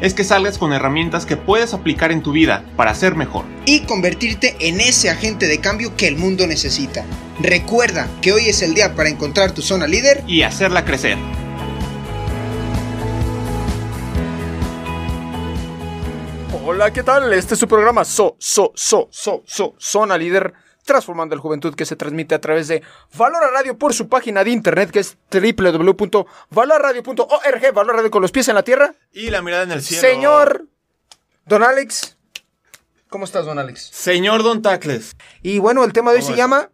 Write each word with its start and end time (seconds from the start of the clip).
es 0.00 0.14
que 0.14 0.24
salgas 0.24 0.58
con 0.58 0.72
herramientas 0.72 1.26
que 1.26 1.36
puedes 1.36 1.74
aplicar 1.74 2.10
en 2.10 2.22
tu 2.22 2.32
vida 2.32 2.64
para 2.76 2.94
ser 2.94 3.14
mejor. 3.14 3.44
Y 3.66 3.80
convertirte 3.80 4.56
en 4.60 4.80
ese 4.80 5.10
agente 5.10 5.46
de 5.46 5.60
cambio 5.60 5.96
que 5.96 6.08
el 6.08 6.16
mundo 6.16 6.46
necesita. 6.46 7.04
Recuerda 7.38 8.08
que 8.22 8.32
hoy 8.32 8.48
es 8.48 8.62
el 8.62 8.74
día 8.74 8.94
para 8.94 9.08
encontrar 9.10 9.52
tu 9.52 9.62
zona 9.62 9.86
líder. 9.86 10.22
Y 10.26 10.42
hacerla 10.42 10.84
crecer. 10.84 11.18
Hola, 16.64 16.92
¿qué 16.92 17.02
tal? 17.02 17.32
Este 17.32 17.54
es 17.54 17.60
su 17.60 17.68
programa 17.68 18.04
So, 18.04 18.36
So, 18.38 18.72
So, 18.74 19.08
So, 19.10 19.42
So, 19.46 19.74
Zona 19.78 20.16
Líder, 20.16 20.54
transformando 20.90 21.36
la 21.36 21.40
juventud 21.40 21.72
que 21.76 21.84
se 21.84 21.94
transmite 21.94 22.34
a 22.34 22.40
través 22.40 22.66
de 22.66 22.82
Valora 23.16 23.48
Radio 23.52 23.78
por 23.78 23.94
su 23.94 24.08
página 24.08 24.42
de 24.42 24.50
internet 24.50 24.90
que 24.90 24.98
es 24.98 25.16
www.valorradio.org, 25.30 27.72
Valora 27.72 27.98
Radio 27.98 28.10
con 28.10 28.22
los 28.22 28.32
pies 28.32 28.48
en 28.48 28.56
la 28.56 28.64
tierra. 28.64 28.96
Y 29.12 29.30
la 29.30 29.40
mirada 29.40 29.62
en 29.62 29.70
el 29.70 29.82
cielo. 29.82 30.00
Señor 30.00 30.66
Don 31.46 31.62
Alex, 31.62 32.18
¿cómo 33.08 33.24
estás, 33.24 33.46
Don 33.46 33.60
Alex? 33.60 33.90
Señor 33.92 34.42
Don 34.42 34.62
Tacles. 34.62 35.14
Y 35.42 35.60
bueno, 35.60 35.84
el 35.84 35.92
tema 35.92 36.10
de 36.10 36.16
hoy 36.16 36.22
¿Cómo 36.22 36.34
se 36.34 36.38
llama. 36.38 36.70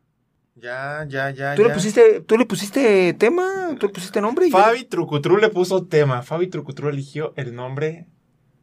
Ya, 0.55 1.05
ya, 1.07 1.29
ya. 1.33 1.55
¿Tú 1.55 1.65
le 1.65 1.75
pusiste, 1.75 2.23
tú 2.23 2.39
le 2.39 2.47
pusiste 2.47 3.13
tema? 3.13 3.77
¿Tú 3.79 3.89
le 3.89 3.93
pusiste 3.93 4.23
nombre? 4.23 4.49
Fabi 4.51 4.85
Trucutru 4.85 5.37
le 5.37 5.51
puso 5.51 5.85
tema. 5.85 6.23
Fabi 6.23 6.47
Trucutru 6.47 6.89
eligió 6.89 7.35
el 7.37 7.55
nombre 7.55 8.07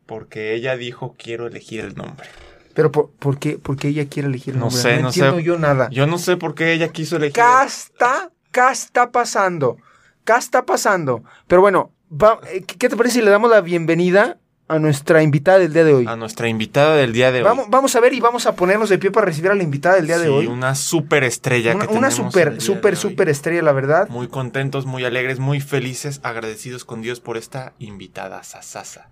porque 0.08 0.56
ella 0.56 0.78
dijo 0.78 1.14
quiero 1.16 1.46
elegir 1.46 1.82
el 1.82 1.94
nombre. 1.94 2.28
Pero 2.74 2.92
por, 2.92 3.10
¿por 3.12 3.38
qué, 3.38 3.58
por 3.58 3.78
qué 3.78 3.90
ella 3.90 4.08
quiere 4.08 4.28
elegir 4.30 4.54
el 4.56 4.60
No 4.60 4.66
nombre? 4.66 4.82
sé, 4.82 5.00
no 5.02 5.08
entiendo 5.10 5.38
sé. 5.38 5.44
yo 5.44 5.58
nada. 5.60 5.90
Yo 5.92 6.08
no 6.08 6.18
sé 6.18 6.38
por 6.38 6.56
qué 6.56 6.74
ella 6.74 6.90
quiso 6.90 7.18
elegir. 7.18 7.34
¿Qué 7.34 7.66
está, 7.66 8.32
qué 8.52 8.62
está 8.72 9.12
pasando? 9.12 9.78
¿Qué 10.26 10.34
está 10.34 10.66
pasando? 10.66 11.24
Pero 11.48 11.62
bueno, 11.62 11.92
va- 12.12 12.40
eh, 12.52 12.64
¿qué 12.66 12.90
te 12.90 12.96
parece 12.98 13.20
si 13.20 13.22
le 13.26 13.30
damos 13.30 13.52
la 13.52 13.62
bienvenida 13.62 14.38
a 14.70 14.80
nuestra 14.80 15.22
invitada 15.22 15.60
del 15.60 15.74
día 15.74 15.84
de 15.84 15.94
hoy? 15.94 16.06
A 16.08 16.16
nuestra 16.16 16.48
invitada 16.48 16.96
del 16.96 17.14
día 17.14 17.32
de 17.32 17.40
hoy. 17.40 17.44
Vamos, 17.44 17.70
vamos 17.70 17.96
a 17.96 18.00
ver 18.00 18.14
y 18.14 18.20
vamos 18.22 18.48
a 18.48 18.56
ponernos 18.56 18.90
de 18.90 18.98
pie 18.98 19.12
para 19.12 19.26
recibir 19.28 19.52
a 19.52 19.56
la 19.56 19.62
invitada 19.62 19.96
del 19.96 20.08
día 20.08 20.18
de 20.18 20.30
hoy. 20.30 20.48
Una 20.48 20.74
super 20.74 21.24
estrella 21.26 21.76
Una, 21.76 21.86
que 21.86 21.94
una 21.94 22.10
super, 22.10 22.60
super, 22.62 22.96
super 22.96 23.30
estrella, 23.30 23.62
la 23.62 23.74
verdad. 23.74 24.08
Muy 24.10 24.30
contentos, 24.30 24.86
muy 24.88 25.04
alegres, 25.06 25.38
muy 25.40 25.60
felices, 25.62 26.22
agradecidos 26.24 26.86
con 26.86 27.02
Dios 27.02 27.20
por 27.20 27.38
esta 27.38 27.74
invitada 27.78 28.42
sasasa. 28.44 29.10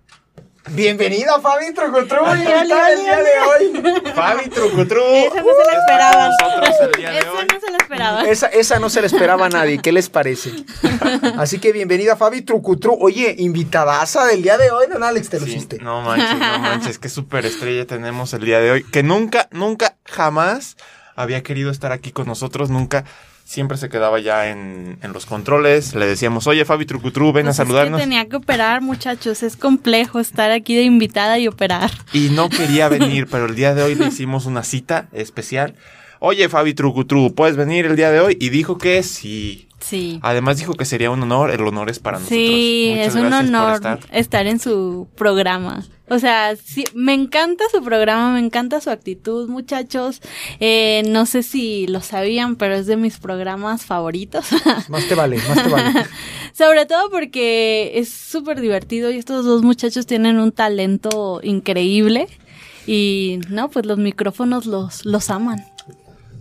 Bienvenida, 0.70 1.40
Fabi 1.40 1.74
Trucutru, 1.74 2.24
del 2.24 2.40
día 2.68 3.16
de 3.18 3.40
hoy. 3.40 4.02
Fabi 4.14 4.48
Trucutru. 4.48 5.02
Esa 5.02 5.40
no 5.42 5.50
se 5.54 5.66
la 5.66 5.78
esperaban. 5.78 6.30
el 7.16 7.28
hoy. 7.28 7.46
no 7.52 7.60
se 7.60 7.70
lo 7.72 7.76
esperaba. 7.78 8.22
Esa, 8.28 8.46
esa 8.46 8.78
no 8.78 8.88
se 8.88 9.00
la 9.00 9.06
esperaba 9.08 9.46
a 9.46 9.48
nadie, 9.48 9.80
¿qué 9.82 9.90
les 9.92 10.08
parece? 10.08 10.50
Así 11.36 11.58
que 11.58 11.72
bienvenida, 11.72 12.16
Fabi 12.16 12.42
Trucutru. 12.42 12.96
Oye, 13.00 13.34
invitadaza 13.38 14.24
del 14.26 14.42
día 14.42 14.56
de 14.56 14.70
hoy, 14.70 14.86
don 14.86 15.02
Alex, 15.02 15.28
te 15.30 15.40
lo 15.40 15.46
Sí, 15.46 15.52
hiciste. 15.52 15.78
no 15.78 16.00
manches, 16.00 16.38
no 16.38 16.58
manches, 16.60 16.98
qué 16.98 17.08
super 17.08 17.44
estrella 17.44 17.84
tenemos 17.86 18.32
el 18.32 18.44
día 18.44 18.60
de 18.60 18.70
hoy. 18.70 18.84
Que 18.84 19.02
nunca, 19.02 19.48
nunca, 19.50 19.96
jamás 20.04 20.76
había 21.16 21.42
querido 21.42 21.70
estar 21.70 21.90
aquí 21.92 22.12
con 22.12 22.26
nosotros, 22.26 22.70
nunca. 22.70 23.04
Siempre 23.44 23.76
se 23.76 23.88
quedaba 23.88 24.18
ya 24.20 24.48
en, 24.50 24.98
en 25.02 25.12
los 25.12 25.26
controles. 25.26 25.94
Le 25.94 26.06
decíamos, 26.06 26.46
oye, 26.46 26.64
Fabi 26.64 26.86
Trucutru, 26.86 27.32
ven 27.32 27.44
Pues 27.46 27.58
a 27.58 27.62
es 27.62 27.66
que 27.66 27.72
saludarnos. 27.74 28.00
tenía 28.00 28.26
que 28.28 28.36
operar, 28.36 28.80
muchachos. 28.80 29.42
Es 29.42 29.56
complejo 29.56 30.20
estar 30.20 30.50
aquí 30.50 30.74
de 30.74 30.82
invitada 30.82 31.38
y 31.38 31.48
operar. 31.48 31.90
Y 32.12 32.30
no 32.30 32.48
quería 32.48 32.88
venir, 32.88 33.26
pero 33.30 33.46
el 33.46 33.54
día 33.54 33.74
de 33.74 33.82
hoy 33.82 33.94
le 33.94 34.06
hicimos 34.06 34.46
una 34.46 34.62
cita 34.62 35.08
especial. 35.12 35.74
Oye, 36.24 36.48
Fabi 36.48 36.72
Trucutru, 36.72 37.34
¿puedes 37.34 37.56
venir 37.56 37.84
el 37.84 37.96
día 37.96 38.12
de 38.12 38.20
hoy? 38.20 38.36
Y 38.40 38.50
dijo 38.50 38.78
que 38.78 39.02
sí. 39.02 39.66
Sí. 39.80 40.20
Además 40.22 40.56
dijo 40.56 40.74
que 40.74 40.84
sería 40.84 41.10
un 41.10 41.20
honor, 41.20 41.50
el 41.50 41.60
honor 41.62 41.90
es 41.90 41.98
para 41.98 42.18
nosotros. 42.18 42.38
Sí, 42.38 42.92
Muchas 42.94 43.06
es 43.08 43.14
un 43.16 43.32
honor 43.32 43.74
estar. 43.74 43.98
estar. 44.12 44.46
en 44.46 44.60
su 44.60 45.08
programa. 45.16 45.84
O 46.08 46.20
sea, 46.20 46.54
sí, 46.54 46.84
me 46.94 47.12
encanta 47.12 47.64
su 47.72 47.82
programa, 47.82 48.34
me 48.34 48.38
encanta 48.38 48.80
su 48.80 48.90
actitud, 48.90 49.48
muchachos. 49.48 50.22
Eh, 50.60 51.02
no 51.08 51.26
sé 51.26 51.42
si 51.42 51.88
lo 51.88 52.00
sabían, 52.00 52.54
pero 52.54 52.76
es 52.76 52.86
de 52.86 52.96
mis 52.96 53.18
programas 53.18 53.84
favoritos. 53.84 54.44
Más 54.88 55.08
te 55.08 55.16
vale, 55.16 55.38
más 55.38 55.60
te 55.60 55.68
vale. 55.68 56.06
Sobre 56.52 56.86
todo 56.86 57.10
porque 57.10 57.94
es 57.96 58.08
súper 58.10 58.60
divertido 58.60 59.10
y 59.10 59.18
estos 59.18 59.44
dos 59.44 59.62
muchachos 59.64 60.06
tienen 60.06 60.38
un 60.38 60.52
talento 60.52 61.40
increíble. 61.42 62.28
Y 62.86 63.40
no, 63.48 63.70
pues 63.70 63.86
los 63.86 63.98
micrófonos 63.98 64.66
los, 64.66 65.04
los 65.04 65.28
aman. 65.28 65.71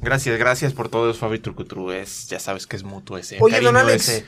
Gracias, 0.01 0.37
gracias 0.39 0.73
por 0.73 0.89
todo, 0.89 1.13
Fabi 1.13 1.39
Trucutru. 1.39 1.91
Es, 1.91 2.27
ya 2.27 2.39
sabes 2.39 2.65
que 2.67 2.75
es 2.75 2.83
mutuo 2.83 3.17
ese. 3.17 3.37
Oye, 3.39 3.53
cariño, 3.55 3.71
don 3.71 3.81
Alex. 3.81 4.09
ese- 4.09 4.25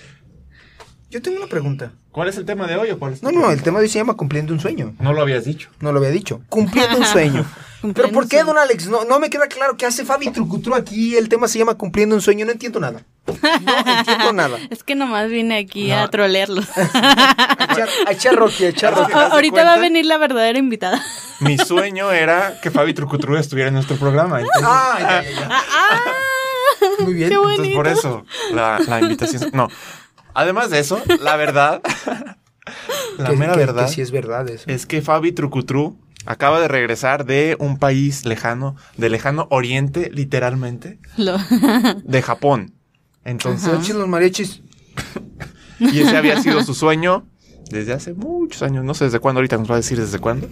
Yo 1.09 1.22
tengo 1.22 1.38
una 1.38 1.47
pregunta. 1.47 1.94
¿Cuál 2.11 2.29
es 2.29 2.38
el 2.38 2.45
tema 2.45 2.67
de 2.67 2.75
hoy 2.75 2.91
o 2.91 3.00
cuál 3.00 3.13
es 3.13 3.23
No, 3.23 3.31
no, 3.31 3.51
el 3.51 3.61
tema 3.63 3.79
de 3.79 3.85
hoy 3.85 3.89
se 3.89 3.97
llama 4.00 4.16
Cumpliendo 4.16 4.53
un 4.53 4.59
sueño. 4.59 4.95
No 5.00 5.13
lo 5.13 5.22
habías 5.22 5.45
dicho. 5.45 5.69
No 5.79 5.91
lo 5.91 5.97
había 6.00 6.11
dicho. 6.11 6.41
Cumpliendo 6.50 6.97
un 6.97 7.06
sueño. 7.06 7.45
Pero 7.94 8.09
¿por 8.11 8.28
qué, 8.28 8.44
don 8.44 8.57
Alex? 8.57 8.88
No, 8.88 9.03
no 9.03 9.19
me 9.19 9.29
queda 9.29 9.47
claro 9.47 9.75
qué 9.78 9.85
hace 9.85 10.06
Fabi 10.06 10.29
Trucutru 10.31 10.73
aquí. 10.75 11.16
El 11.17 11.28
tema 11.28 11.47
se 11.47 11.57
llama 11.59 11.75
Cumpliendo 11.75 12.16
un 12.16 12.22
sueño. 12.22 12.45
No 12.45 12.51
entiendo 12.51 12.79
nada. 12.79 13.03
No 13.25 13.97
entiendo 14.00 14.34
nada. 14.34 14.57
Es 14.69 14.84
que 14.84 14.95
nomás 14.95 15.29
vine 15.29 15.57
aquí 15.57 15.88
No. 15.89 16.00
a 16.00 16.07
trolearlos. 16.09 16.67
A 16.78 18.11
echar, 18.11 18.35
Rocky, 18.35 18.66
a 18.66 18.69
echar 18.69 18.94
Rocky. 18.94 19.11
¿te 19.13 19.17
das 19.17 19.31
ahorita 19.31 19.63
va 19.63 19.73
a 19.73 19.78
venir 19.79 20.06
la 20.06 20.17
verdadera 20.17 20.59
invitada. 20.59 21.01
Mi 21.39 21.57
sueño 21.57 22.11
era 22.11 22.59
que 22.61 22.69
Fabi 22.69 22.94
Trucutru 22.94 23.35
estuviera 23.38 23.69
en 23.69 23.73
nuestro 23.73 23.95
programa. 23.97 24.39
Entonces, 24.41 24.63
Ah, 24.66 24.97
ya, 25.00 25.23
ya, 25.23 25.29
ya. 25.31 25.50
¡Ah! 25.51 26.00
Muy 27.00 27.13
bien. 27.13 27.29
Qué 27.29 27.35
entonces 27.35 27.73
por 27.75 27.88
eso 27.88 28.25
la, 28.53 28.79
la 28.88 29.00
invitación. 29.01 29.50
No. 29.53 29.69
Además 30.34 30.69
de 30.69 30.79
eso, 30.79 31.01
la 31.22 31.35
verdad. 31.35 31.81
la 33.17 33.29
Que- 33.31 33.35
mera 33.35 33.53
que- 33.53 33.59
verdad. 33.59 33.88
Que 33.88 33.91
sí 33.94 34.01
es 34.01 34.11
verdad 34.11 34.47
eso. 34.50 34.66
Es 34.67 34.85
que 34.85 35.01
Fabi 35.01 35.31
Trucutru 35.31 35.97
acaba 36.25 36.59
de 36.59 36.67
regresar 36.67 37.25
de 37.25 37.55
un 37.59 37.78
país 37.79 38.25
lejano, 38.25 38.75
de 38.97 39.09
lejano 39.09 39.47
oriente, 39.50 40.09
literalmente, 40.13 41.00
Lo- 41.17 41.38
de 42.03 42.22
Japón. 42.22 42.73
Entonces, 43.25 43.89
los 43.95 44.07
mariachis. 44.07 44.61
y 45.79 46.00
ese 46.01 46.17
había 46.17 46.41
sido 46.41 46.63
su 46.63 46.73
sueño 46.73 47.25
desde 47.72 47.94
hace 47.94 48.13
muchos 48.13 48.61
años. 48.63 48.84
No 48.84 48.94
sé 48.94 49.06
desde 49.06 49.19
cuándo, 49.19 49.39
ahorita 49.39 49.57
nos 49.57 49.69
va 49.69 49.75
a 49.75 49.78
decir 49.78 50.00
desde 50.00 50.19
cuándo. 50.19 50.47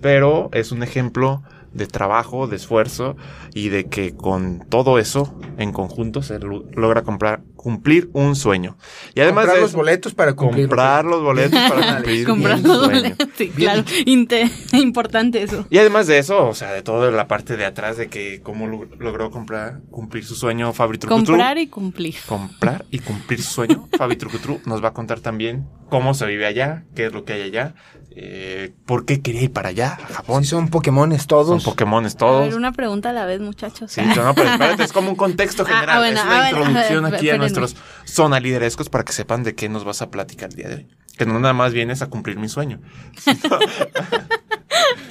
Pero 0.00 0.50
es 0.52 0.72
un 0.72 0.82
ejemplo 0.82 1.42
de 1.72 1.86
trabajo, 1.86 2.48
de 2.48 2.56
esfuerzo 2.56 3.16
y 3.54 3.68
de 3.70 3.86
que 3.86 4.14
con 4.14 4.66
todo 4.68 4.98
eso 4.98 5.38
en 5.56 5.72
conjunto 5.72 6.22
se 6.22 6.38
lo- 6.38 6.64
logra 6.74 7.02
comprar, 7.02 7.42
cumplir 7.62 8.10
un 8.12 8.34
sueño. 8.34 8.76
Y 9.14 9.20
además 9.20 9.42
comprar 9.44 9.56
de 9.56 9.62
los 9.62 9.72
boletos 9.72 10.14
para 10.14 10.32
cumplir. 10.34 10.66
comprar 10.66 11.04
los 11.04 11.22
boletos 11.22 11.60
para 11.70 11.94
cumplir 11.96 12.26
Comprar 12.26 12.56
un 12.56 12.62
los 12.64 12.76
sueño. 12.84 13.00
boletos. 13.02 13.28
Sí, 13.36 13.48
claro. 13.50 13.84
Importante 14.72 15.42
eso. 15.42 15.64
Y 15.70 15.78
además 15.78 16.06
de 16.06 16.18
eso, 16.18 16.48
o 16.48 16.54
sea, 16.54 16.72
de 16.72 16.82
toda 16.82 17.10
la 17.10 17.28
parte 17.28 17.56
de 17.56 17.64
atrás 17.64 17.96
de 17.96 18.08
que 18.08 18.40
cómo 18.42 18.66
lo- 18.66 18.86
logró 18.98 19.30
comprar, 19.30 19.80
cumplir 19.90 20.24
su 20.24 20.34
sueño 20.34 20.72
Fabri 20.72 20.98
Trucutru. 20.98 21.24
Comprar 21.34 21.58
y 21.58 21.68
cumplir. 21.68 22.14
Comprar 22.26 22.84
y 22.90 22.98
cumplir 22.98 23.42
su 23.42 23.52
sueño. 23.52 23.88
Fabi 23.96 24.16
Trucutru 24.16 24.60
nos 24.66 24.82
va 24.82 24.88
a 24.88 24.92
contar 24.92 25.20
también 25.20 25.68
cómo 25.88 26.14
se 26.14 26.26
vive 26.26 26.46
allá, 26.46 26.84
qué 26.96 27.06
es 27.06 27.12
lo 27.12 27.24
que 27.24 27.34
hay 27.34 27.42
allá, 27.42 27.74
eh, 28.14 28.72
por 28.86 29.04
qué 29.04 29.20
quería 29.22 29.42
ir 29.42 29.52
para 29.52 29.68
allá, 29.70 29.98
a 30.02 30.12
Japón. 30.14 30.44
Son 30.44 30.68
Pokémones 30.68 31.22
Son 31.22 31.28
todos. 31.28 31.64
Pokémones 31.64 32.14
A 32.14 32.18
todos. 32.18 32.46
ver, 32.48 32.56
una 32.56 32.72
pregunta 32.72 33.10
a 33.10 33.12
la 33.12 33.24
vez, 33.26 33.40
muchachos. 33.40 33.92
Sí, 33.92 34.00
no, 34.16 34.34
pero 34.34 34.50
espérate, 34.50 34.82
es 34.84 34.92
como 34.92 35.10
un 35.10 35.16
contexto 35.16 35.62
Ah, 35.62 35.66
general. 35.66 35.96
ah, 35.96 35.98
bueno, 35.98 36.18
es 36.18 36.24
una 36.24 36.42
ah, 36.44 36.50
introducción 36.50 37.04
a 37.06 37.08
ver, 37.10 37.18
aquí 37.18 37.30
a. 37.30 37.32
nuestros 37.60 37.76
zona 38.04 38.40
liderescos 38.40 38.88
para 38.88 39.04
que 39.04 39.12
sepan 39.12 39.42
de 39.42 39.54
qué 39.54 39.68
nos 39.68 39.84
vas 39.84 40.02
a 40.02 40.10
platicar 40.10 40.50
el 40.50 40.56
día 40.56 40.68
de 40.68 40.74
hoy. 40.76 40.88
Que 41.16 41.26
no 41.26 41.38
nada 41.38 41.52
más 41.54 41.72
vienes 41.72 42.00
a 42.02 42.06
cumplir 42.08 42.38
mi 42.38 42.48
sueño. 42.48 42.80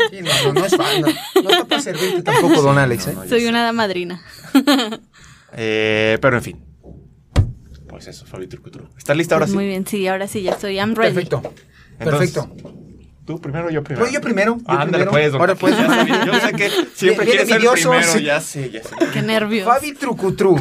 Sí, 0.09 0.19
no, 0.21 0.29
no, 0.45 0.53
no 0.59 0.65
es 0.65 0.75
fan. 0.75 1.01
No, 1.01 1.07
no 1.43 1.49
está 1.49 1.65
para 1.65 1.81
servirte 1.81 2.23
tampoco, 2.23 2.61
don 2.61 2.77
Alex. 2.77 3.07
¿eh? 3.07 3.11
No, 3.13 3.19
no, 3.19 3.23
yo 3.25 3.29
Soy 3.29 3.41
sé. 3.41 3.49
una 3.49 3.61
hada 3.61 3.71
madrina. 3.71 4.21
Eh, 5.53 6.17
pero 6.21 6.37
en 6.37 6.43
fin. 6.43 6.63
Pues 7.87 8.07
eso, 8.07 8.25
Fabi 8.25 8.47
Trucutru. 8.47 8.87
¿Estás 8.97 9.15
lista 9.17 9.35
ahora 9.35 9.45
Pues 9.45 9.51
sí? 9.51 9.55
Muy 9.57 9.67
bien, 9.67 9.85
sí, 9.85 10.07
ahora 10.07 10.27
sí, 10.27 10.41
ya 10.41 10.51
estoy. 10.51 10.77
I'm 10.77 10.95
ready. 10.95 11.13
Perfecto. 11.13 11.41
Entonces, 11.99 12.31
Perfecto. 12.31 12.81
¿Tú 13.25 13.39
primero 13.39 13.67
o 13.67 13.69
yo 13.69 13.83
primero? 13.83 14.03
Pues 14.05 14.13
yo 14.13 14.21
primero. 14.21 14.57
yo 14.57 14.63
Ah, 14.65 14.81
ándale, 14.81 15.05
pues, 15.05 15.33
Ahora 15.33 15.55
pues. 15.55 15.77
ya 15.77 15.85
sabía, 15.87 16.25
Yo 16.25 16.33
sé 16.39 16.53
que 16.53 16.69
siempre 16.95 17.25
quieres 17.25 17.47
ser 17.47 17.61
el 17.61 17.69
primero, 17.69 18.01
sí. 18.13 18.23
ya 18.23 18.41
sé, 18.41 18.71
ya 18.71 18.81
sé. 18.83 18.95
Qué 19.13 19.21
nervios. 19.21 19.65
Fabi 19.67 19.93
Trucutru. 19.93 20.55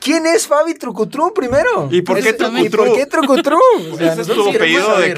¿Quién 0.00 0.26
es 0.26 0.46
Fabi 0.46 0.74
Trucutru 0.74 1.32
primero? 1.34 1.88
¿Y 1.90 2.02
por 2.02 2.16
qué 2.16 2.30
Ese- 2.30 2.32
Trucutru? 2.34 2.64
¿Y 2.64 2.68
por 2.70 2.94
qué 2.96 3.06
Trucutru? 3.06 3.58
O 3.92 3.96
sea, 3.96 4.12
¿Ese 4.12 4.22
es 4.22 4.26
tu 4.28 4.48
apellido 4.48 4.80
de 4.98 5.14
saber. 5.14 5.16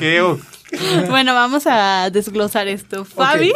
Bueno, 1.09 1.35
vamos 1.35 1.67
a 1.67 2.11
desglosar 2.11 2.69
esto. 2.69 3.05
Fabi. 3.05 3.53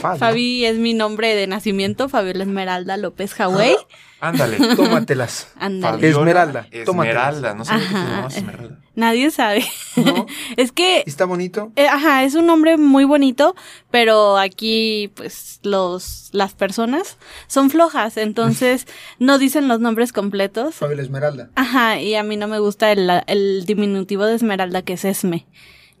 Fabi. 0.00 0.18
Fabi 0.18 0.64
es 0.64 0.76
mi 0.76 0.94
nombre 0.94 1.34
de 1.34 1.46
nacimiento, 1.46 2.08
Fabiola 2.08 2.42
Esmeralda 2.44 2.96
López 2.96 3.38
Hawaii. 3.40 3.76
Ándale. 4.20 4.58
Tómatelas. 4.76 5.48
Ándale. 5.56 6.08
Esmeralda. 6.08 6.66
Esmeralda, 6.70 7.54
no 7.54 7.64
sé 7.64 7.72
qué 7.72 8.38
Esmeralda. 8.38 8.78
Nadie 8.94 9.30
sabe. 9.30 9.64
¿No? 9.96 10.26
es 10.56 10.72
que 10.72 11.02
¿Está 11.06 11.24
bonito? 11.24 11.72
Eh, 11.76 11.86
ajá, 11.86 12.24
es 12.24 12.34
un 12.34 12.44
nombre 12.44 12.76
muy 12.76 13.04
bonito, 13.04 13.54
pero 13.90 14.36
aquí, 14.36 15.10
pues, 15.14 15.60
los, 15.62 16.28
las 16.32 16.52
personas 16.52 17.16
son 17.46 17.70
flojas, 17.70 18.18
entonces 18.18 18.86
no 19.18 19.38
dicen 19.38 19.68
los 19.68 19.80
nombres 19.80 20.12
completos. 20.12 20.74
Fabiola 20.74 21.02
Esmeralda. 21.02 21.50
Ajá, 21.54 21.98
y 21.98 22.14
a 22.14 22.22
mí 22.22 22.36
no 22.36 22.46
me 22.46 22.58
gusta 22.58 22.92
el, 22.92 23.10
el 23.26 23.64
diminutivo 23.64 24.26
de 24.26 24.34
Esmeralda, 24.34 24.82
que 24.82 24.94
es 24.94 25.06
Esme. 25.06 25.46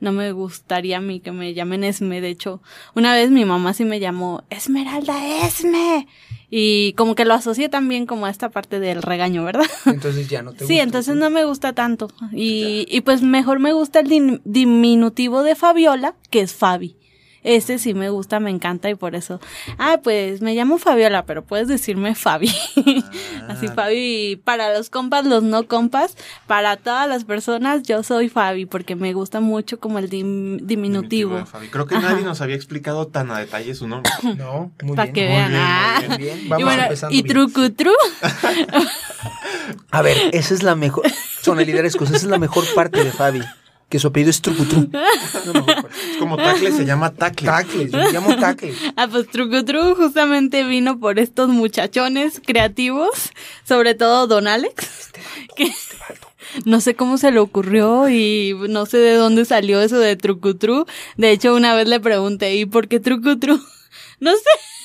No 0.00 0.12
me 0.12 0.32
gustaría 0.32 0.96
a 0.96 1.00
mí 1.00 1.20
que 1.20 1.30
me 1.32 1.52
llamen 1.54 1.84
Esme. 1.84 2.20
De 2.20 2.28
hecho, 2.30 2.60
una 2.94 3.14
vez 3.14 3.30
mi 3.30 3.44
mamá 3.44 3.74
sí 3.74 3.84
me 3.84 4.00
llamó 4.00 4.42
Esmeralda 4.50 5.44
Esme. 5.46 6.06
Y 6.52 6.94
como 6.94 7.14
que 7.14 7.24
lo 7.24 7.34
asocié 7.34 7.68
también 7.68 8.06
como 8.06 8.26
a 8.26 8.30
esta 8.30 8.48
parte 8.48 8.80
del 8.80 9.02
regaño, 9.02 9.44
¿verdad? 9.44 9.66
Entonces 9.86 10.28
ya 10.28 10.42
no 10.42 10.52
te 10.52 10.58
Sí, 10.66 10.72
gusta. 10.74 10.82
entonces 10.82 11.16
no 11.16 11.30
me 11.30 11.44
gusta 11.44 11.72
tanto. 11.74 12.10
Y, 12.32 12.86
y 12.88 13.02
pues 13.02 13.22
mejor 13.22 13.60
me 13.60 13.72
gusta 13.72 14.00
el 14.00 14.08
dim- 14.08 14.40
diminutivo 14.44 15.42
de 15.44 15.54
Fabiola, 15.54 16.14
que 16.30 16.40
es 16.40 16.52
Fabi. 16.54 16.96
Ese 17.42 17.78
sí 17.78 17.94
me 17.94 18.10
gusta, 18.10 18.38
me 18.40 18.50
encanta 18.50 18.90
y 18.90 18.94
por 18.94 19.14
eso. 19.14 19.40
Ah, 19.78 20.00
pues 20.02 20.42
me 20.42 20.54
llamo 20.54 20.78
Fabiola, 20.78 21.24
pero 21.24 21.42
puedes 21.42 21.68
decirme 21.68 22.14
Fabi. 22.14 22.52
Así 23.48 23.68
Fabi, 23.68 24.40
para 24.44 24.76
los 24.76 24.90
compas, 24.90 25.24
los 25.24 25.42
no 25.42 25.66
compas, 25.66 26.16
para 26.46 26.76
todas 26.76 27.08
las 27.08 27.24
personas, 27.24 27.82
yo 27.82 28.02
soy 28.02 28.28
Fabi, 28.28 28.66
porque 28.66 28.94
me 28.94 29.12
gusta 29.14 29.40
mucho 29.40 29.80
como 29.80 29.98
el 29.98 30.10
dim- 30.10 30.58
diminutivo. 30.60 31.36
de 31.36 31.46
Fabi. 31.46 31.68
Creo 31.68 31.86
que 31.86 31.94
Ajá. 31.96 32.10
nadie 32.10 32.24
nos 32.24 32.40
había 32.40 32.56
explicado 32.56 33.06
tan 33.06 33.30
a 33.30 33.38
detalle 33.38 33.74
su 33.74 33.88
nombre. 33.88 34.10
No, 34.36 34.70
muy 34.82 34.96
Para 34.96 35.10
bien. 35.10 35.14
que 35.14 35.20
Muy 35.28 35.36
vean. 35.36 35.50
bien, 35.50 35.60
muy 35.60 35.66
ah. 35.70 35.98
Bien, 36.00 36.18
bien. 36.18 36.38
Y 36.44 36.48
Vamos 36.48 36.64
bueno, 36.64 36.82
empezando 36.82 37.14
y 37.16 37.22
bien. 37.22 37.34
trucutru. 37.34 37.90
A 39.90 40.02
ver, 40.02 40.16
esa 40.32 40.54
es 40.54 40.62
la 40.62 40.74
mejor. 40.74 41.04
Zona 41.42 41.62
liderescos, 41.62 42.08
esa 42.08 42.16
es 42.18 42.24
la 42.24 42.38
mejor 42.38 42.64
parte 42.74 43.02
de 43.02 43.10
Fabi. 43.10 43.40
Que 43.90 43.98
su 43.98 44.06
apellido 44.06 44.30
es 44.30 44.40
Trucutru. 44.40 44.88
Mejor 45.46 45.66
parte. 45.66 45.88
Es 46.12 46.16
como 46.18 46.36
Tacle, 46.36 46.72
se 46.72 46.86
llama 46.86 47.12
Tacle. 47.12 47.46
Tacles, 47.46 47.90
yo 47.90 47.98
me 47.98 48.12
llamo 48.12 48.36
Tacles. 48.36 48.76
Ah, 48.96 49.08
pues 49.10 49.28
Trucutru 49.28 49.96
justamente 49.96 50.64
vino 50.64 50.98
por 50.98 51.18
estos 51.18 51.48
muchachones 51.48 52.40
creativos, 52.44 53.30
sobre 53.64 53.94
todo 53.94 54.28
Don 54.28 54.46
Alex, 54.46 55.10
que 55.56 55.72
no 56.64 56.80
sé 56.80 56.94
cómo 56.94 57.18
se 57.18 57.30
le 57.30 57.40
ocurrió 57.40 58.08
y 58.08 58.54
no 58.68 58.86
sé 58.86 58.98
de 58.98 59.14
dónde 59.14 59.44
salió 59.44 59.80
eso 59.80 59.98
de 59.98 60.16
Trucutru. 60.16 60.86
De 61.16 61.32
hecho, 61.32 61.54
una 61.54 61.74
vez 61.74 61.88
le 61.88 62.00
pregunté, 62.00 62.54
¿y 62.54 62.66
por 62.66 62.88
qué 62.88 63.00
Trucutru? 63.00 63.60
No 64.20 64.32
sé, 64.32 64.79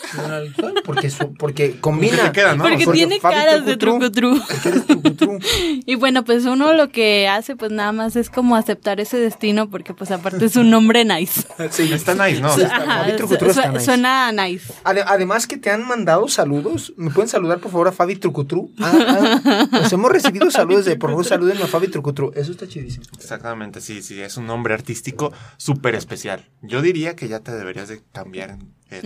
Porque, 0.86 1.10
su- 1.10 1.34
porque 1.34 1.80
combina. 1.80 2.32
queda, 2.32 2.56
¿no? 2.56 2.64
porque 2.64 2.86
Porque 2.86 2.98
tiene 3.00 3.20
Fabi 3.20 3.36
caras 3.36 3.66
de 3.66 3.78
Trucutru. 3.78 4.40
Trucutru. 4.40 5.40
Porque. 5.40 5.40
Y 5.88 5.96
bueno, 5.96 6.24
pues 6.24 6.46
uno 6.46 6.74
lo 6.74 6.90
que 6.90 7.28
hace 7.28 7.56
pues 7.56 7.72
nada 7.72 7.92
más 7.92 8.16
es 8.16 8.30
como 8.30 8.56
aceptar 8.56 9.00
ese 9.00 9.18
destino 9.18 9.70
porque 9.70 9.94
pues 9.94 10.12
aparte 10.12 10.46
es 10.46 10.56
un 10.56 10.70
nombre 10.70 11.06
nice. 11.06 11.44
Sí, 11.72 11.92
Está 11.94 12.14
nice, 12.14 12.42
¿no? 12.42 12.50
Está- 12.56 12.76
Ajá, 12.76 13.00
Fabi 13.04 13.16
Trucutru 13.18 13.54
su- 13.54 13.60
está 13.60 13.72
nice. 13.72 13.86
Suena 13.86 14.32
nice. 14.32 14.74
Ade- 14.84 15.04
además 15.06 15.48
que 15.48 15.58
te 15.58 15.70
han 15.70 15.88
mandado 15.88 16.28
saludos. 16.28 16.94
¿Me 16.98 17.12
pueden 17.12 17.30
saludar, 17.30 17.60
por 17.60 17.72
favor, 17.72 17.88
a 17.88 17.92
Fabi 17.92 18.16
Trucutru? 18.16 18.72
Ah, 18.80 18.94
ah, 19.44 19.68
nos 19.72 19.94
hemos 19.94 20.12
recibido 20.12 20.50
saludos 20.52 20.86
de, 20.86 20.96
por 20.96 21.10
favor, 21.12 21.26
saluden 21.26 21.62
a 21.62 21.68
Fabi 21.68 21.88
Trucutru. 21.88 22.32
Eso 22.36 22.52
está 22.52 22.68
chidísimo. 22.68 23.06
Exactamente, 23.18 23.82
sí, 23.82 24.02
sí, 24.02 24.20
es 24.22 24.38
un 24.38 24.48
nombre 24.48 24.74
artístico 24.74 25.32
súper 25.58 25.96
especial. 25.96 26.46
Yo 26.62 26.82
diría 26.82 27.16
que 27.16 27.28
ya 27.28 27.40
te 27.40 27.52
deberías 27.52 27.88
de 27.90 28.02
cambiar 28.12 28.58
eh, 28.92 29.02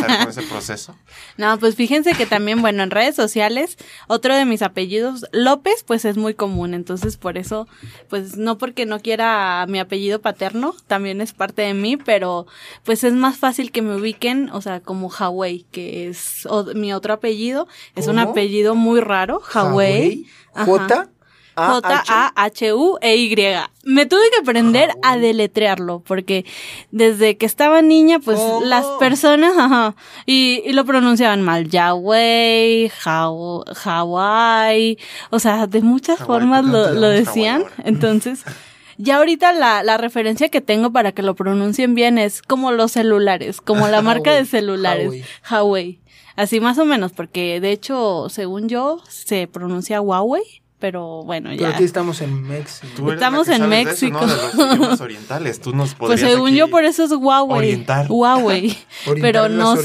empezar 0.00 0.18
con 0.20 0.28
ese 0.30 0.42
proceso. 0.42 0.96
No, 1.36 1.58
pues 1.58 1.74
fíjense 1.74 2.12
que 2.12 2.26
también, 2.26 2.60
bueno, 2.60 2.82
en 2.82 2.90
redes 2.90 3.16
sociales, 3.16 3.78
otro 4.08 4.34
de 4.36 4.44
mis 4.44 4.60
apellidos, 4.62 5.24
López, 5.32 5.84
pues 5.86 6.04
es 6.04 6.16
muy 6.18 6.34
común. 6.34 6.74
Entonces, 6.74 7.16
por 7.16 7.38
eso, 7.38 7.66
pues 8.08 8.36
no 8.36 8.58
porque 8.58 8.84
no 8.84 9.00
quiera 9.00 9.64
mi 9.68 9.78
apellido 9.78 10.20
paterno, 10.20 10.74
también 10.86 11.20
es 11.22 11.32
parte 11.32 11.62
de 11.62 11.72
mí, 11.74 11.96
pero 11.96 12.46
pues 12.84 13.04
es 13.04 13.14
más 13.14 13.38
fácil 13.38 13.72
que 13.72 13.80
me 13.82 13.96
ubiquen, 13.96 14.50
o 14.52 14.60
sea, 14.60 14.80
como 14.80 15.10
Hawaii, 15.10 15.64
que 15.70 16.08
es 16.08 16.44
o- 16.46 16.64
mi 16.74 16.92
otro 16.92 17.14
apellido. 17.14 17.66
Es 17.96 18.06
un 18.06 18.18
apellido 18.18 18.74
muy 18.74 19.00
raro, 19.00 19.40
Hawaii. 19.52 20.26
Ajá. 20.54 20.64
J. 20.66 21.08
A. 21.60 21.80
J-A-H-U-E-Y. 21.80 23.36
Me 23.84 24.06
tuve 24.06 24.20
que 24.32 24.40
aprender 24.40 24.90
a 25.02 25.16
deletrearlo, 25.16 26.00
porque 26.06 26.44
desde 26.90 27.36
que 27.36 27.46
estaba 27.46 27.80
niña, 27.82 28.18
pues 28.18 28.38
las 28.62 28.84
personas, 28.98 29.54
ajá, 29.58 29.94
y, 30.26 30.62
y 30.66 30.72
lo 30.72 30.84
pronunciaban 30.84 31.42
mal. 31.42 31.68
Yahweh, 31.68 32.90
Haw- 33.04 33.64
Hawaii, 33.84 34.98
o 35.30 35.38
sea, 35.38 35.66
de 35.66 35.80
muchas 35.82 36.18
formas 36.18 36.62
¿por 36.62 36.70
qué 36.70 36.94
no 36.94 37.00
lo, 37.00 37.08
decían. 37.08 37.64
Entonces, 37.84 38.44
ya 38.98 39.16
ahorita 39.16 39.52
la, 39.52 39.82
la 39.82 39.96
referencia 39.96 40.50
que 40.50 40.60
tengo 40.60 40.92
para 40.92 41.12
que 41.12 41.22
lo 41.22 41.34
pronuncien 41.34 41.94
bien 41.94 42.18
es 42.18 42.42
como 42.42 42.72
los 42.72 42.92
celulares, 42.92 43.60
como 43.62 43.88
la 43.88 44.02
marca 44.02 44.34
de 44.34 44.44
celulares. 44.44 45.24
Huawei. 45.50 46.00
Así 46.36 46.60
más 46.60 46.78
o 46.78 46.84
menos, 46.84 47.12
porque 47.12 47.60
de 47.60 47.72
hecho, 47.72 48.28
según 48.30 48.68
yo, 48.68 49.02
se 49.08 49.46
pronuncia 49.46 50.00
Huawei, 50.00 50.59
pero 50.80 51.22
bueno, 51.24 51.50
Pero 51.50 51.60
ya. 51.62 51.68
aquí 51.76 51.84
estamos 51.84 52.20
en 52.22 52.42
México. 52.42 53.12
Estamos 53.12 53.46
en 53.48 53.68
de 53.70 53.82
eso, 53.82 53.90
México. 53.90 54.20
¿no? 54.20 54.26
De 54.26 54.34
los 54.66 54.76
idiomas 54.76 55.00
orientales. 55.00 55.60
Tú 55.60 55.72
nos 55.74 55.94
Pues 55.94 56.18
según 56.20 56.52
yo 56.52 56.68
por 56.68 56.84
eso 56.84 57.04
es 57.04 57.12
Huawei. 57.12 57.58
orientar. 57.58 58.06
Huawei. 58.08 58.76
Orientar 59.06 59.20
pero 59.20 59.48
no, 59.48 59.76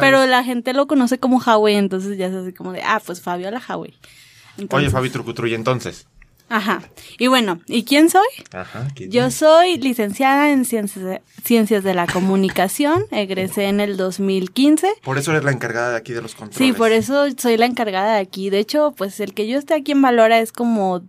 pero 0.00 0.26
la 0.26 0.42
gente 0.42 0.72
lo 0.72 0.86
conoce 0.88 1.18
como 1.18 1.38
Huawei, 1.38 1.76
entonces 1.76 2.18
ya 2.18 2.26
es 2.26 2.34
así 2.34 2.52
como 2.52 2.72
de, 2.72 2.82
ah, 2.82 3.00
pues 3.04 3.20
Fabiola 3.20 3.62
Huawei. 3.68 3.90
Oye, 3.92 4.62
Entonces- 4.64 4.92
Fabi 4.92 5.10
Trucutru, 5.10 5.46
y 5.46 5.54
entonces. 5.54 6.06
Ajá. 6.48 6.82
Y 7.18 7.26
bueno, 7.26 7.60
¿y 7.66 7.84
quién 7.84 8.08
soy? 8.08 8.26
Ajá. 8.52 8.88
¿quién 8.94 9.10
Yo 9.10 9.26
es? 9.26 9.34
soy 9.34 9.76
licenciada 9.78 10.50
en 10.50 10.64
ciencias 10.64 11.04
de, 11.04 11.22
ciencias 11.44 11.84
de 11.84 11.94
la 11.94 12.06
comunicación, 12.06 13.04
egresé 13.10 13.64
en 13.66 13.80
el 13.80 13.96
2015. 13.96 14.88
Por 15.02 15.18
eso 15.18 15.32
eres 15.32 15.44
la 15.44 15.52
encargada 15.52 15.90
de 15.90 15.96
aquí 15.98 16.12
de 16.12 16.22
los 16.22 16.34
controles. 16.34 16.56
Sí, 16.56 16.72
por 16.78 16.92
eso 16.92 17.26
soy 17.36 17.56
la 17.56 17.66
encargada 17.66 18.14
de 18.14 18.20
aquí. 18.20 18.50
De 18.50 18.58
hecho, 18.60 18.94
pues 18.96 19.20
el 19.20 19.34
que 19.34 19.46
yo 19.46 19.58
esté 19.58 19.74
aquí 19.74 19.92
en 19.92 20.00
Valora 20.02 20.38
es 20.40 20.52
como, 20.52 21.02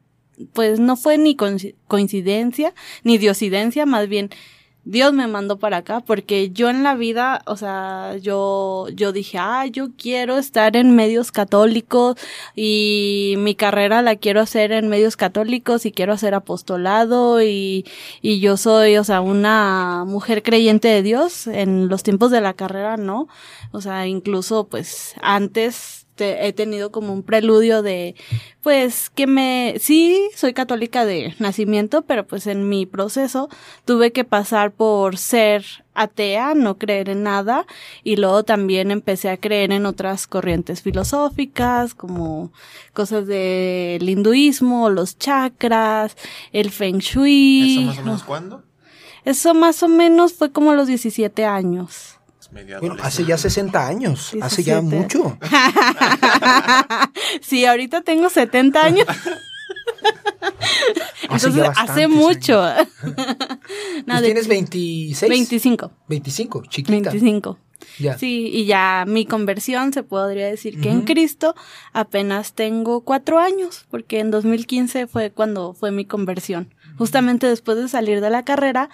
pues 0.53 0.79
no 0.79 0.95
fue 0.97 1.17
ni 1.17 1.35
coinci- 1.35 1.75
coincidencia, 1.87 2.73
ni 3.03 3.17
diosidencia, 3.17 3.85
más 3.85 4.07
bien 4.09 4.29
Dios 4.89 5.13
me 5.13 5.27
mandó 5.27 5.59
para 5.59 5.77
acá 5.77 5.99
porque 5.99 6.49
yo 6.49 6.67
en 6.71 6.81
la 6.81 6.95
vida, 6.95 7.43
o 7.45 7.55
sea, 7.57 8.17
yo, 8.17 8.87
yo 8.91 9.11
dije, 9.11 9.37
ah, 9.37 9.67
yo 9.67 9.89
quiero 9.95 10.39
estar 10.39 10.75
en 10.75 10.95
medios 10.95 11.31
católicos 11.31 12.15
y 12.55 13.35
mi 13.37 13.53
carrera 13.53 14.01
la 14.01 14.15
quiero 14.15 14.41
hacer 14.41 14.71
en 14.71 14.87
medios 14.87 15.15
católicos 15.15 15.85
y 15.85 15.91
quiero 15.91 16.13
hacer 16.13 16.33
apostolado 16.33 17.43
y, 17.43 17.85
y 18.23 18.39
yo 18.39 18.57
soy, 18.57 18.97
o 18.97 19.03
sea, 19.03 19.21
una 19.21 20.05
mujer 20.07 20.41
creyente 20.41 20.87
de 20.87 21.03
Dios. 21.03 21.45
En 21.45 21.87
los 21.87 22.01
tiempos 22.01 22.31
de 22.31 22.41
la 22.41 22.55
carrera, 22.55 22.97
no. 22.97 23.27
O 23.71 23.81
sea, 23.81 24.07
incluso 24.07 24.67
pues 24.69 25.13
antes 25.21 25.98
te- 26.19 26.45
he 26.47 26.51
tenido 26.53 26.91
como 26.91 27.13
un 27.13 27.23
preludio 27.23 27.81
de, 27.81 28.13
pues 28.61 29.09
que 29.09 29.25
me, 29.25 29.75
sí, 29.79 30.29
soy 30.35 30.53
católica 30.53 31.05
de 31.05 31.33
nacimiento, 31.39 32.01
pero 32.01 32.27
pues 32.27 32.45
en 32.45 32.67
mi 32.67 32.85
proceso 32.85 33.47
tuve 33.85 34.11
que 34.11 34.25
pasar 34.25 34.71
por 34.71 35.17
ser 35.17 35.63
atea, 35.93 36.53
no 36.55 36.77
creer 36.77 37.07
en 37.09 37.23
nada, 37.23 37.65
y 38.03 38.17
luego 38.17 38.43
también 38.43 38.91
empecé 38.91 39.29
a 39.29 39.37
creer 39.37 39.71
en 39.71 39.85
otras 39.85 40.27
corrientes 40.27 40.81
filosóficas, 40.81 41.95
como 41.95 42.51
cosas 42.93 43.25
del 43.27 44.07
hinduismo, 44.09 44.89
los 44.89 45.17
chakras, 45.17 46.15
el 46.51 46.69
feng 46.71 46.99
shui. 46.99 47.77
¿Eso 47.77 47.81
más 47.87 47.97
o 47.97 48.03
menos 48.03 48.23
cuándo? 48.23 48.63
Eso 49.25 49.53
más 49.53 49.83
o 49.83 49.87
menos 49.87 50.33
fue 50.33 50.51
como 50.51 50.71
a 50.71 50.75
los 50.75 50.87
17 50.87 51.45
años. 51.45 52.18
Medio 52.51 52.79
Bueno, 52.79 52.95
hace 53.01 53.25
ya 53.25 53.37
60 53.37 53.87
años. 53.87 54.31
Hace 54.41 54.63
ya 54.63 54.81
17. 54.81 55.17
mucho. 55.17 55.37
sí, 57.41 57.65
ahorita 57.65 58.01
tengo 58.01 58.29
70 58.29 58.83
años. 58.83 59.07
Hace 61.29 61.47
Entonces, 61.47 61.69
hace 61.77 62.07
bastantes 62.07 62.09
mucho. 62.09 62.61
No, 64.05 64.15
Pues 64.15 64.23
tienes 64.23 64.47
26. 64.47 65.29
25. 65.29 65.91
25, 66.07 66.63
chiquita. 66.67 67.09
25. 67.11 67.57
Ya. 67.99 68.17
Sí, 68.17 68.49
y 68.51 68.65
ya 68.65 69.03
mi 69.07 69.25
conversión 69.25 69.93
se 69.93 70.03
podría 70.03 70.47
decir 70.47 70.79
que 70.81 70.89
en 70.89 71.01
Cristo 71.01 71.53
apenas 71.93 72.53
tengo 72.53 73.01
cuatro 73.01 73.39
años, 73.39 73.85
porque 73.91 74.19
en 74.19 74.31
2015 74.31 75.07
fue 75.07 75.31
cuando 75.31 75.73
fue 75.73 75.91
mi 75.91 76.05
conversión. 76.05 76.73
Justamente 76.97 77.47
después 77.47 77.77
de 77.77 77.87
salir 77.89 78.21
de 78.21 78.29
la 78.29 78.43
carrera, 78.43 78.89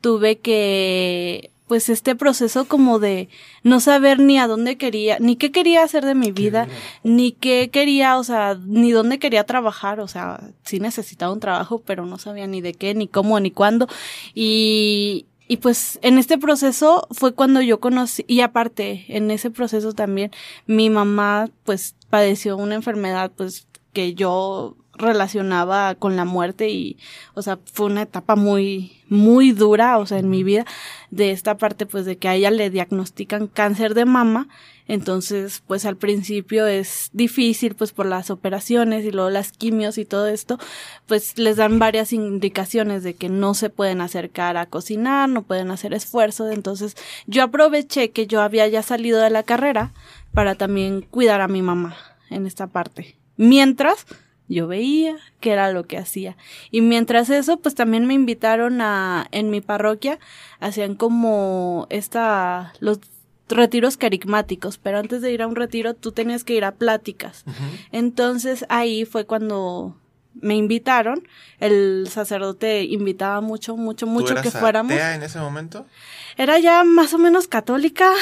tuve 0.00 0.38
que 0.38 1.50
pues 1.70 1.88
este 1.88 2.16
proceso 2.16 2.64
como 2.64 2.98
de 2.98 3.28
no 3.62 3.78
saber 3.78 4.18
ni 4.18 4.40
a 4.40 4.48
dónde 4.48 4.76
quería, 4.76 5.18
ni 5.20 5.36
qué 5.36 5.52
quería 5.52 5.84
hacer 5.84 6.04
de 6.04 6.16
mi 6.16 6.32
vida, 6.32 6.66
ni 7.04 7.30
qué 7.30 7.70
quería, 7.70 8.18
o 8.18 8.24
sea, 8.24 8.58
ni 8.66 8.90
dónde 8.90 9.20
quería 9.20 9.44
trabajar, 9.44 10.00
o 10.00 10.08
sea, 10.08 10.40
sí 10.64 10.80
necesitaba 10.80 11.32
un 11.32 11.38
trabajo, 11.38 11.80
pero 11.86 12.06
no 12.06 12.18
sabía 12.18 12.48
ni 12.48 12.60
de 12.60 12.74
qué, 12.74 12.92
ni 12.96 13.06
cómo, 13.06 13.38
ni 13.38 13.52
cuándo. 13.52 13.86
Y, 14.34 15.26
y 15.46 15.58
pues 15.58 16.00
en 16.02 16.18
este 16.18 16.38
proceso 16.38 17.06
fue 17.12 17.34
cuando 17.34 17.62
yo 17.62 17.78
conocí, 17.78 18.24
y 18.26 18.40
aparte, 18.40 19.04
en 19.06 19.30
ese 19.30 19.52
proceso 19.52 19.92
también, 19.92 20.32
mi 20.66 20.90
mamá 20.90 21.50
pues 21.62 21.94
padeció 22.08 22.56
una 22.56 22.74
enfermedad 22.74 23.30
pues 23.36 23.68
que 23.92 24.14
yo 24.14 24.74
relacionaba 25.00 25.94
con 25.94 26.16
la 26.16 26.24
muerte 26.24 26.68
y, 26.68 26.98
o 27.34 27.42
sea, 27.42 27.58
fue 27.72 27.86
una 27.86 28.02
etapa 28.02 28.36
muy, 28.36 28.92
muy 29.08 29.52
dura, 29.52 29.98
o 29.98 30.06
sea, 30.06 30.18
en 30.18 30.30
mi 30.30 30.44
vida, 30.44 30.64
de 31.10 31.32
esta 31.32 31.56
parte, 31.56 31.86
pues, 31.86 32.04
de 32.04 32.16
que 32.18 32.28
a 32.28 32.34
ella 32.34 32.50
le 32.50 32.70
diagnostican 32.70 33.48
cáncer 33.48 33.94
de 33.94 34.04
mama, 34.04 34.48
entonces, 34.86 35.62
pues, 35.66 35.84
al 35.84 35.96
principio 35.96 36.66
es 36.66 37.10
difícil, 37.12 37.74
pues, 37.74 37.92
por 37.92 38.06
las 38.06 38.30
operaciones 38.30 39.04
y 39.04 39.12
luego 39.12 39.30
las 39.30 39.52
quimios 39.52 39.98
y 39.98 40.04
todo 40.04 40.26
esto, 40.26 40.58
pues, 41.06 41.38
les 41.38 41.56
dan 41.56 41.78
varias 41.78 42.12
indicaciones 42.12 43.02
de 43.02 43.14
que 43.14 43.28
no 43.28 43.54
se 43.54 43.70
pueden 43.70 44.00
acercar 44.00 44.56
a 44.56 44.66
cocinar, 44.66 45.28
no 45.28 45.42
pueden 45.42 45.70
hacer 45.70 45.94
esfuerzo, 45.94 46.50
entonces, 46.50 46.96
yo 47.26 47.44
aproveché 47.44 48.10
que 48.10 48.26
yo 48.26 48.42
había 48.42 48.66
ya 48.68 48.82
salido 48.82 49.20
de 49.20 49.30
la 49.30 49.42
carrera 49.42 49.92
para 50.32 50.54
también 50.54 51.02
cuidar 51.02 51.40
a 51.40 51.48
mi 51.48 51.62
mamá 51.62 51.96
en 52.30 52.46
esta 52.46 52.66
parte. 52.66 53.16
Mientras, 53.36 54.06
yo 54.50 54.66
veía 54.66 55.16
que 55.38 55.52
era 55.52 55.72
lo 55.72 55.84
que 55.84 55.96
hacía. 55.96 56.36
Y 56.70 56.80
mientras 56.80 57.30
eso, 57.30 57.58
pues 57.58 57.74
también 57.74 58.06
me 58.06 58.14
invitaron 58.14 58.80
a, 58.80 59.28
en 59.30 59.48
mi 59.48 59.60
parroquia, 59.60 60.18
hacían 60.58 60.96
como 60.96 61.86
esta, 61.88 62.72
los 62.80 62.98
retiros 63.48 63.96
carismáticos, 63.96 64.76
pero 64.76 64.98
antes 64.98 65.22
de 65.22 65.32
ir 65.32 65.42
a 65.42 65.46
un 65.46 65.56
retiro 65.56 65.94
tú 65.94 66.12
tenías 66.12 66.44
que 66.44 66.54
ir 66.54 66.64
a 66.64 66.72
pláticas. 66.72 67.44
Entonces 67.92 68.66
ahí 68.68 69.04
fue 69.04 69.24
cuando 69.24 69.96
me 70.34 70.56
invitaron, 70.56 71.26
el 71.58 72.08
sacerdote 72.10 72.84
invitaba 72.84 73.40
mucho, 73.40 73.76
mucho, 73.76 74.06
mucho 74.06 74.34
que 74.36 74.50
fuéramos. 74.50 74.92
atea 74.92 75.14
en 75.14 75.22
ese 75.22 75.38
momento? 75.38 75.86
Era 76.36 76.58
ya 76.58 76.82
más 76.84 77.14
o 77.14 77.18
menos 77.18 77.48
católica, 77.48 78.12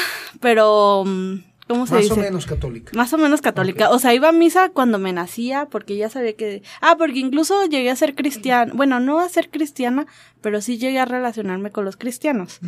pero 0.41 1.05
mm, 1.07 1.37
¿Cómo 1.69 1.87
se 1.87 1.95
Más 1.95 2.03
dice? 2.05 2.15
o 2.15 2.17
menos 2.17 2.47
católica. 2.47 2.93
Más 2.97 3.13
o 3.13 3.19
menos 3.19 3.43
católica. 3.43 3.91
O 3.91 3.99
sea, 3.99 4.15
iba 4.15 4.31
a 4.31 4.33
misa 4.33 4.71
cuando 4.71 4.99
me 4.99 5.13
nacía 5.13 5.67
porque 5.67 5.97
ya 5.97 6.09
sabía 6.09 6.33
que... 6.35 6.63
Ah, 6.81 6.97
porque 6.97 7.19
incluso 7.19 7.65
llegué 7.67 7.91
a 7.91 7.97
ser 7.97 8.15
cristiana. 8.15 8.73
Bueno, 8.75 9.01
no 9.01 9.21
a 9.21 9.29
ser 9.29 9.51
cristiana, 9.51 10.07
pero 10.41 10.61
sí 10.63 10.79
llegué 10.79 10.99
a 10.99 11.05
relacionarme 11.05 11.71
con 11.71 11.85
los 11.85 11.97
cristianos. 11.97 12.61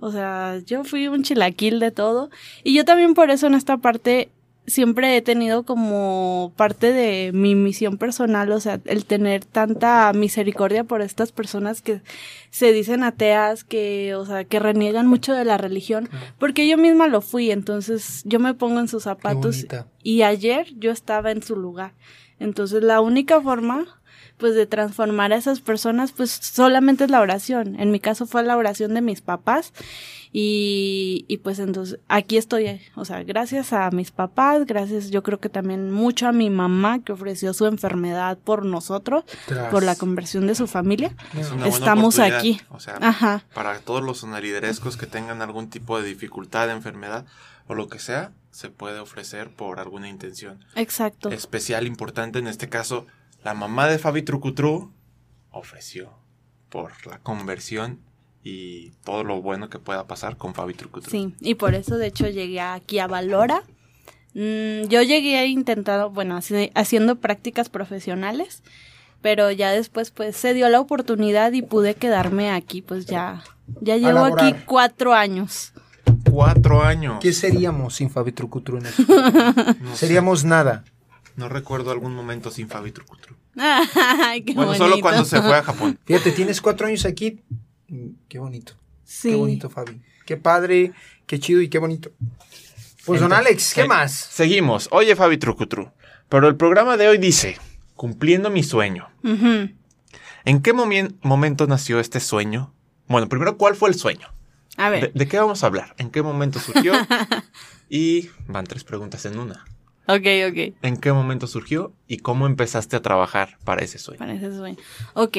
O 0.00 0.10
sea, 0.10 0.58
yo 0.64 0.82
fui 0.84 1.08
un 1.08 1.22
chilaquil 1.22 1.78
de 1.78 1.90
todo. 1.90 2.30
Y 2.64 2.74
yo 2.74 2.84
también 2.84 3.14
por 3.14 3.30
eso 3.30 3.46
en 3.46 3.54
esta 3.54 3.76
parte 3.76 4.30
siempre 4.68 5.16
he 5.16 5.22
tenido 5.22 5.64
como 5.64 6.52
parte 6.56 6.92
de 6.92 7.32
mi 7.32 7.54
misión 7.54 7.98
personal, 7.98 8.52
o 8.52 8.60
sea, 8.60 8.80
el 8.84 9.04
tener 9.04 9.44
tanta 9.44 10.12
misericordia 10.12 10.84
por 10.84 11.02
estas 11.02 11.32
personas 11.32 11.82
que 11.82 12.00
se 12.50 12.72
dicen 12.72 13.02
ateas, 13.02 13.64
que, 13.64 14.14
o 14.14 14.24
sea, 14.24 14.44
que 14.44 14.58
reniegan 14.58 15.06
mucho 15.06 15.32
de 15.34 15.44
la 15.44 15.58
religión, 15.58 16.08
porque 16.38 16.68
yo 16.68 16.78
misma 16.78 17.08
lo 17.08 17.20
fui, 17.20 17.50
entonces 17.50 18.22
yo 18.24 18.38
me 18.38 18.54
pongo 18.54 18.80
en 18.80 18.88
sus 18.88 19.04
zapatos 19.04 19.66
y 20.02 20.22
ayer 20.22 20.68
yo 20.78 20.90
estaba 20.90 21.30
en 21.30 21.42
su 21.42 21.56
lugar. 21.56 21.92
Entonces 22.40 22.82
la 22.82 23.00
única 23.00 23.40
forma 23.40 23.97
pues 24.38 24.54
de 24.54 24.66
transformar 24.66 25.32
a 25.32 25.36
esas 25.36 25.60
personas 25.60 26.12
pues 26.12 26.30
solamente 26.30 27.04
es 27.04 27.10
la 27.10 27.20
oración. 27.20 27.78
En 27.78 27.90
mi 27.90 28.00
caso 28.00 28.26
fue 28.26 28.42
la 28.42 28.56
oración 28.56 28.94
de 28.94 29.00
mis 29.02 29.20
papás 29.20 29.72
y, 30.32 31.24
y 31.28 31.38
pues 31.38 31.58
entonces 31.58 31.98
aquí 32.08 32.36
estoy, 32.36 32.80
o 32.94 33.04
sea, 33.04 33.22
gracias 33.24 33.72
a 33.72 33.90
mis 33.90 34.10
papás, 34.10 34.66
gracias 34.66 35.10
yo 35.10 35.22
creo 35.22 35.40
que 35.40 35.48
también 35.48 35.90
mucho 35.90 36.28
a 36.28 36.32
mi 36.32 36.50
mamá 36.50 37.02
que 37.02 37.12
ofreció 37.12 37.52
su 37.54 37.66
enfermedad 37.66 38.38
por 38.38 38.64
nosotros, 38.64 39.24
Tras. 39.46 39.70
por 39.70 39.82
la 39.82 39.96
conversión 39.96 40.46
de 40.46 40.54
su 40.54 40.66
familia. 40.66 41.14
Es 41.36 41.50
una 41.50 41.62
buena 41.62 41.68
Estamos 41.68 42.18
aquí. 42.18 42.60
O 42.70 42.80
sea, 42.80 42.98
Ajá. 43.00 43.44
para 43.54 43.78
todos 43.80 44.02
los 44.02 44.18
sonariderescos 44.18 44.96
que 44.96 45.06
tengan 45.06 45.42
algún 45.42 45.70
tipo 45.70 46.00
de 46.00 46.06
dificultad, 46.06 46.70
enfermedad 46.70 47.24
o 47.66 47.74
lo 47.74 47.88
que 47.88 47.98
sea, 47.98 48.32
se 48.50 48.70
puede 48.70 48.98
ofrecer 48.98 49.50
por 49.50 49.78
alguna 49.78 50.08
intención 50.08 50.64
Exacto. 50.74 51.30
especial, 51.30 51.86
importante. 51.86 52.38
En 52.38 52.46
este 52.48 52.68
caso, 52.68 53.06
la 53.48 53.54
mamá 53.54 53.88
de 53.88 53.98
Fabi 53.98 54.20
Trucutru 54.20 54.92
ofreció 55.52 56.10
por 56.68 56.92
la 57.06 57.18
conversión 57.20 57.98
y 58.44 58.90
todo 59.04 59.24
lo 59.24 59.40
bueno 59.40 59.70
que 59.70 59.78
pueda 59.78 60.06
pasar 60.06 60.36
con 60.36 60.52
Fabi 60.52 60.74
Trucutru. 60.74 61.10
Sí, 61.10 61.34
y 61.40 61.54
por 61.54 61.74
eso 61.74 61.96
de 61.96 62.08
hecho 62.08 62.28
llegué 62.28 62.60
aquí 62.60 62.98
a 62.98 63.06
Valora. 63.06 63.62
Mm, 64.34 64.88
yo 64.90 65.00
llegué 65.00 65.46
intentando, 65.46 66.10
bueno, 66.10 66.36
haci- 66.36 66.70
haciendo 66.74 67.16
prácticas 67.16 67.70
profesionales, 67.70 68.62
pero 69.22 69.50
ya 69.50 69.70
después 69.70 70.10
pues 70.10 70.36
se 70.36 70.52
dio 70.52 70.68
la 70.68 70.80
oportunidad 70.80 71.50
y 71.52 71.62
pude 71.62 71.94
quedarme 71.94 72.50
aquí, 72.50 72.82
pues 72.82 73.06
ya, 73.06 73.42
ya 73.80 73.96
llevo 73.96 74.26
aquí 74.26 74.54
cuatro 74.66 75.14
años. 75.14 75.72
Cuatro 76.30 76.82
años. 76.82 77.16
¿Qué 77.22 77.32
seríamos 77.32 77.94
sin 77.94 78.10
Fabi 78.10 78.32
Trucutru 78.32 78.76
en 78.76 78.84
eso? 78.86 79.02
No, 79.80 79.92
sé, 79.92 79.96
Seríamos 80.06 80.44
nada. 80.44 80.84
No 81.38 81.48
recuerdo 81.48 81.90
algún 81.90 82.14
momento 82.14 82.50
sin 82.50 82.68
Fabi 82.68 82.92
Trucutru. 82.92 83.36
Ay, 83.56 84.42
qué 84.42 84.52
Bueno, 84.54 84.74
solo 84.74 85.00
cuando 85.00 85.24
se 85.24 85.40
fue 85.40 85.56
a 85.56 85.62
Japón. 85.62 85.98
Fíjate, 86.04 86.32
tienes 86.32 86.60
cuatro 86.60 86.86
años 86.86 87.04
aquí. 87.06 87.40
Mm, 87.88 88.08
Qué 88.28 88.38
bonito. 88.38 88.74
Sí. 89.04 89.30
Qué 89.30 89.36
bonito, 89.36 89.70
Fabi. 89.70 90.00
Qué 90.26 90.36
padre, 90.36 90.92
qué 91.26 91.40
chido 91.40 91.62
y 91.62 91.68
qué 91.70 91.78
bonito. 91.78 92.10
Pues, 93.06 93.20
don 93.22 93.32
Alex, 93.32 93.72
¿qué 93.72 93.86
más? 93.86 94.12
Seguimos. 94.12 94.88
Oye, 94.92 95.16
Fabi 95.16 95.38
Trucutru. 95.38 95.90
Pero 96.28 96.46
el 96.48 96.56
programa 96.56 96.98
de 96.98 97.08
hoy 97.08 97.16
dice, 97.16 97.56
cumpliendo 97.94 98.50
mi 98.50 98.62
sueño. 98.62 99.08
¿En 99.24 100.60
qué 100.62 100.74
momen- 100.74 101.16
momento 101.22 101.66
nació 101.66 102.00
este 102.00 102.20
sueño? 102.20 102.74
Bueno, 103.06 103.28
primero, 103.30 103.56
¿cuál 103.56 103.74
fue 103.76 103.88
el 103.88 103.94
sueño? 103.94 104.28
A 104.76 104.90
¿De, 104.90 105.00
ver, 105.00 105.12
de 105.14 105.26
qué 105.26 105.38
vamos 105.38 105.64
a 105.64 105.66
hablar? 105.68 105.94
¿En 105.96 106.10
qué 106.10 106.20
momento 106.22 106.60
surgió? 106.60 106.92
y 107.88 108.28
van 108.46 108.66
tres 108.66 108.84
preguntas 108.84 109.24
en 109.24 109.38
una. 109.38 109.64
Ok, 110.08 110.26
ok. 110.50 110.74
¿En 110.82 110.96
qué 110.96 111.12
momento 111.12 111.46
surgió 111.46 111.92
y 112.06 112.18
cómo 112.18 112.46
empezaste 112.46 112.96
a 112.96 113.02
trabajar 113.02 113.58
para 113.64 113.82
ese 113.84 113.98
sueño? 113.98 114.18
Para 114.18 114.32
ese 114.34 114.54
sueño. 114.56 114.76
Ok, 115.14 115.36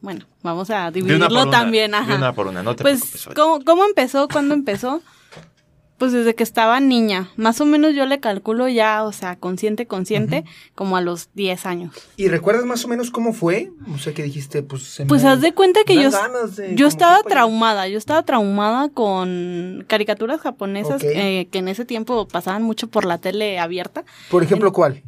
bueno, 0.00 0.24
vamos 0.42 0.70
a 0.70 0.90
De 0.90 1.00
dividirlo 1.00 1.26
una 1.26 1.28
por 1.40 1.48
una, 1.48 1.58
también, 1.58 1.90
De 1.92 1.96
ajá. 1.96 2.16
una 2.16 2.32
por 2.32 2.46
una, 2.46 2.62
no 2.62 2.74
te 2.76 2.82
preocupes. 2.84 3.10
Pues, 3.10 3.22
Fabi. 3.24 3.34
¿cómo, 3.36 3.64
¿cómo 3.64 3.84
empezó? 3.84 4.28
¿Cuándo 4.28 4.54
empezó? 4.54 5.02
Pues 6.02 6.10
desde 6.10 6.34
que 6.34 6.42
estaba 6.42 6.80
niña. 6.80 7.30
Más 7.36 7.60
o 7.60 7.64
menos 7.64 7.94
yo 7.94 8.06
le 8.06 8.18
calculo 8.18 8.66
ya, 8.66 9.04
o 9.04 9.12
sea, 9.12 9.36
consciente, 9.36 9.86
consciente, 9.86 10.42
como 10.74 10.96
a 10.96 11.00
los 11.00 11.28
10 11.34 11.64
años. 11.64 11.94
¿Y 12.16 12.26
recuerdas 12.26 12.64
más 12.64 12.84
o 12.84 12.88
menos 12.88 13.12
cómo 13.12 13.32
fue? 13.32 13.70
O 13.94 13.98
sea, 13.98 14.12
que 14.12 14.24
dijiste, 14.24 14.64
pues... 14.64 14.82
se 14.82 15.06
Pues 15.06 15.22
me 15.22 15.28
haz 15.28 15.40
de 15.40 15.54
cuenta 15.54 15.84
que 15.86 15.94
yo, 15.94 16.10
de 16.10 16.74
yo 16.74 16.88
estaba 16.88 17.22
que, 17.22 17.28
traumada. 17.28 17.86
Yo 17.86 17.98
estaba 17.98 18.24
traumada 18.24 18.88
con 18.88 19.84
caricaturas 19.86 20.40
japonesas 20.40 21.04
eh, 21.04 21.46
que 21.52 21.58
en 21.58 21.68
ese 21.68 21.84
tiempo 21.84 22.26
pasaban 22.26 22.64
mucho 22.64 22.88
por 22.88 23.04
la 23.04 23.18
tele 23.18 23.60
abierta. 23.60 24.02
Por 24.28 24.42
ejemplo, 24.42 24.72
¿cuál? 24.72 25.04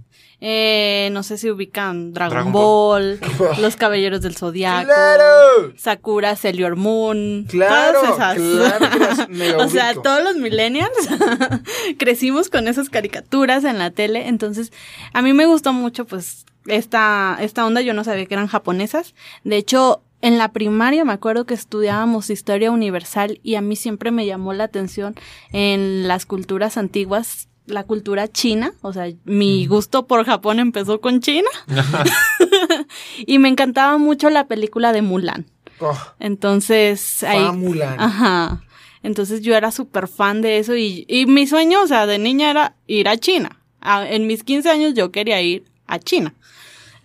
Eh, 0.46 1.08
no 1.12 1.22
sé 1.22 1.38
si 1.38 1.50
ubican 1.50 2.12
Dragon, 2.12 2.34
Dragon 2.34 2.52
Ball, 2.52 3.18
Los 3.62 3.76
Caballeros 3.76 4.20
del 4.20 4.36
Zodiaco. 4.36 4.84
¡Claro! 4.84 5.72
Sakura, 5.74 6.36
Sailor 6.36 6.76
Moon. 6.76 7.46
Claro, 7.48 8.02
todas 8.02 8.36
esas. 8.36 9.26
claro 9.26 9.58
o 9.64 9.68
sea, 9.70 9.94
todos 9.94 10.22
los 10.22 10.36
millennials 10.36 10.92
crecimos 11.98 12.50
con 12.50 12.68
esas 12.68 12.90
caricaturas 12.90 13.64
en 13.64 13.78
la 13.78 13.90
tele. 13.90 14.28
Entonces, 14.28 14.70
a 15.14 15.22
mí 15.22 15.32
me 15.32 15.46
gustó 15.46 15.72
mucho, 15.72 16.04
pues, 16.04 16.44
esta, 16.66 17.38
esta 17.40 17.64
onda. 17.64 17.80
Yo 17.80 17.94
no 17.94 18.04
sabía 18.04 18.26
que 18.26 18.34
eran 18.34 18.46
japonesas. 18.46 19.14
De 19.44 19.56
hecho, 19.56 20.02
en 20.20 20.36
la 20.36 20.52
primaria 20.52 21.06
me 21.06 21.14
acuerdo 21.14 21.46
que 21.46 21.54
estudiábamos 21.54 22.28
historia 22.28 22.70
universal 22.70 23.40
y 23.42 23.54
a 23.54 23.62
mí 23.62 23.76
siempre 23.76 24.10
me 24.10 24.26
llamó 24.26 24.52
la 24.52 24.64
atención 24.64 25.14
en 25.52 26.06
las 26.06 26.26
culturas 26.26 26.76
antiguas. 26.76 27.48
La 27.66 27.85
cultura 27.85 28.28
china, 28.28 28.73
o 28.83 28.92
sea, 28.92 29.06
mi 29.25 29.66
gusto 29.66 30.06
por 30.06 30.25
Japón 30.26 30.59
empezó 30.59 31.00
con 31.00 31.21
China 31.21 31.49
y 33.26 33.38
me 33.38 33.49
encantaba 33.49 33.97
mucho 33.99 34.30
la 34.30 34.47
película 34.47 34.92
de 34.92 35.02
Mulan. 35.02 35.47
Oh, 35.80 35.97
Entonces, 36.21 37.23
ahí. 37.25 37.50
Mulan. 37.52 37.99
Ajá. 38.00 38.62
Entonces 39.02 39.42
yo 39.42 39.54
era 39.56 39.71
súper 39.71 40.09
fan 40.09 40.40
de 40.40 40.59
eso 40.59 40.76
y, 40.76 41.04
y 41.09 41.26
mi 41.26 41.47
sueño, 41.47 41.83
o 41.83 41.87
sea, 41.87 42.06
de 42.06 42.18
niña 42.18 42.50
era 42.50 42.76
ir 42.87 43.09
a 43.09 43.16
China. 43.16 43.59
A- 43.80 44.09
en 44.09 44.26
mis 44.26 44.44
15 44.44 44.71
años 44.71 44.94
yo 44.94 45.11
quería 45.12 45.40
ir 45.42 45.64
a 45.87 45.99
China. 45.99 46.35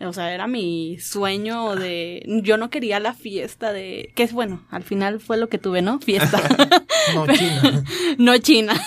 O 0.02 0.14
sea, 0.14 0.34
era 0.34 0.48
mi 0.48 0.98
sueño 1.02 1.76
de... 1.76 2.24
Yo 2.44 2.56
no 2.56 2.70
quería 2.70 3.02
la 3.02 3.14
fiesta 3.14 3.74
de... 3.74 4.14
Que 4.16 4.24
es 4.24 4.32
bueno, 4.32 4.64
al 4.72 4.84
final 4.84 5.20
fue 5.20 5.36
lo 5.36 5.50
que 5.50 5.58
tuve, 5.58 5.82
¿no? 5.82 6.00
Fiesta. 6.00 6.42
No, 7.16 7.26
China. 7.28 7.84
no 8.18 8.38
China. 8.38 8.82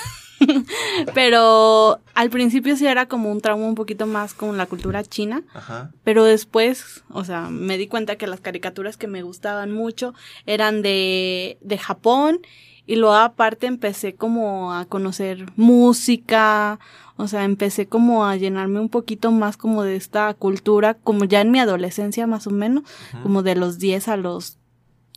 Pero 1.15 2.01
al 2.15 2.31
principio 2.31 2.77
sí 2.77 2.87
era 2.87 3.07
como 3.07 3.31
un 3.31 3.41
trauma 3.41 3.67
un 3.67 3.75
poquito 3.75 4.07
más 4.07 4.35
con 4.35 4.57
la 4.57 4.67
cultura 4.67 5.03
china. 5.05 5.43
Ajá. 5.55 5.91
Pero 6.05 6.25
después, 6.25 7.05
o 7.11 7.25
sea, 7.25 7.49
me 7.51 7.79
di 7.79 7.87
cuenta 7.87 8.17
que 8.17 8.27
las 8.27 8.41
caricaturas 8.41 8.97
que 8.97 9.07
me 9.07 9.23
gustaban 9.23 9.73
mucho 9.73 10.15
eran 10.47 10.83
de, 10.83 11.59
de 11.61 11.79
Japón 11.79 12.41
Y 12.87 12.97
luego 12.97 13.15
aparte 13.15 13.67
empecé 13.67 14.15
como 14.15 14.73
a 14.75 14.87
conocer 14.87 15.47
música, 15.57 16.81
o 17.17 17.29
sea, 17.29 17.45
empecé 17.45 17.87
como 17.87 18.27
a 18.27 18.37
llenarme 18.37 18.81
un 18.81 18.89
poquito 18.89 19.31
más 19.31 19.57
como 19.57 19.85
de 19.85 19.95
esta 19.95 20.35
cultura, 20.35 20.95
como 20.95 21.25
ya 21.25 21.41
en 21.41 21.53
mi 21.53 21.61
adolescencia 21.61 22.27
más 22.27 22.47
o 22.49 22.51
menos, 22.51 22.83
como 23.23 23.45
de 23.45 23.55
los 23.55 23.79
10 23.79 24.09
a 24.09 24.17
los 24.17 24.59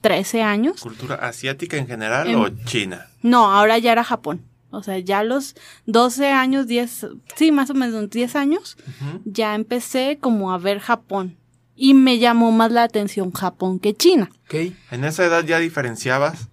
13 0.02 0.44
años. 0.44 0.82
¿Cultura 0.82 1.16
asiática 1.16 1.78
en 1.78 1.88
general 1.88 2.36
o 2.36 2.50
china? 2.66 3.08
No, 3.24 3.52
ahora 3.52 3.80
ya 3.80 3.92
era 3.92 4.04
Japón. 4.04 4.44
O 4.76 4.84
sea, 4.84 5.00
ya 5.00 5.20
a 5.20 5.24
los 5.24 5.56
12 5.86 6.28
años, 6.30 6.68
10, 6.68 7.08
sí, 7.36 7.52
más 7.52 7.70
o 7.70 7.74
menos 7.74 8.10
10 8.10 8.36
años, 8.36 8.78
ya 9.26 9.56
empecé 9.56 10.18
como 10.20 10.52
a 10.54 10.58
ver 10.58 10.80
Japón. 10.80 11.38
Y 11.76 11.94
me 11.94 12.20
llamó 12.20 12.52
más 12.52 12.72
la 12.72 12.84
atención 12.84 13.32
Japón 13.32 13.80
que 13.80 13.94
China. 13.94 14.30
Ok. 14.46 14.74
¿En 14.92 15.04
esa 15.04 15.26
edad 15.26 15.44
ya 15.44 15.60
diferenciabas 15.60 16.48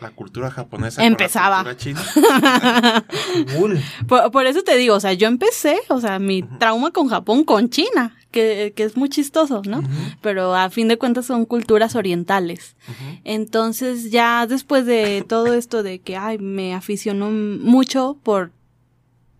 la 0.00 0.10
cultura 0.10 0.50
japonesa 0.50 1.04
Empezaba. 1.04 1.64
con 1.64 1.66
la 1.68 1.76
cultura 1.76 2.04
china? 2.04 3.04
Cool. 3.56 3.80
Por, 4.06 4.30
por 4.30 4.46
eso 4.46 4.62
te 4.62 4.76
digo, 4.76 4.94
o 4.94 5.00
sea, 5.00 5.12
yo 5.12 5.26
empecé, 5.28 5.78
o 5.88 6.00
sea, 6.00 6.18
mi 6.18 6.42
trauma 6.42 6.90
con 6.90 7.08
Japón 7.08 7.44
con 7.44 7.70
China, 7.70 8.14
que, 8.30 8.72
que 8.76 8.84
es 8.84 8.96
muy 8.96 9.08
chistoso, 9.08 9.62
¿no? 9.66 9.82
Pero 10.20 10.54
a 10.54 10.70
fin 10.70 10.88
de 10.88 10.98
cuentas 10.98 11.26
son 11.26 11.44
culturas 11.44 11.94
orientales. 11.94 12.76
Entonces 13.24 14.10
ya 14.10 14.46
después 14.46 14.86
de 14.86 15.24
todo 15.26 15.52
esto 15.54 15.82
de 15.82 16.00
que, 16.00 16.16
ay, 16.16 16.38
me 16.38 16.74
aficionó 16.74 17.30
mucho 17.30 18.18
por 18.22 18.52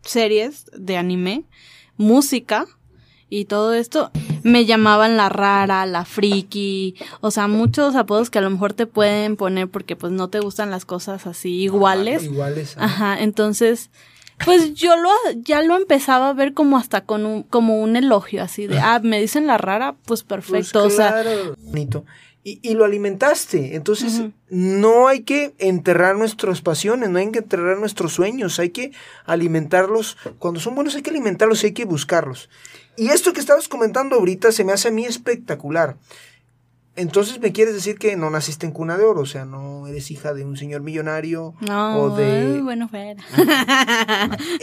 series 0.02 0.66
de 0.76 0.96
anime, 0.96 1.44
música 1.96 2.66
y 3.30 3.44
todo 3.44 3.74
esto, 3.74 4.10
me 4.42 4.64
llamaban 4.64 5.18
la 5.18 5.28
rara, 5.28 5.84
la 5.84 6.06
friki, 6.06 6.94
o 7.20 7.30
sea, 7.30 7.46
muchos 7.46 7.94
apodos 7.94 8.30
que 8.30 8.38
a 8.38 8.42
lo 8.42 8.48
mejor 8.48 8.72
te 8.72 8.86
pueden 8.86 9.36
poner 9.36 9.68
porque 9.68 9.96
pues 9.96 10.12
no 10.12 10.28
te 10.28 10.40
gustan 10.40 10.70
las 10.70 10.86
cosas 10.86 11.26
así 11.26 11.60
iguales. 11.60 12.24
Iguales. 12.24 12.76
ah. 12.78 12.84
Ajá, 12.84 13.22
entonces, 13.22 13.90
pues 14.44 14.74
yo 14.74 14.96
lo, 14.96 15.10
ya 15.36 15.62
lo 15.62 15.76
empezaba 15.76 16.28
a 16.28 16.32
ver 16.32 16.54
como 16.54 16.76
hasta 16.76 17.02
con 17.02 17.26
un, 17.26 17.42
como 17.42 17.80
un 17.80 17.96
elogio, 17.96 18.42
así 18.42 18.66
de, 18.66 18.78
ah, 18.78 19.00
me 19.02 19.20
dicen 19.20 19.46
la 19.46 19.58
rara, 19.58 19.94
pues 20.04 20.22
Pues 20.22 20.24
perfecto, 20.24 20.84
o 20.84 20.90
sea, 20.90 21.10
claro. 21.10 21.54
Bonito. 21.58 22.04
Y, 22.44 22.60
y 22.62 22.74
lo 22.74 22.84
alimentaste. 22.84 23.74
Entonces, 23.74 24.22
no 24.48 25.08
hay 25.08 25.20
que 25.20 25.54
enterrar 25.58 26.16
nuestras 26.16 26.62
pasiones, 26.62 27.10
no 27.10 27.18
hay 27.18 27.30
que 27.30 27.40
enterrar 27.40 27.78
nuestros 27.78 28.12
sueños, 28.14 28.58
hay 28.58 28.70
que 28.70 28.92
alimentarlos. 29.26 30.16
Cuando 30.38 30.60
son 30.60 30.74
buenos 30.74 30.94
hay 30.94 31.02
que 31.02 31.10
alimentarlos 31.10 31.62
y 31.62 31.66
hay 31.66 31.72
que 31.72 31.84
buscarlos. 31.84 32.48
Y 32.96 33.08
esto 33.08 33.32
que 33.32 33.40
estabas 33.40 33.68
comentando 33.68 34.16
ahorita 34.16 34.50
se 34.52 34.64
me 34.64 34.72
hace 34.72 34.88
a 34.88 34.92
mí 34.92 35.04
espectacular. 35.04 35.96
Entonces 36.98 37.40
me 37.40 37.52
quieres 37.52 37.74
decir 37.74 37.96
que 37.98 38.16
no 38.16 38.28
naciste 38.28 38.66
en 38.66 38.72
cuna 38.72 38.98
de 38.98 39.04
oro, 39.04 39.20
o 39.22 39.26
sea, 39.26 39.44
no 39.44 39.86
eres 39.86 40.10
hija 40.10 40.34
de 40.34 40.44
un 40.44 40.56
señor 40.56 40.82
millonario 40.82 41.54
no, 41.60 41.96
o 42.02 42.16
de... 42.16 42.54
ay, 42.56 42.60
bueno, 42.60 42.88
fuera. 42.88 43.22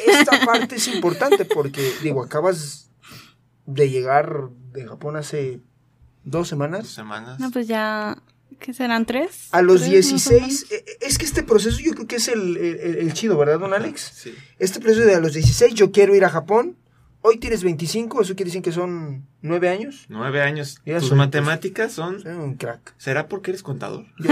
Esta 0.06 0.46
parte 0.46 0.76
es 0.76 0.88
importante 0.90 1.46
porque, 1.46 1.92
digo, 2.04 2.24
acabas 2.24 2.90
de 3.66 3.90
llegar 3.90 4.50
de 4.74 4.86
Japón 4.86 5.16
hace 5.16 5.62
dos 6.24 6.42
Dos 6.42 6.48
semanas. 6.50 6.88
semanas. 6.88 7.40
No, 7.40 7.52
pues 7.52 7.68
ya, 7.68 8.18
¿qué 8.60 8.74
serán 8.74 9.06
tres? 9.06 9.48
A 9.52 9.62
los 9.62 9.82
¿Tres, 9.84 10.12
más 10.12 10.28
o 10.28 10.32
menos? 10.32 10.48
16, 10.50 10.72
eh, 10.72 10.84
eh, 10.88 10.98
es 11.02 11.18
que 11.18 11.26
este 11.26 11.44
proceso 11.44 11.80
yo 11.80 11.94
creo 11.94 12.08
que 12.08 12.16
es 12.18 12.28
el, 12.28 12.58
el- 12.58 12.96
el 12.98 13.14
chido, 13.14 13.38
¿verdad, 13.38 13.60
don 13.60 13.74
Alex? 13.74 14.12
Sí. 14.16 14.34
Este 14.60 14.80
proceso 14.80 15.06
de 15.06 15.16
a 15.16 15.20
los 15.20 15.34
16 15.34 15.74
yo 15.76 15.92
quiero 15.92 16.16
ir 16.16 16.26
a 16.26 16.30
Japón, 16.30 16.76
hoy 17.26 17.38
tienes 17.38 17.64
25, 17.64 18.22
eso 18.22 18.36
quiere 18.36 18.50
decir 18.50 18.62
que 18.62 18.72
son 18.72 19.26
9 19.42 19.70
años. 19.70 20.06
Nueve 20.10 20.42
años. 20.42 20.80
Ya 20.86 21.00
Tus 21.00 21.12
matemáticas 21.14 21.92
son... 21.92 22.22
Soy 22.22 22.34
un 22.34 22.56
crack. 22.56 22.94
¿Será 22.98 23.28
porque 23.28 23.52
eres 23.52 23.64
contador? 23.64 24.06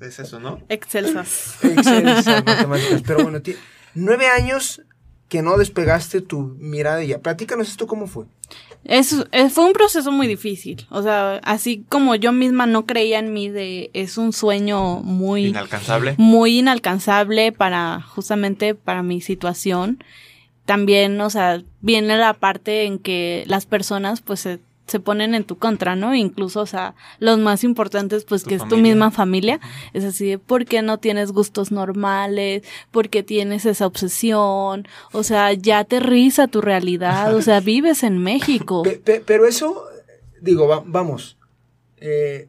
Es 0.00 0.18
eso, 0.20 0.38
¿no? 0.38 0.60
Excelsas. 0.68 1.56
Excel, 1.64 2.04
matemáticas, 2.46 3.02
pero 3.04 3.22
bueno, 3.24 3.42
ti- 3.42 3.56
9 3.94 4.26
años 4.28 4.82
que 5.28 5.42
no 5.42 5.58
despegaste 5.58 6.20
tu 6.20 6.56
mirada 6.60 6.98
de 6.98 7.04
ella. 7.06 7.20
Platícanos 7.20 7.68
esto 7.68 7.86
cómo 7.88 8.06
fue. 8.06 8.26
Es, 8.84 9.14
es- 9.32 9.52
fue 9.52 9.64
un 9.64 9.72
proceso 9.72 10.12
muy 10.12 10.28
difícil. 10.28 10.86
O 10.90 11.02
sea, 11.02 11.38
así 11.42 11.84
como 11.88 12.14
yo 12.14 12.30
misma 12.32 12.66
no 12.66 12.86
creía 12.86 13.18
en 13.18 13.32
mí 13.32 13.48
de 13.48 13.90
es 13.92 14.18
un 14.18 14.32
sueño 14.32 15.00
muy 15.00 15.46
Inalcanzable. 15.46 16.14
muy 16.16 16.60
inalcanzable 16.60 17.50
para 17.50 18.00
justamente 18.00 18.76
para 18.76 19.02
mi 19.02 19.20
situación. 19.20 20.02
También, 20.68 21.18
o 21.22 21.30
sea, 21.30 21.62
viene 21.80 22.18
la 22.18 22.34
parte 22.34 22.84
en 22.84 22.98
que 22.98 23.42
las 23.46 23.64
personas 23.64 24.20
pues 24.20 24.40
se, 24.40 24.58
se 24.86 25.00
ponen 25.00 25.34
en 25.34 25.44
tu 25.44 25.56
contra, 25.56 25.96
¿no? 25.96 26.14
Incluso, 26.14 26.60
o 26.60 26.66
sea, 26.66 26.94
los 27.20 27.38
más 27.38 27.64
importantes 27.64 28.24
pues 28.24 28.42
Tu 28.42 28.50
que 28.50 28.54
es 28.56 28.68
tu 28.68 28.76
misma 28.76 29.10
familia. 29.10 29.60
Es 29.94 30.04
así 30.04 30.26
de, 30.28 30.38
¿por 30.38 30.66
qué 30.66 30.82
no 30.82 30.98
tienes 30.98 31.32
gustos 31.32 31.72
normales? 31.72 32.64
¿Por 32.90 33.08
qué 33.08 33.22
tienes 33.22 33.64
esa 33.64 33.86
obsesión? 33.86 34.86
O 35.12 35.22
sea, 35.22 35.54
ya 35.54 35.78
aterriza 35.78 36.48
tu 36.48 36.60
realidad, 36.60 37.34
o 37.34 37.40
sea, 37.40 37.60
vives 37.72 38.02
en 38.02 38.18
México. 38.18 38.82
Pe- 38.82 38.98
pe- 39.02 39.22
pero 39.24 39.46
eso, 39.46 39.84
digo, 40.42 40.68
va- 40.68 40.82
vamos. 40.84 41.38
eh, 41.96 42.48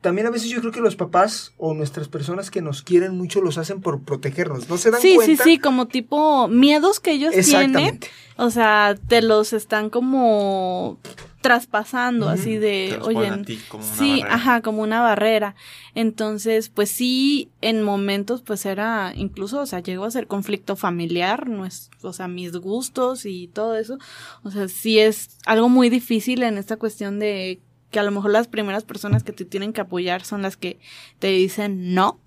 también 0.00 0.26
a 0.26 0.30
veces 0.30 0.48
yo 0.50 0.60
creo 0.60 0.72
que 0.72 0.80
los 0.80 0.96
papás 0.96 1.52
o 1.58 1.74
nuestras 1.74 2.08
personas 2.08 2.50
que 2.50 2.62
nos 2.62 2.82
quieren 2.82 3.16
mucho 3.16 3.40
los 3.40 3.58
hacen 3.58 3.80
por 3.80 4.02
protegernos. 4.02 4.68
No 4.68 4.78
se 4.78 4.90
dan 4.90 5.00
Sí, 5.00 5.10
sí, 5.10 5.16
cuenta. 5.16 5.44
sí, 5.44 5.58
como 5.58 5.88
tipo 5.88 6.48
miedos 6.48 7.00
que 7.00 7.12
ellos 7.12 7.34
tienen. 7.44 8.00
O 8.36 8.50
sea, 8.50 8.96
te 9.08 9.20
los 9.20 9.52
están 9.52 9.90
como 9.90 10.98
traspasando, 11.42 12.28
así 12.28 12.56
de, 12.58 12.98
oye, 13.02 13.26
a 13.28 13.42
ti 13.42 13.58
como 13.68 13.82
una 13.84 13.94
sí, 13.96 14.20
barrera. 14.20 14.34
ajá, 14.34 14.60
como 14.62 14.82
una 14.82 15.00
barrera. 15.00 15.54
Entonces, 15.94 16.68
pues 16.68 16.90
sí, 16.90 17.48
en 17.62 17.82
momentos, 17.82 18.42
pues 18.42 18.66
era, 18.66 19.12
incluso, 19.16 19.60
o 19.60 19.66
sea, 19.66 19.80
llegó 19.80 20.04
a 20.04 20.10
ser 20.10 20.26
conflicto 20.26 20.76
familiar, 20.76 21.48
no 21.48 21.64
es, 21.64 21.90
o 22.02 22.12
sea, 22.12 22.28
mis 22.28 22.52
gustos 22.52 23.24
y 23.24 23.48
todo 23.48 23.76
eso. 23.76 23.98
O 24.42 24.50
sea, 24.50 24.68
sí 24.68 24.98
es 24.98 25.38
algo 25.46 25.68
muy 25.70 25.88
difícil 25.88 26.42
en 26.42 26.58
esta 26.58 26.76
cuestión 26.76 27.18
de 27.18 27.60
que 27.90 27.98
a 27.98 28.02
lo 28.02 28.10
mejor 28.10 28.30
las 28.30 28.48
primeras 28.48 28.84
personas 28.84 29.22
que 29.22 29.32
te 29.32 29.44
tienen 29.44 29.72
que 29.72 29.80
apoyar 29.80 30.24
son 30.24 30.42
las 30.42 30.56
que 30.56 30.78
te 31.18 31.28
dicen 31.28 31.94
no. 31.94 32.20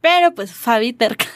Pero 0.00 0.34
pues 0.34 0.52
Fabi 0.52 0.92
terca. 0.92 1.26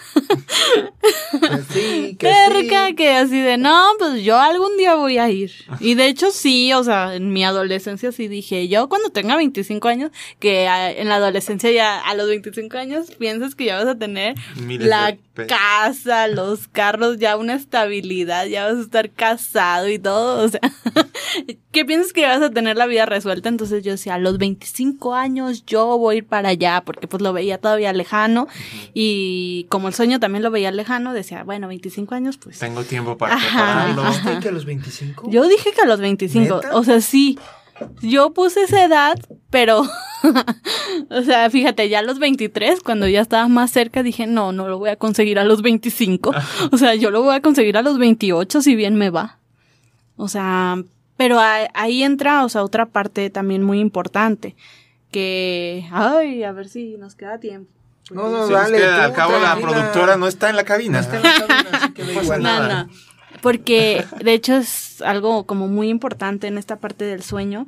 Que 1.32 1.62
sí, 1.72 2.16
que 2.18 2.26
terca 2.26 2.86
sí. 2.88 2.94
que 2.94 3.10
así 3.10 3.40
de 3.40 3.56
no, 3.56 3.82
pues 3.98 4.22
yo 4.22 4.38
algún 4.38 4.76
día 4.76 4.94
voy 4.94 5.18
a 5.18 5.28
ir. 5.30 5.52
Y 5.80 5.94
de 5.94 6.06
hecho 6.06 6.30
sí, 6.30 6.72
o 6.72 6.84
sea, 6.84 7.14
en 7.14 7.32
mi 7.32 7.44
adolescencia 7.44 8.12
sí 8.12 8.28
dije, 8.28 8.68
yo 8.68 8.88
cuando 8.88 9.10
tenga 9.10 9.36
25 9.36 9.88
años, 9.88 10.10
que 10.38 10.68
ah, 10.68 10.90
en 10.90 11.08
la 11.08 11.16
adolescencia 11.16 11.70
ya 11.72 11.98
a 11.98 12.14
los 12.14 12.28
25 12.28 12.76
años 12.76 13.10
piensas 13.12 13.54
que 13.54 13.66
ya 13.66 13.76
vas 13.76 13.86
a 13.86 13.98
tener 13.98 14.34
Miles 14.56 14.88
la 14.88 15.16
casa, 15.46 16.28
los 16.28 16.68
carros, 16.68 17.18
ya 17.18 17.36
una 17.36 17.54
estabilidad, 17.54 18.46
ya 18.46 18.66
vas 18.66 18.76
a 18.76 18.82
estar 18.82 19.10
casado 19.10 19.88
y 19.88 19.98
todo, 19.98 20.44
o 20.44 20.48
sea, 20.48 20.60
¿qué 21.72 21.84
piensas 21.84 22.12
que 22.12 22.22
ya 22.22 22.38
vas 22.38 22.42
a 22.42 22.50
tener 22.50 22.76
la 22.76 22.86
vida 22.86 23.06
resuelta? 23.06 23.48
Entonces 23.48 23.82
yo 23.82 23.92
decía, 23.92 24.14
a 24.14 24.18
los 24.18 24.38
25 24.38 25.14
años 25.14 25.64
yo 25.64 25.98
voy 25.98 26.14
a 26.14 26.18
ir 26.18 26.26
para 26.26 26.50
allá, 26.50 26.82
porque 26.84 27.06
pues 27.06 27.22
lo 27.22 27.32
veía 27.32 27.58
todavía 27.58 27.92
lejano 27.92 28.48
y 28.94 29.66
como 29.68 29.88
el 29.88 29.94
sueño 29.94 30.20
también 30.20 30.42
lo 30.42 30.50
veía 30.50 30.70
lejano, 30.70 31.12
decía, 31.12 31.44
bueno, 31.44 31.68
25 31.68 32.14
años, 32.14 32.36
pues... 32.38 32.58
Tengo 32.58 32.84
tiempo 32.84 33.16
para 33.18 33.34
Ajá. 33.34 33.86
prepararlo. 33.94 34.04
¿Dijiste 34.04 34.40
que 34.40 34.48
a 34.48 34.52
los 34.52 34.64
25? 34.64 35.30
Yo 35.30 35.46
dije 35.48 35.72
que 35.72 35.80
a 35.82 35.86
los 35.86 36.00
25, 36.00 36.56
¿Neta? 36.56 36.76
o 36.76 36.84
sea, 36.84 37.00
sí. 37.00 37.38
Yo 38.02 38.34
puse 38.34 38.62
esa 38.64 38.84
edad, 38.84 39.18
pero, 39.48 39.82
o 41.10 41.22
sea, 41.22 41.48
fíjate, 41.48 41.88
ya 41.88 42.00
a 42.00 42.02
los 42.02 42.18
23, 42.18 42.80
cuando 42.82 43.08
ya 43.08 43.22
estaba 43.22 43.48
más 43.48 43.70
cerca, 43.70 44.02
dije, 44.02 44.26
no, 44.26 44.52
no 44.52 44.68
lo 44.68 44.78
voy 44.78 44.90
a 44.90 44.96
conseguir 44.96 45.38
a 45.38 45.44
los 45.44 45.62
25. 45.62 46.32
O 46.72 46.76
sea, 46.76 46.94
yo 46.94 47.10
lo 47.10 47.22
voy 47.22 47.34
a 47.34 47.40
conseguir 47.40 47.78
a 47.78 47.82
los 47.82 47.98
28, 47.98 48.60
si 48.60 48.74
bien 48.76 48.96
me 48.96 49.08
va. 49.08 49.38
O 50.16 50.28
sea, 50.28 50.82
pero 51.16 51.38
a- 51.40 51.68
ahí 51.72 52.02
entra, 52.02 52.44
o 52.44 52.50
sea, 52.50 52.62
otra 52.64 52.84
parte 52.86 53.30
también 53.30 53.62
muy 53.62 53.80
importante, 53.80 54.56
que, 55.10 55.86
ay, 55.90 56.42
a 56.44 56.52
ver 56.52 56.68
si 56.68 56.96
nos 56.98 57.14
queda 57.14 57.40
tiempo. 57.40 57.70
No, 58.10 58.28
no, 58.28 58.46
Sí, 58.46 58.52
dale. 58.52 58.76
es 58.76 58.82
que 58.82 58.88
tú, 58.88 59.00
al 59.00 59.12
cabo 59.12 59.38
la 59.38 59.56
productora 59.56 60.16
no 60.16 60.26
está 60.26 60.50
en 60.50 60.56
la 60.56 60.64
cabina. 60.64 61.00
No 61.00 61.04
está 61.04 61.16
en 61.16 61.22
la 61.22 61.46
cabina, 61.46 61.70
así 61.72 61.92
que 61.92 62.02
da 62.04 62.08
No 62.08 62.14
pasa 62.14 62.22
igual. 62.24 62.42
No, 62.42 62.48
nada. 62.60 62.84
no. 62.84 62.90
Porque 63.42 64.04
de 64.22 64.32
hecho 64.34 64.56
es 64.56 65.00
algo 65.02 65.46
como 65.46 65.68
muy 65.68 65.88
importante 65.88 66.46
en 66.46 66.58
esta 66.58 66.76
parte 66.76 67.04
del 67.04 67.22
sueño. 67.22 67.66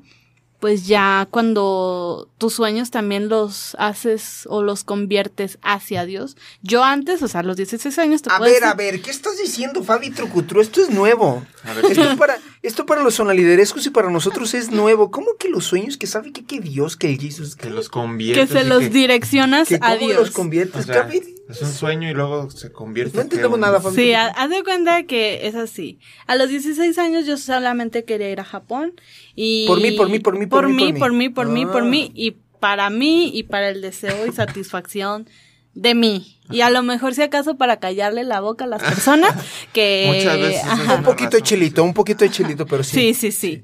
Pues 0.61 0.87
ya 0.87 1.27
cuando 1.31 2.29
tus 2.39 2.55
sueños 2.55 2.93
también 2.93 3.29
los 3.29 3.75
haces 3.81 4.47
o 4.49 4.63
los 4.63 4.85
conviertes 4.85 5.59
hacia 5.63 6.05
Dios. 6.05 6.37
Yo 6.63 6.85
antes, 6.85 7.21
o 7.23 7.27
sea, 7.27 7.41
a 7.41 7.43
los 7.43 7.57
16 7.57 7.99
años 7.99 8.23
te 8.23 8.31
A 8.31 8.39
ver, 8.39 8.51
decir- 8.61 8.65
a 8.65 8.75
ver, 8.75 9.03
¿qué 9.03 9.11
estás 9.11 9.39
diciendo, 9.39 9.83
Fabi 9.83 10.11
Trucutru? 10.11 10.61
Esto 10.61 10.81
es 10.81 10.91
nuevo. 10.91 11.45
A 11.65 11.73
ver, 11.73 11.87
Esto 11.87 12.17
para, 12.17 12.39
esto 12.63 12.87
para 12.87 13.03
los 13.03 13.15
sonaliderescos 13.15 13.87
y 13.87 13.91
para 13.91 14.11
nosotros 14.11 14.55
es 14.55 14.71
nuevo. 14.71 15.11
¿Cómo 15.11 15.29
que 15.39 15.49
los 15.49 15.65
sueños 15.65 15.97
que 15.97 16.07
sabe 16.07 16.33
que, 16.33 16.45
que 16.45 16.61
Dios, 16.61 16.97
que 16.97 17.09
el 17.09 17.19
Jesús, 17.21 17.57
que 17.57 17.69
que, 17.69 17.71
los 17.71 17.89
que 17.89 17.93
conviertes. 17.93 18.51
se 18.51 18.65
los 18.65 18.81
que- 18.81 18.89
direccionas 18.91 19.69
que 19.69 19.77
a 19.77 19.97
cómo 19.97 20.07
Dios. 20.09 20.17
los 20.21 20.31
o 20.31 20.33
conviertes? 20.33 20.87
sea, 20.87 21.09
es 21.49 21.61
un 21.61 21.73
sueño 21.73 22.09
y 22.09 22.15
luego 22.15 22.49
se 22.51 22.71
convierte. 22.73 23.17
No 23.17 23.23
entendemos 23.23 23.59
nada, 23.59 23.81
Fabi. 23.81 23.97
Sí, 23.97 24.13
ha- 24.13 24.29
haz 24.29 24.49
de 24.51 24.63
cuenta 24.63 25.03
que 25.05 25.47
es 25.47 25.55
así. 25.55 25.99
A 26.27 26.37
los 26.37 26.49
16 26.49 26.97
años 26.99 27.27
yo 27.27 27.37
solamente 27.37 28.05
quería 28.05 28.31
ir 28.31 28.41
a 28.41 28.45
Japón 28.45 28.95
y... 29.35 29.67
Por 29.67 29.81
mí, 29.83 29.91
por 29.93 30.09
mí, 30.09 30.19
por 30.21 30.39
mí, 30.39 30.47
por 30.47 30.61
por 30.63 30.69
mí, 30.71 30.93
mí, 30.93 30.99
por 30.99 31.13
mí, 31.13 31.29
por 31.29 31.49
mí, 31.49 31.67
por 31.67 31.83
Ah. 31.83 31.85
mí, 31.87 32.13
y 32.15 32.37
para 32.61 32.91
mí 32.91 33.31
y 33.37 33.43
para 33.43 33.71
el 33.71 33.83
deseo 33.83 34.25
y 34.27 34.33
satisfacción 34.33 35.27
de 35.75 35.95
mí. 35.95 36.39
Y 36.51 36.61
a 36.61 36.71
lo 36.71 36.83
mejor 36.83 37.15
si 37.15 37.23
acaso 37.23 37.57
para 37.57 37.79
callarle 37.79 38.25
la 38.25 38.41
boca 38.41 38.65
a 38.65 38.69
las 38.69 38.83
personas 38.83 39.35
que... 39.73 40.13
Muchas 40.15 40.39
veces 40.39 40.99
Un 40.99 41.03
poquito 41.03 41.37
de 41.37 41.43
chilito, 41.43 41.83
un 41.85 41.95
poquito 41.95 42.25
de 42.25 42.31
chilito, 42.31 42.67
pero 42.67 42.83
sí. 42.83 42.97
Sí, 42.97 43.15
sí, 43.15 43.33
sí. 43.33 43.63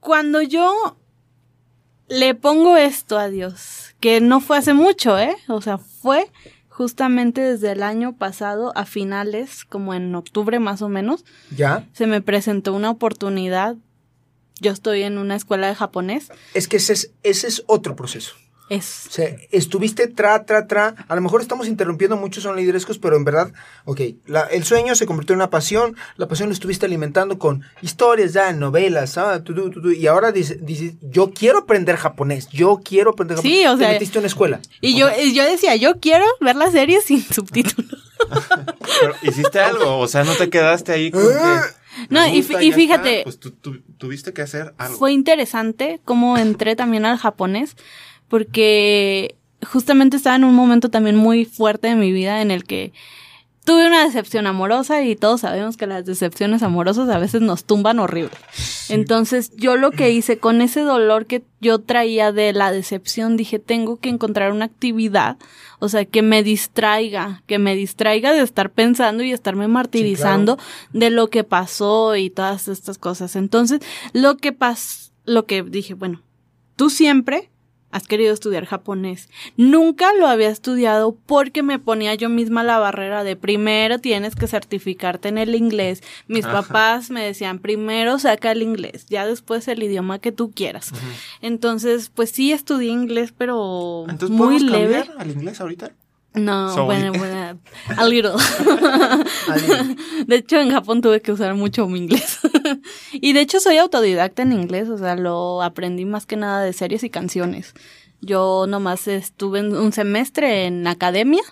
Cuando 0.00 0.40
yo 0.42 0.96
le 2.08 2.34
pongo 2.34 2.76
esto 2.76 3.18
a 3.18 3.28
Dios, 3.28 3.94
que 4.00 4.20
no 4.20 4.40
fue 4.40 4.58
hace 4.58 4.74
mucho, 4.74 5.18
¿eh? 5.18 5.36
O 5.48 5.60
sea, 5.60 5.78
fue 5.78 6.30
justamente 6.68 7.40
desde 7.40 7.72
el 7.72 7.82
año 7.82 8.16
pasado 8.16 8.72
a 8.76 8.84
finales, 8.84 9.64
como 9.64 9.94
en 9.94 10.14
octubre 10.14 10.58
más 10.58 10.82
o 10.82 10.88
menos, 10.88 11.24
¿Ya? 11.56 11.86
se 11.92 12.06
me 12.06 12.20
presentó 12.20 12.72
una 12.74 12.90
oportunidad. 12.90 13.76
Yo 14.60 14.72
estoy 14.72 15.02
en 15.02 15.18
una 15.18 15.36
escuela 15.36 15.68
de 15.68 15.74
japonés. 15.74 16.30
Es 16.52 16.68
que 16.68 16.78
ese 16.78 16.94
es, 16.94 17.12
ese 17.22 17.46
es 17.46 17.62
otro 17.66 17.94
proceso. 17.96 18.34
Es 18.70 19.04
O 19.08 19.10
sea, 19.12 19.36
estuviste 19.50 20.06
tra, 20.08 20.46
tra, 20.46 20.66
tra. 20.66 20.94
A 21.08 21.14
lo 21.14 21.20
mejor 21.20 21.42
estamos 21.42 21.68
interrumpiendo 21.68 22.16
muchos 22.16 22.42
son 22.44 22.56
liderescos, 22.56 22.98
pero 22.98 23.14
en 23.16 23.24
verdad, 23.24 23.52
ok, 23.84 24.00
la- 24.26 24.44
el 24.46 24.64
sueño 24.64 24.94
se 24.94 25.04
convirtió 25.04 25.34
en 25.34 25.40
una 25.40 25.50
pasión. 25.50 25.96
La 26.16 26.28
pasión 26.28 26.48
lo 26.48 26.54
estuviste 26.54 26.86
alimentando 26.86 27.38
con 27.38 27.62
historias 27.82 28.32
ya, 28.32 28.50
novelas, 28.54 29.18
ah, 29.18 29.44
tu, 29.44 29.54
tu, 29.54 29.70
tu, 29.70 29.82
tu, 29.82 29.90
y 29.90 30.06
ahora 30.06 30.32
dices, 30.32 30.58
yo 31.02 31.30
quiero 31.32 31.58
aprender 31.58 31.96
japonés, 31.96 32.48
yo 32.48 32.80
quiero 32.82 33.10
aprender 33.10 33.36
japonés. 33.36 33.58
Sí, 33.58 33.66
o 33.66 33.72
Te 33.76 33.84
sea- 33.84 33.92
metiste 33.92 34.18
a 34.18 34.20
una 34.20 34.28
escuela. 34.28 34.60
Y 34.80 34.96
yo, 34.96 35.08
y 35.22 35.34
yo 35.34 35.44
decía, 35.44 35.76
yo 35.76 36.00
quiero 36.00 36.24
ver 36.40 36.56
la 36.56 36.70
serie 36.70 37.02
sin 37.02 37.22
subtítulos. 37.32 38.12
Pero 39.00 39.14
hiciste 39.22 39.60
algo, 39.60 39.98
o 39.98 40.08
sea, 40.08 40.24
no 40.24 40.34
te 40.34 40.48
quedaste 40.48 40.92
ahí 40.92 41.10
con 41.10 41.22
que. 41.22 41.60
No, 42.08 42.20
me 42.22 42.34
y 42.36 42.42
fíjate- 42.42 43.18
está, 43.18 43.24
pues 43.24 43.38
tú, 43.38 43.50
tú 43.52 43.80
tuviste 43.98 44.32
que 44.32 44.42
hacer 44.42 44.74
algo. 44.78 44.96
Fue 44.98 45.12
interesante 45.12 46.00
cómo 46.04 46.36
entré 46.38 46.74
también 46.74 47.04
al 47.04 47.18
japonés, 47.18 47.76
porque 48.34 49.36
justamente 49.64 50.16
estaba 50.16 50.34
en 50.34 50.42
un 50.42 50.56
momento 50.56 50.88
también 50.88 51.14
muy 51.14 51.44
fuerte 51.44 51.86
de 51.86 51.94
mi 51.94 52.10
vida 52.10 52.42
en 52.42 52.50
el 52.50 52.64
que 52.64 52.92
tuve 53.64 53.86
una 53.86 54.04
decepción 54.04 54.48
amorosa 54.48 55.04
y 55.04 55.14
todos 55.14 55.42
sabemos 55.42 55.76
que 55.76 55.86
las 55.86 56.04
decepciones 56.04 56.64
amorosas 56.64 57.08
a 57.10 57.18
veces 57.18 57.42
nos 57.42 57.64
tumban 57.64 58.00
horrible. 58.00 58.36
Entonces 58.88 59.52
yo 59.54 59.76
lo 59.76 59.92
que 59.92 60.10
hice 60.10 60.38
con 60.38 60.62
ese 60.62 60.80
dolor 60.80 61.26
que 61.26 61.44
yo 61.60 61.78
traía 61.78 62.32
de 62.32 62.52
la 62.52 62.72
decepción, 62.72 63.36
dije, 63.36 63.60
tengo 63.60 63.98
que 63.98 64.08
encontrar 64.08 64.50
una 64.50 64.64
actividad, 64.64 65.36
o 65.78 65.88
sea, 65.88 66.04
que 66.04 66.22
me 66.22 66.42
distraiga, 66.42 67.44
que 67.46 67.60
me 67.60 67.76
distraiga 67.76 68.32
de 68.32 68.42
estar 68.42 68.72
pensando 68.72 69.22
y 69.22 69.30
estarme 69.30 69.68
martirizando 69.68 70.58
de 70.92 71.10
lo 71.10 71.30
que 71.30 71.44
pasó 71.44 72.16
y 72.16 72.30
todas 72.30 72.66
estas 72.66 72.98
cosas. 72.98 73.36
Entonces, 73.36 73.78
lo 74.12 74.38
que 74.38 74.50
pasó, 74.50 75.12
lo 75.24 75.46
que 75.46 75.62
dije, 75.62 75.94
bueno, 75.94 76.20
tú 76.74 76.90
siempre 76.90 77.52
has 77.94 78.08
querido 78.08 78.34
estudiar 78.34 78.64
japonés. 78.66 79.28
Nunca 79.56 80.12
lo 80.18 80.26
había 80.26 80.48
estudiado 80.48 81.16
porque 81.26 81.62
me 81.62 81.78
ponía 81.78 82.14
yo 82.16 82.28
misma 82.28 82.64
la 82.64 82.78
barrera 82.78 83.22
de 83.22 83.36
primero 83.36 84.00
tienes 84.00 84.34
que 84.34 84.48
certificarte 84.48 85.28
en 85.28 85.38
el 85.38 85.54
inglés. 85.54 86.02
Mis 86.26 86.44
Ajá. 86.44 86.62
papás 86.62 87.10
me 87.10 87.22
decían 87.24 87.60
primero 87.60 88.18
saca 88.18 88.50
el 88.50 88.62
inglés, 88.62 89.06
ya 89.08 89.24
después 89.26 89.68
el 89.68 89.80
idioma 89.80 90.18
que 90.18 90.32
tú 90.32 90.50
quieras. 90.50 90.90
Entonces, 91.40 92.10
pues 92.12 92.30
sí 92.30 92.50
estudié 92.50 92.90
inglés, 92.90 93.32
pero 93.36 94.06
Entonces, 94.08 94.36
muy 94.36 94.58
¿podemos 94.58 94.72
leve. 94.72 94.94
cambiar 95.04 95.20
al 95.20 95.30
inglés 95.30 95.60
ahorita? 95.60 95.92
No, 96.34 96.84
bueno, 96.84 97.12
bueno, 97.12 97.60
a 97.96 98.04
little. 98.06 98.32
Ali. 99.48 99.96
De 100.26 100.34
hecho, 100.34 100.56
en 100.58 100.72
Japón 100.72 101.00
tuve 101.00 101.20
que 101.22 101.30
usar 101.30 101.54
mucho 101.54 101.86
mi 101.86 102.00
inglés. 102.00 102.40
Y 103.14 103.32
de 103.32 103.40
hecho, 103.40 103.60
soy 103.60 103.78
autodidacta 103.78 104.42
en 104.42 104.52
inglés, 104.52 104.88
o 104.88 104.98
sea, 104.98 105.16
lo 105.16 105.62
aprendí 105.62 106.04
más 106.04 106.26
que 106.26 106.36
nada 106.36 106.62
de 106.62 106.72
series 106.72 107.02
y 107.04 107.10
canciones. 107.10 107.74
Yo 108.20 108.66
nomás 108.68 109.06
estuve 109.08 109.60
en 109.60 109.76
un 109.76 109.92
semestre 109.92 110.66
en 110.66 110.86
academia 110.86 111.42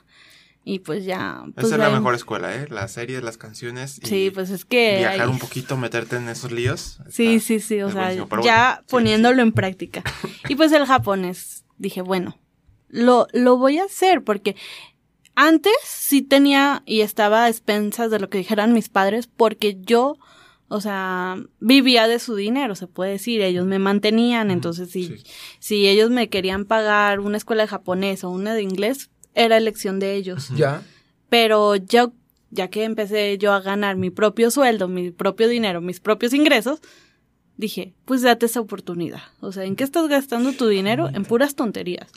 y 0.65 0.79
pues 0.79 1.05
ya. 1.05 1.45
Pues 1.55 1.67
Esa 1.67 1.77
es 1.77 1.81
la 1.81 1.91
mejor 1.91 2.15
escuela, 2.15 2.55
¿eh? 2.55 2.67
Las 2.71 2.93
series, 2.93 3.23
las 3.23 3.37
canciones. 3.37 3.99
y 4.03 4.07
Sí, 4.07 4.31
pues 4.33 4.51
es 4.51 4.65
que. 4.65 4.99
Viajar 4.99 5.29
un 5.29 5.39
poquito, 5.39 5.77
meterte 5.77 6.17
en 6.17 6.29
esos 6.29 6.53
líos. 6.53 6.99
Sí, 7.09 7.41
sí, 7.41 7.61
sí, 7.61 7.83
o 7.83 7.91
sea, 7.91 8.13
ya 8.13 8.27
bueno, 8.27 8.43
sí, 8.45 8.85
poniéndolo 8.89 9.43
en 9.43 9.53
práctica. 9.53 10.03
Y 10.49 10.55
pues 10.55 10.73
el 10.73 10.87
japonés, 10.87 11.65
dije, 11.79 12.01
bueno, 12.01 12.39
lo, 12.89 13.27
lo 13.33 13.57
voy 13.57 13.79
a 13.79 13.85
hacer 13.85 14.23
porque 14.23 14.55
antes 15.35 15.73
sí 15.85 16.23
tenía 16.23 16.83
y 16.87 17.01
estaba 17.01 17.45
a 17.45 17.49
expensas 17.49 18.11
de 18.11 18.21
lo 18.21 18.29
que 18.29 18.39
dijeran 18.39 18.73
mis 18.73 18.89
padres 18.89 19.27
porque 19.27 19.79
yo, 19.81 20.17
o 20.73 20.81
sea, 20.81 21.37
vivía 21.61 22.09
de 22.09 22.19
su 22.19 22.35
dinero, 22.35 22.75
se 22.75 22.87
puede 22.87 23.13
decir, 23.13 23.43
ellos 23.43 23.67
me 23.67 23.79
mantenían, 23.79 24.51
entonces 24.51 24.91
si, 24.91 25.05
sí. 25.05 25.25
si 25.59 25.87
ellos 25.87 26.09
me 26.09 26.31
querían 26.31 26.65
pagar 26.65 27.21
una 27.21 27.37
escuela 27.37 27.65
de 27.65 27.69
japonés 27.69 28.25
o 28.25 28.31
una 28.31 28.55
de 28.55 28.63
inglés, 28.63 29.11
era 29.35 29.59
elección 29.59 29.99
de 29.99 30.15
ellos. 30.15 30.49
¿Ya? 30.57 30.83
Pero 31.29 31.77
yo, 31.77 32.15
ya 32.51 32.69
que 32.69 32.85
empecé 32.85 33.37
yo 33.37 33.53
a 33.53 33.61
ganar 33.61 33.97
mi 33.97 34.09
propio 34.09 34.51
sueldo, 34.51 34.89
mi 34.89 35.11
propio 35.11 35.47
dinero, 35.47 35.83
mis 35.83 36.01
propios 36.01 36.33
ingresos, 36.33 36.81
dije, 37.59 37.93
pues 38.07 38.23
date 38.23 38.47
esa 38.47 38.61
oportunidad. 38.61 39.21
O 39.41 39.53
sea, 39.53 39.65
¿en 39.65 39.77
qué 39.77 39.85
estás 39.85 40.09
gastando 40.09 40.53
tu 40.53 40.69
dinero? 40.69 41.11
En 41.13 41.27
puras 41.27 41.55
tonterías. 41.55 42.11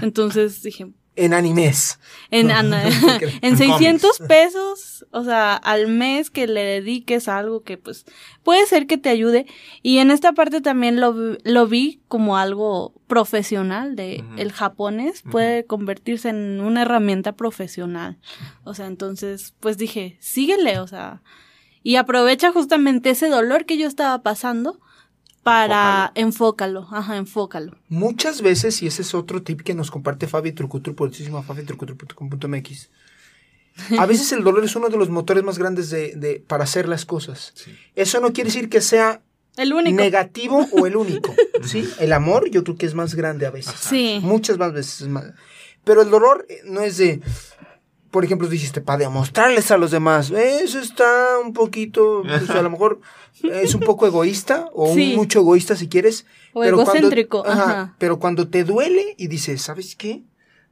Entonces 0.00 0.62
dije, 0.62 0.92
En 1.16 1.32
animes. 1.34 1.98
en, 2.30 2.50
ana- 2.50 2.88
en 3.20 3.30
En 3.42 3.56
600 3.56 4.18
pesos, 4.28 5.06
o 5.10 5.24
sea, 5.24 5.54
al 5.56 5.88
mes 5.88 6.30
que 6.30 6.46
le 6.46 6.62
dediques 6.62 7.26
a 7.28 7.38
algo 7.38 7.62
que 7.62 7.78
pues 7.78 8.04
puede 8.42 8.66
ser 8.66 8.86
que 8.86 8.98
te 8.98 9.08
ayude. 9.08 9.46
Y 9.82 9.98
en 9.98 10.10
esta 10.10 10.32
parte 10.32 10.60
también 10.60 11.00
lo, 11.00 11.12
vi- 11.14 11.38
lo 11.44 11.66
vi 11.66 12.00
como 12.08 12.36
algo 12.36 12.92
profesional 13.06 13.96
de 13.96 14.22
el 14.36 14.52
japonés 14.52 15.22
puede 15.22 15.64
convertirse 15.66 16.28
en 16.28 16.60
una 16.60 16.82
herramienta 16.82 17.32
profesional. 17.32 18.18
O 18.64 18.74
sea, 18.74 18.86
entonces 18.86 19.54
pues 19.60 19.78
dije, 19.78 20.16
síguele, 20.20 20.78
o 20.80 20.86
sea, 20.86 21.22
y 21.82 21.96
aprovecha 21.96 22.52
justamente 22.52 23.10
ese 23.10 23.28
dolor 23.28 23.64
que 23.64 23.78
yo 23.78 23.86
estaba 23.88 24.22
pasando 24.22 24.80
para 25.46 26.10
enfócalo, 26.16 26.88
ajá, 26.90 27.16
enfócalo. 27.16 27.76
Muchas 27.88 28.42
veces, 28.42 28.82
y 28.82 28.88
ese 28.88 29.02
es 29.02 29.14
otro 29.14 29.42
tip 29.42 29.60
que 29.62 29.74
nos 29.74 29.92
comparte 29.92 30.26
Fabi 30.26 30.50
Trucutru, 30.50 30.96
por 30.96 31.10
a 31.10 31.42
fabitrucutru.com.mx. 31.42 32.90
A 33.98 34.06
veces 34.06 34.32
el 34.32 34.42
dolor 34.42 34.64
es 34.64 34.74
uno 34.74 34.88
de 34.88 34.96
los 34.96 35.08
motores 35.08 35.44
más 35.44 35.56
grandes 35.58 35.88
de, 35.90 36.16
de- 36.16 36.42
para 36.44 36.64
hacer 36.64 36.88
las 36.88 37.04
cosas. 37.04 37.52
Sí. 37.54 37.76
Eso 37.94 38.20
no 38.20 38.32
quiere 38.32 38.48
decir 38.48 38.68
que 38.68 38.80
sea 38.80 39.20
El 39.56 39.72
único. 39.72 39.96
negativo 39.96 40.66
o 40.72 40.86
el 40.86 40.96
único. 40.96 41.32
¿sí? 41.64 41.88
El 42.00 42.12
amor 42.12 42.50
yo 42.50 42.64
creo 42.64 42.76
que 42.76 42.86
es 42.86 42.94
más 42.94 43.14
grande 43.14 43.46
a 43.46 43.50
veces. 43.50 43.74
Sí. 43.78 44.18
Muchas 44.22 44.58
más 44.58 44.72
veces 44.72 45.02
es 45.02 45.08
más. 45.08 45.26
Pero 45.84 46.02
el 46.02 46.10
dolor 46.10 46.44
eh, 46.48 46.62
no 46.64 46.80
es 46.80 46.96
de, 46.96 47.20
por 48.10 48.24
ejemplo, 48.24 48.48
dijiste, 48.48 48.80
para 48.80 48.98
demostrarles 49.00 49.70
a 49.70 49.76
los 49.78 49.90
demás. 49.90 50.30
Eso 50.30 50.78
está 50.80 51.38
un 51.44 51.52
poquito, 51.52 52.22
pues, 52.26 52.48
a 52.50 52.62
lo 52.62 52.70
mejor 52.70 53.00
es 53.42 53.74
un 53.74 53.80
poco 53.80 54.06
egoísta 54.06 54.68
o 54.72 54.94
Sí. 54.94 55.10
un 55.10 55.16
mucho 55.16 55.40
egoísta 55.40 55.76
si 55.76 55.88
quieres. 55.88 56.26
O 56.52 56.60
pero 56.60 56.76
cuando- 56.76 56.92
egocéntrico, 56.94 57.46
ajá. 57.46 57.94
Pero 57.98 58.18
cuando 58.18 58.48
te 58.48 58.64
duele 58.64 59.14
y 59.18 59.28
dices, 59.28 59.62
¿sabes 59.62 59.94
qué? 59.96 60.22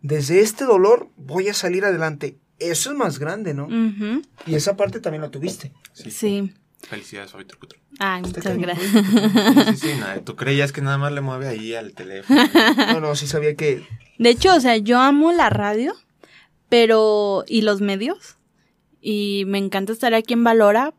Desde 0.00 0.40
este 0.40 0.64
dolor 0.64 1.08
voy 1.16 1.48
a 1.48 1.54
salir 1.54 1.84
adelante. 1.84 2.38
Eso 2.58 2.90
es 2.92 2.96
más 2.96 3.18
grande, 3.18 3.52
¿no? 3.52 3.68
Y 4.46 4.54
esa 4.54 4.76
parte 4.76 5.00
también 5.00 5.22
la 5.22 5.30
tuviste. 5.30 5.72
Sí. 5.92 6.10
Sí. 6.10 6.52
Felicidades, 6.88 7.32
Fabi 7.32 7.46
Trucutru. 7.46 7.78
Ay, 7.98 8.20
muchas 8.22 8.58
gracias. 8.58 8.90
Sí, 8.92 9.76
sí, 9.80 9.88
sí, 9.88 9.98
nada, 9.98 10.20
Tú 10.20 10.36
creías 10.36 10.70
que 10.70 10.82
nada 10.82 10.98
más 10.98 11.12
le 11.12 11.22
mueve 11.22 11.48
ahí 11.48 11.74
al 11.74 11.94
teléfono. 11.94 12.40
No, 12.92 13.00
no, 13.00 13.16
sí 13.16 13.26
sabía 13.26 13.54
que 13.54 13.86
De 14.18 14.28
hecho, 14.30 14.54
o 14.54 14.60
sea, 14.60 14.76
yo 14.76 14.98
amo 15.00 15.32
la 15.32 15.48
radio, 15.48 15.94
pero 16.74 17.44
y 17.46 17.60
los 17.60 17.80
medios 17.80 18.36
y 19.00 19.44
me 19.46 19.58
encanta 19.58 19.92
estar 19.92 20.12
aquí 20.12 20.32
en 20.34 20.42
Valora, 20.42 20.92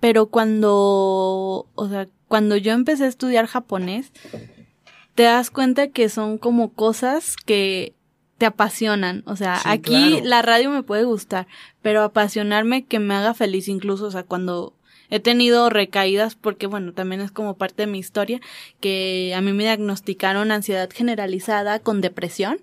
pero 0.00 0.30
cuando, 0.30 1.68
o 1.74 1.88
sea, 1.90 2.08
cuando 2.26 2.56
yo 2.56 2.72
empecé 2.72 3.04
a 3.04 3.08
estudiar 3.08 3.44
japonés, 3.44 4.12
te 5.14 5.24
das 5.24 5.50
cuenta 5.50 5.88
que 5.88 6.08
son 6.08 6.38
como 6.38 6.72
cosas 6.72 7.36
que 7.36 7.92
te 8.38 8.46
apasionan, 8.46 9.22
o 9.26 9.36
sea, 9.36 9.56
Sí, 9.58 9.68
aquí 9.68 9.90
claro. 9.90 10.24
la 10.24 10.40
radio 10.40 10.70
me 10.70 10.82
puede 10.82 11.04
gustar, 11.04 11.46
pero 11.82 12.02
apasionarme 12.02 12.86
que 12.86 12.98
me 12.98 13.12
haga 13.12 13.34
feliz 13.34 13.68
incluso, 13.68 14.06
o 14.06 14.10
sea, 14.10 14.22
cuando 14.22 14.72
he 15.10 15.20
tenido 15.20 15.68
recaídas 15.68 16.34
porque 16.34 16.66
bueno, 16.66 16.94
también 16.94 17.20
es 17.20 17.30
como 17.30 17.58
parte 17.58 17.82
de 17.82 17.92
mi 17.92 17.98
historia 17.98 18.40
que 18.80 19.34
a 19.36 19.42
mí 19.42 19.52
me 19.52 19.64
diagnosticaron 19.64 20.50
ansiedad 20.50 20.88
generalizada 20.90 21.78
con 21.78 22.00
depresión. 22.00 22.58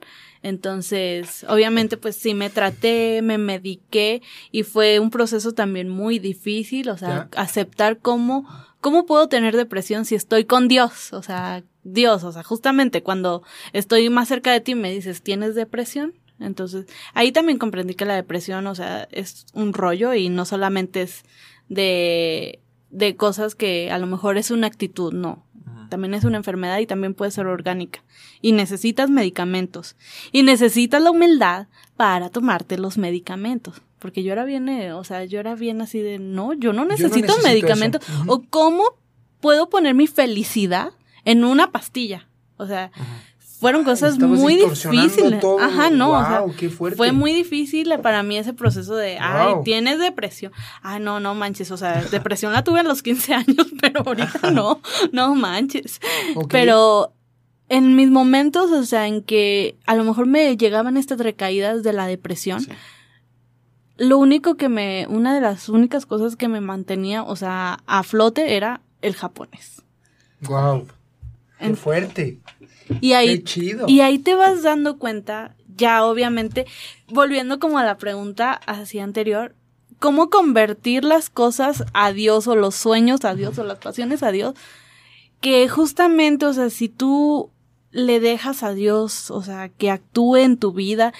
Entonces, 0.47 1.45
obviamente, 1.49 1.97
pues 1.97 2.15
sí 2.15 2.33
me 2.33 2.49
traté, 2.49 3.21
me 3.21 3.37
mediqué 3.37 4.21
y 4.49 4.63
fue 4.63 4.97
un 4.99 5.09
proceso 5.09 5.51
también 5.51 5.89
muy 5.89 6.19
difícil, 6.19 6.87
o 6.87 6.97
sea, 6.97 7.27
aceptar 7.35 7.99
cómo, 7.99 8.47
cómo 8.79 9.05
puedo 9.05 9.27
tener 9.27 9.57
depresión 9.57 10.05
si 10.05 10.15
estoy 10.15 10.45
con 10.45 10.69
Dios, 10.69 11.11
o 11.11 11.21
sea, 11.21 11.65
Dios, 11.83 12.23
o 12.23 12.31
sea, 12.31 12.43
justamente 12.43 13.03
cuando 13.03 13.43
estoy 13.73 14.09
más 14.09 14.29
cerca 14.29 14.53
de 14.53 14.61
ti 14.61 14.73
me 14.73 14.89
dices, 14.89 15.21
¿tienes 15.21 15.53
depresión? 15.53 16.13
Entonces, 16.39 16.85
ahí 17.13 17.33
también 17.33 17.57
comprendí 17.57 17.93
que 17.95 18.05
la 18.05 18.15
depresión, 18.15 18.67
o 18.67 18.75
sea, 18.75 19.05
es 19.11 19.47
un 19.51 19.73
rollo 19.73 20.13
y 20.13 20.29
no 20.29 20.45
solamente 20.45 21.01
es 21.01 21.25
de, 21.67 22.61
de 22.89 23.17
cosas 23.17 23.53
que 23.53 23.91
a 23.91 23.97
lo 23.97 24.07
mejor 24.07 24.37
es 24.37 24.49
una 24.49 24.67
actitud, 24.67 25.11
no. 25.11 25.43
También 25.87 26.13
es 26.13 26.23
una 26.23 26.37
enfermedad 26.37 26.79
y 26.79 26.85
también 26.85 27.13
puede 27.13 27.31
ser 27.31 27.47
orgánica. 27.47 28.03
Y 28.41 28.51
necesitas 28.51 29.09
medicamentos. 29.09 29.95
Y 30.31 30.43
necesitas 30.43 31.01
la 31.01 31.11
humildad 31.11 31.67
para 31.95 32.29
tomarte 32.29 32.77
los 32.77 32.97
medicamentos. 32.97 33.81
Porque 33.99 34.23
yo 34.23 34.31
era 34.31 34.45
bien, 34.45 34.69
eh, 34.69 34.93
o 34.93 35.03
sea, 35.03 35.25
yo 35.25 35.39
era 35.39 35.55
bien 35.55 35.81
así 35.81 35.99
de, 35.99 36.19
no, 36.19 36.53
yo 36.53 36.71
no 36.73 36.85
necesito, 36.85 37.15
necesito 37.15 37.47
medicamentos. 37.47 38.05
O 38.27 38.43
cómo 38.43 38.83
puedo 39.39 39.69
poner 39.69 39.95
mi 39.95 40.07
felicidad 40.07 40.91
en 41.25 41.43
una 41.43 41.71
pastilla. 41.71 42.27
O 42.57 42.67
sea, 42.67 42.91
fueron 43.59 43.83
cosas 43.83 44.13
Estabas 44.13 44.39
muy 44.39 44.55
difíciles. 44.55 45.39
todo. 45.39 45.59
Ajá, 45.59 45.89
no. 45.89 46.11
o 46.11 46.19
sea, 46.25 46.39
Guau, 46.41 46.55
qué 46.55 46.69
fuerte. 46.69 46.95
fue 46.97 47.11
muy 47.11 47.33
difícil 47.33 47.91
para 48.03 48.21
mí 48.23 48.37
ese 48.37 48.53
proceso 48.53 48.95
de, 48.95 49.17
ay, 49.19 49.53
Wow. 49.55 49.63
tienes 49.63 49.99
depresión. 49.99 50.51
Ay, 50.83 50.99
no, 51.01 51.19
no 51.19 51.33
manches, 51.35 51.71
o 51.71 51.77
sea, 51.77 52.03
depresión 52.03 52.53
la 52.53 52.63
tuve 52.63 52.81
a 52.81 52.83
los 52.83 53.01
15 53.01 53.33
años, 53.33 53.67
pero 53.81 54.03
ahorita 54.05 54.51
no, 54.51 54.79
no 55.11 55.33
manches. 55.35 55.99
Pero 56.49 57.13
en 57.69 57.95
mis 57.95 58.09
momentos, 58.09 58.71
o 58.71 58.83
sea, 58.85 59.07
en 59.07 59.23
que 59.23 59.75
a 59.87 59.95
lo 59.95 60.03
mejor 60.03 60.25
me 60.27 60.55
llegaban 60.55 60.95
estas 60.95 61.19
recaídas 61.19 61.83
de 61.83 61.93
la 61.93 62.05
depresión, 62.07 62.61
Sí. 62.61 62.71
lo 63.97 64.19
único 64.19 64.55
que 64.55 64.69
me, 64.69 65.07
una 65.09 65.33
de 65.33 65.41
las 65.41 65.67
únicas 65.67 66.05
cosas 66.05 66.35
que 66.35 66.47
me 66.47 66.61
mantenía, 66.61 67.23
o 67.23 67.35
sea, 67.35 67.79
a 67.87 68.03
flote 68.03 68.55
era 68.55 68.81
el 69.01 69.15
japonés. 69.15 69.81
Wow. 70.41 70.87
Qué 71.59 71.75
fuerte. 71.75 72.39
Y 73.01 73.13
ahí 73.13 73.39
Qué 73.39 73.43
chido. 73.43 73.85
Y 73.87 74.01
ahí 74.01 74.19
te 74.19 74.35
vas 74.35 74.63
dando 74.63 74.97
cuenta, 74.97 75.55
ya 75.75 76.05
obviamente, 76.05 76.65
volviendo 77.07 77.59
como 77.59 77.77
a 77.79 77.83
la 77.83 77.97
pregunta 77.97 78.53
así 78.65 78.99
anterior, 78.99 79.55
cómo 79.99 80.29
convertir 80.29 81.03
las 81.03 81.29
cosas 81.29 81.83
a 81.93 82.11
Dios 82.11 82.47
o 82.47 82.55
los 82.55 82.75
sueños 82.75 83.25
a 83.25 83.35
Dios 83.35 83.57
o 83.57 83.63
las 83.63 83.79
pasiones 83.79 84.23
a 84.23 84.31
Dios, 84.31 84.55
que 85.41 85.67
justamente, 85.67 86.45
o 86.45 86.53
sea, 86.53 86.69
si 86.69 86.89
tú 86.89 87.51
le 87.91 88.19
dejas 88.19 88.63
a 88.63 88.73
Dios, 88.73 89.31
o 89.31 89.41
sea, 89.41 89.69
que 89.69 89.89
actúe 89.89 90.37
en 90.37 90.57
tu 90.57 90.71
vida 90.71 91.13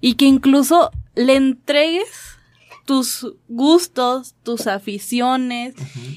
y 0.00 0.14
que 0.14 0.26
incluso 0.26 0.90
le 1.14 1.36
entregues 1.36 2.38
tus 2.84 3.34
gustos, 3.48 4.34
tus 4.42 4.66
aficiones 4.66 5.74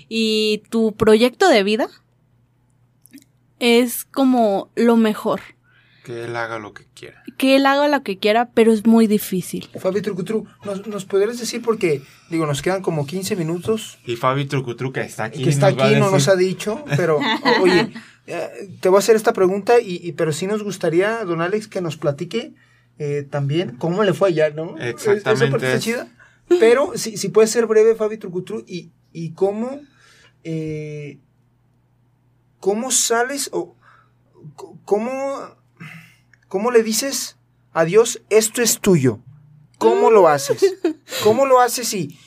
y 0.09 0.63
tu 0.69 0.93
proyecto 0.93 1.47
de 1.47 1.63
vida, 1.63 1.89
es 3.59 4.05
como 4.05 4.71
lo 4.75 4.95
mejor. 4.97 5.41
Que 6.03 6.25
él 6.25 6.35
haga 6.35 6.59
lo 6.59 6.73
que 6.73 6.83
quiera. 6.93 7.23
Que 7.37 7.55
él 7.55 7.65
haga 7.65 7.87
lo 7.87 8.03
que 8.03 8.17
quiera, 8.19 8.49
pero 8.53 8.73
es 8.73 8.85
muy 8.85 9.07
difícil. 9.07 9.69
Fabi 9.79 10.01
Trucutru, 10.01 10.45
¿nos, 10.65 10.85
¿nos 10.85 11.05
podrías 11.05 11.39
decir? 11.39 11.61
Porque, 11.61 12.01
digo, 12.29 12.45
nos 12.45 12.61
quedan 12.61 12.81
como 12.81 13.05
15 13.05 13.37
minutos. 13.37 13.99
Y 14.05 14.17
Fabi 14.17 14.43
Trucutru, 14.45 14.91
que 14.91 14.99
está 15.01 15.25
aquí. 15.25 15.41
que 15.43 15.49
está 15.49 15.71
nos 15.71 15.81
aquí, 15.81 15.95
no 15.95 16.11
nos 16.11 16.27
ha 16.27 16.35
dicho, 16.35 16.83
pero, 16.97 17.19
oye, 17.61 17.93
eh, 18.27 18.49
te 18.81 18.89
voy 18.89 18.97
a 18.97 18.99
hacer 18.99 19.15
esta 19.15 19.31
pregunta, 19.31 19.79
y, 19.79 19.95
y- 20.05 20.11
pero 20.11 20.33
sí 20.33 20.45
nos 20.45 20.61
gustaría, 20.61 21.23
don 21.23 21.39
Alex, 21.41 21.69
que 21.69 21.79
nos 21.79 21.95
platique 21.95 22.53
eh, 22.99 23.25
también 23.29 23.77
cómo 23.77 24.03
le 24.03 24.13
fue 24.13 24.27
allá, 24.29 24.49
¿no? 24.49 24.77
Exactamente. 24.79 25.51
parte 25.51 25.67
está 25.67 25.79
chida. 25.79 26.07
Pero 26.59 26.91
si, 26.97 27.15
si 27.15 27.29
puede 27.29 27.47
ser 27.47 27.65
breve, 27.65 27.95
Fabi 27.95 28.17
Trucutru, 28.17 28.65
y, 28.67 28.91
y 29.13 29.31
cómo, 29.31 29.79
eh, 30.43 31.19
cómo 32.63 32.91
sales 32.91 33.49
o 33.51 33.75
cómo, 34.85 35.11
cómo 36.47 36.71
le 36.71 36.81
dices 36.81 37.35
a 37.73 37.83
Dios, 37.83 38.21
esto 38.29 38.61
es 38.61 38.79
tuyo. 38.79 39.19
¿Cómo 39.77 40.09
lo 40.09 40.29
haces? 40.29 40.63
¿Cómo 41.25 41.45
lo 41.45 41.59
haces? 41.59 41.93
Y, 41.93 42.17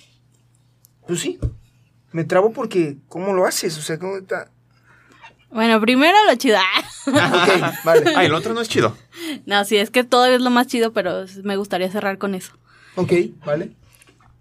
pues 1.06 1.20
sí, 1.20 1.38
me 2.12 2.24
trabo 2.24 2.52
porque, 2.52 2.98
¿cómo 3.08 3.32
lo 3.32 3.46
haces? 3.46 3.78
O 3.78 3.80
sea, 3.80 3.98
¿cómo 3.98 4.18
está? 4.18 4.50
Bueno, 5.50 5.80
primero 5.80 6.18
lo 6.28 6.36
chido. 6.36 6.58
¡Ah! 6.58 6.84
Ok, 7.06 7.84
vale. 7.84 8.12
Ah, 8.14 8.24
el 8.26 8.34
otro 8.34 8.52
no 8.52 8.60
es 8.60 8.68
chido. 8.68 8.94
No, 9.46 9.64
sí, 9.64 9.78
es 9.78 9.88
que 9.88 10.04
todo 10.04 10.26
es 10.26 10.42
lo 10.42 10.50
más 10.50 10.66
chido, 10.66 10.92
pero 10.92 11.24
me 11.44 11.56
gustaría 11.56 11.90
cerrar 11.90 12.18
con 12.18 12.34
eso. 12.34 12.52
Ok, 12.96 13.10
vale. 13.42 13.72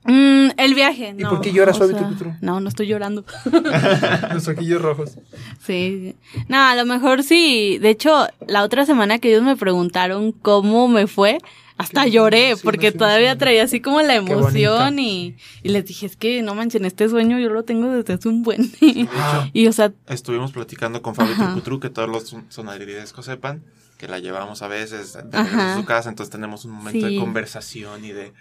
Mm, 0.06 0.52
el 0.58 0.76
viaje. 0.76 1.16
¿Y 1.18 1.22
no, 1.24 1.30
por 1.32 1.42
qué 1.42 1.52
lloras, 1.52 1.78
Fabi 1.80 1.92
sea, 1.94 2.00
Trucutru? 2.00 2.34
No, 2.42 2.60
no 2.60 2.70
estoy 2.70 2.88
llorando. 2.88 3.26
Los 4.34 4.48
ojillos 4.48 4.82
rojos. 4.82 5.18
Sí. 5.66 6.16
No, 6.48 6.58
a 6.62 6.76
lo 6.76 6.86
mejor 6.86 7.24
sí. 7.24 7.78
De 7.80 7.90
hecho, 7.90 8.28
la 8.48 8.64
otra 8.64 8.86
semana 8.86 9.20
que 9.20 9.30
ellos 9.30 9.44
me 9.44 9.56
preguntaron 9.56 10.32
cómo 10.32 10.88
me 10.88 11.08
fue, 11.08 11.40
hasta 11.78 12.08
lloré, 12.08 12.56
sí, 12.56 12.62
porque 12.64 12.92
sí, 12.92 12.98
todavía 12.98 13.34
sí. 13.34 13.40
traía 13.40 13.64
así 13.64 13.80
como 13.82 14.02
la 14.02 14.16
emoción 14.16 14.98
y, 15.00 15.36
y 15.64 15.70
les 15.70 15.86
dije, 15.86 16.06
es 16.06 16.16
que 16.16 16.42
no 16.42 16.56
manchen, 16.56 16.86
este 16.86 17.10
sueño 17.10 17.38
yo 17.40 17.50
lo 17.50 17.64
tengo 17.64 17.92
desde 17.92 18.14
hace 18.14 18.30
un 18.30 18.44
buen. 18.44 18.72
Ah, 19.12 19.50
y 19.54 19.68
o 19.68 19.74
sea, 19.74 19.92
Estuvimos 20.08 20.52
platicando 20.52 21.02
con 21.02 21.16
Fabi. 21.16 21.34
Trucutru, 21.34 21.80
que 21.80 21.90
todos 21.90 22.08
los 22.10 22.30
son- 22.30 22.46
sonaridescos 22.50 23.26
sepan, 23.26 23.64
que 23.98 24.08
la 24.08 24.20
llevamos 24.20 24.62
a 24.62 24.68
veces 24.68 25.14
de 25.32 25.38
a 25.38 25.76
su 25.76 25.84
casa, 25.86 26.10
entonces 26.10 26.32
tenemos 26.32 26.64
un 26.66 26.72
momento 26.72 27.08
Sí. 27.08 27.16
de 27.16 27.20
conversación 27.20 28.06
y 28.06 28.12
de 28.12 28.34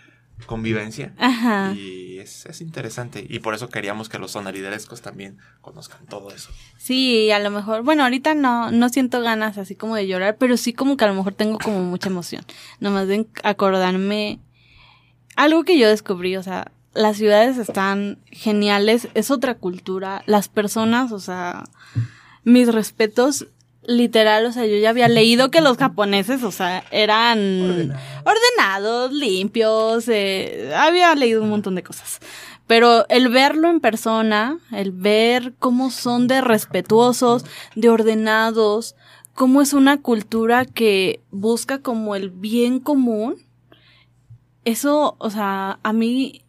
convivencia. 0.47 1.15
ajá. 1.19 1.73
Y 1.75 2.19
es, 2.19 2.47
es 2.47 2.61
interesante. 2.61 3.27
Y 3.29 3.39
por 3.41 3.55
eso 3.55 3.69
queríamos 3.69 4.09
que 4.09 4.19
los 4.19 4.33
sonariderescos 4.33 5.03
también 5.03 5.39
conozcan 5.61 6.07
todo 6.07 6.33
eso. 6.33 6.51
Sí, 6.77 7.31
a 7.31 7.39
lo 7.39 7.51
mejor, 7.51 7.83
bueno, 7.83 8.03
ahorita 8.05 8.35
no, 8.35 8.71
no 8.71 8.89
siento 8.89 9.21
ganas 9.21 9.59
así 9.59 9.75
como 9.75 9.97
de 9.97 10.07
llorar, 10.07 10.37
pero 10.39 10.57
sí 10.57 10.73
como 10.73 10.97
que 10.97 11.05
a 11.05 11.09
lo 11.09 11.15
mejor 11.15 11.35
tengo 11.35 11.59
como 11.59 11.83
mucha 11.83 12.09
emoción. 12.09 12.45
Nomás 12.81 13.09
de 13.09 13.27
acordarme 13.43 14.41
algo 15.37 15.65
que 15.65 15.79
yo 15.79 15.89
descubrí, 15.89 16.37
o 16.37 16.43
sea, 16.43 16.71
las 16.95 17.17
ciudades 17.17 17.59
están 17.59 18.19
geniales, 18.31 19.09
es 19.15 19.31
otra 19.31 19.57
cultura, 19.57 20.23
las 20.27 20.49
personas, 20.49 21.11
o 21.11 21.19
sea, 21.19 21.65
mis 22.45 22.73
respetos, 22.73 23.49
literal, 23.87 24.47
o 24.47 24.53
sea, 24.53 24.67
yo 24.67 24.77
ya 24.77 24.91
había 24.91 25.09
leído 25.09 25.51
que 25.51 25.61
los 25.61 25.77
japoneses, 25.77 26.43
o 26.43 26.51
sea, 26.51 26.85
eran 26.91 27.39
Ordenados. 27.39 28.03
ordenados, 28.25 29.13
limpios, 29.13 30.09
eh, 30.09 30.73
había 30.77 31.15
leído 31.15 31.43
un 31.43 31.51
montón 31.51 31.75
de 31.75 31.83
cosas. 31.83 32.21
Pero 32.67 33.07
el 33.09 33.29
verlo 33.29 33.69
en 33.69 33.81
persona, 33.81 34.59
el 34.73 34.91
ver 34.93 35.55
cómo 35.59 35.91
son 35.91 36.27
de 36.27 36.41
respetuosos, 36.41 37.45
de 37.75 37.91
ordenados, 37.91 38.97
cómo 39.35 39.61
es 39.61 39.73
una 39.73 40.01
cultura 40.01 40.65
que 40.65 41.21
busca 41.31 41.81
como 41.81 42.17
el 42.17 42.31
bien 42.31 42.81
común, 42.81 43.37
eso, 44.65 45.17
o 45.19 45.31
sea, 45.31 45.79
a 45.83 45.93
mí 45.93 46.44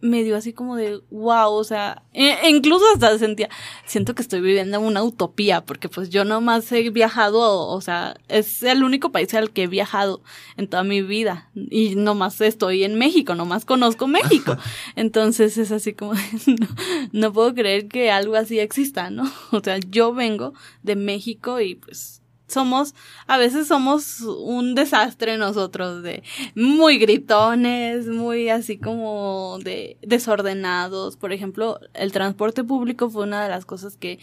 me 0.00 0.24
dio 0.24 0.36
así 0.36 0.52
como 0.52 0.76
de 0.76 1.00
wow, 1.10 1.52
o 1.52 1.64
sea, 1.64 2.02
e- 2.12 2.36
e 2.42 2.50
incluso 2.50 2.84
hasta 2.94 3.18
sentía, 3.18 3.48
siento 3.86 4.14
que 4.14 4.22
estoy 4.22 4.40
viviendo 4.40 4.80
una 4.80 5.02
utopía, 5.02 5.60
porque 5.64 5.88
pues 5.88 6.10
yo 6.10 6.24
nomás 6.24 6.70
he 6.72 6.88
viajado, 6.90 7.68
o 7.68 7.80
sea, 7.80 8.16
es 8.28 8.62
el 8.62 8.82
único 8.84 9.12
país 9.12 9.32
al 9.34 9.50
que 9.50 9.64
he 9.64 9.66
viajado 9.66 10.22
en 10.56 10.68
toda 10.68 10.84
mi 10.84 11.02
vida, 11.02 11.50
y 11.54 11.94
nomás 11.96 12.40
estoy 12.40 12.84
en 12.84 12.96
México, 12.96 13.34
nomás 13.34 13.64
conozco 13.64 14.06
México, 14.06 14.56
entonces 14.96 15.58
es 15.58 15.70
así 15.72 15.92
como, 15.92 16.14
no, 16.46 16.66
no 17.12 17.32
puedo 17.32 17.54
creer 17.54 17.88
que 17.88 18.10
algo 18.10 18.36
así 18.36 18.58
exista, 18.58 19.10
¿no? 19.10 19.30
O 19.52 19.60
sea, 19.62 19.78
yo 19.78 20.14
vengo 20.14 20.54
de 20.82 20.96
México 20.96 21.60
y 21.60 21.74
pues 21.74 22.19
somos, 22.50 22.94
a 23.26 23.38
veces 23.38 23.68
somos 23.68 24.20
un 24.20 24.74
desastre 24.74 25.38
nosotros 25.38 26.02
de 26.02 26.22
muy 26.54 26.98
gritones, 26.98 28.06
muy 28.06 28.48
así 28.48 28.78
como 28.78 29.58
de 29.62 29.96
desordenados. 30.02 31.16
Por 31.16 31.32
ejemplo, 31.32 31.80
el 31.94 32.12
transporte 32.12 32.64
público 32.64 33.10
fue 33.10 33.24
una 33.24 33.42
de 33.42 33.48
las 33.48 33.64
cosas 33.64 33.96
que 33.96 34.18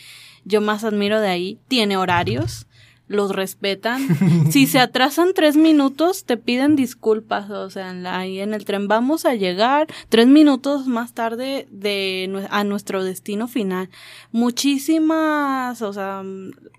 yo 0.45 0.61
más 0.61 0.83
admiro 0.83 1.19
de 1.19 1.29
ahí. 1.29 1.59
Tiene 1.67 1.97
horarios, 1.97 2.67
los 3.07 3.35
respetan. 3.35 4.05
si 4.51 4.67
se 4.67 4.79
atrasan 4.79 5.33
tres 5.33 5.55
minutos, 5.55 6.25
te 6.25 6.37
piden 6.37 6.75
disculpas. 6.75 7.49
O 7.49 7.69
sea, 7.69 7.89
en 7.91 8.03
la- 8.03 8.17
ahí 8.19 8.39
en 8.39 8.53
el 8.53 8.65
tren 8.65 8.87
vamos 8.87 9.25
a 9.25 9.33
llegar 9.35 9.87
tres 10.09 10.27
minutos 10.27 10.87
más 10.87 11.13
tarde 11.13 11.67
de 11.71 12.45
a 12.49 12.63
nuestro 12.63 13.03
destino 13.03 13.47
final. 13.47 13.89
Muchísimas, 14.31 15.81
o 15.81 15.93
sea, 15.93 16.23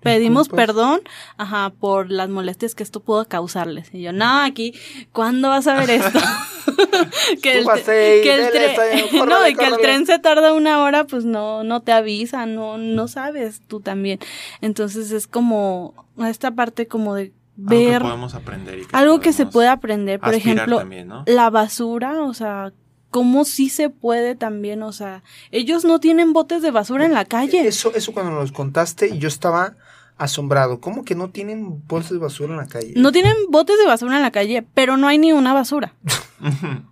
pedimos 0.03 0.43
Disculpas. 0.47 0.65
perdón, 0.67 1.01
ajá, 1.37 1.71
por 1.79 2.11
las 2.11 2.29
molestias 2.29 2.75
que 2.75 2.83
esto 2.83 2.99
pudo 2.99 3.25
causarles. 3.25 3.89
Y 3.93 4.01
yo, 4.01 4.13
no, 4.13 4.41
aquí, 4.41 4.73
¿cuándo 5.11 5.49
vas 5.49 5.65
a 5.67 5.75
ver 5.75 5.89
esto? 5.89 6.19
que 7.41 7.57
el, 7.57 7.63
Súbase 7.63 8.21
que 8.23 8.51
tren- 8.53 9.25
no, 9.27 9.47
y 9.47 9.55
que 9.55 9.65
el 9.65 9.77
tren 9.77 10.05
se 10.05 10.19
tarda 10.19 10.53
una 10.53 10.83
hora, 10.83 11.05
pues 11.05 11.25
no, 11.25 11.63
no 11.63 11.81
te 11.81 11.91
avisa, 11.91 12.45
no, 12.45 12.77
no 12.77 13.07
sabes 13.07 13.61
tú 13.67 13.79
también. 13.81 14.19
Entonces 14.61 15.11
es 15.11 15.25
como 15.27 15.93
esta 16.27 16.51
parte 16.51 16.87
como 16.87 17.15
de 17.15 17.33
Algo 17.57 17.69
que 17.69 17.89
ver 17.89 18.01
podemos 18.01 18.35
aprender. 18.35 18.79
Y 18.79 18.85
que 18.85 18.95
algo 18.95 19.19
que 19.19 19.33
se 19.33 19.45
puede 19.45 19.67
aprender, 19.67 20.19
por 20.19 20.33
ejemplo, 20.33 20.79
también, 20.79 21.07
¿no? 21.07 21.23
la 21.27 21.49
basura, 21.49 22.23
o 22.23 22.33
sea, 22.33 22.73
cómo 23.09 23.45
sí 23.45 23.69
se 23.69 23.89
puede 23.89 24.35
también, 24.35 24.83
o 24.83 24.91
sea, 24.91 25.23
ellos 25.51 25.85
no 25.85 25.99
tienen 25.99 26.33
botes 26.33 26.61
de 26.61 26.71
basura 26.71 27.05
en 27.05 27.13
la 27.13 27.25
calle. 27.25 27.67
Eso, 27.67 27.93
eso 27.95 28.13
cuando 28.13 28.31
nos 28.31 28.51
contaste 28.51 29.09
y 29.09 29.19
yo 29.19 29.27
estaba 29.27 29.75
asombrado. 30.17 30.79
¿Cómo 30.79 31.03
que 31.03 31.15
no 31.15 31.29
tienen 31.29 31.81
bolsas 31.87 32.11
de 32.11 32.17
basura 32.19 32.53
en 32.53 32.57
la 32.57 32.67
calle? 32.67 32.93
No 32.95 33.11
tienen 33.11 33.33
botes 33.49 33.79
de 33.79 33.85
basura 33.85 34.17
en 34.17 34.21
la 34.21 34.31
calle, 34.31 34.65
pero 34.73 34.97
no 34.97 35.07
hay 35.07 35.17
ni 35.17 35.33
una 35.33 35.53
basura. 35.53 35.95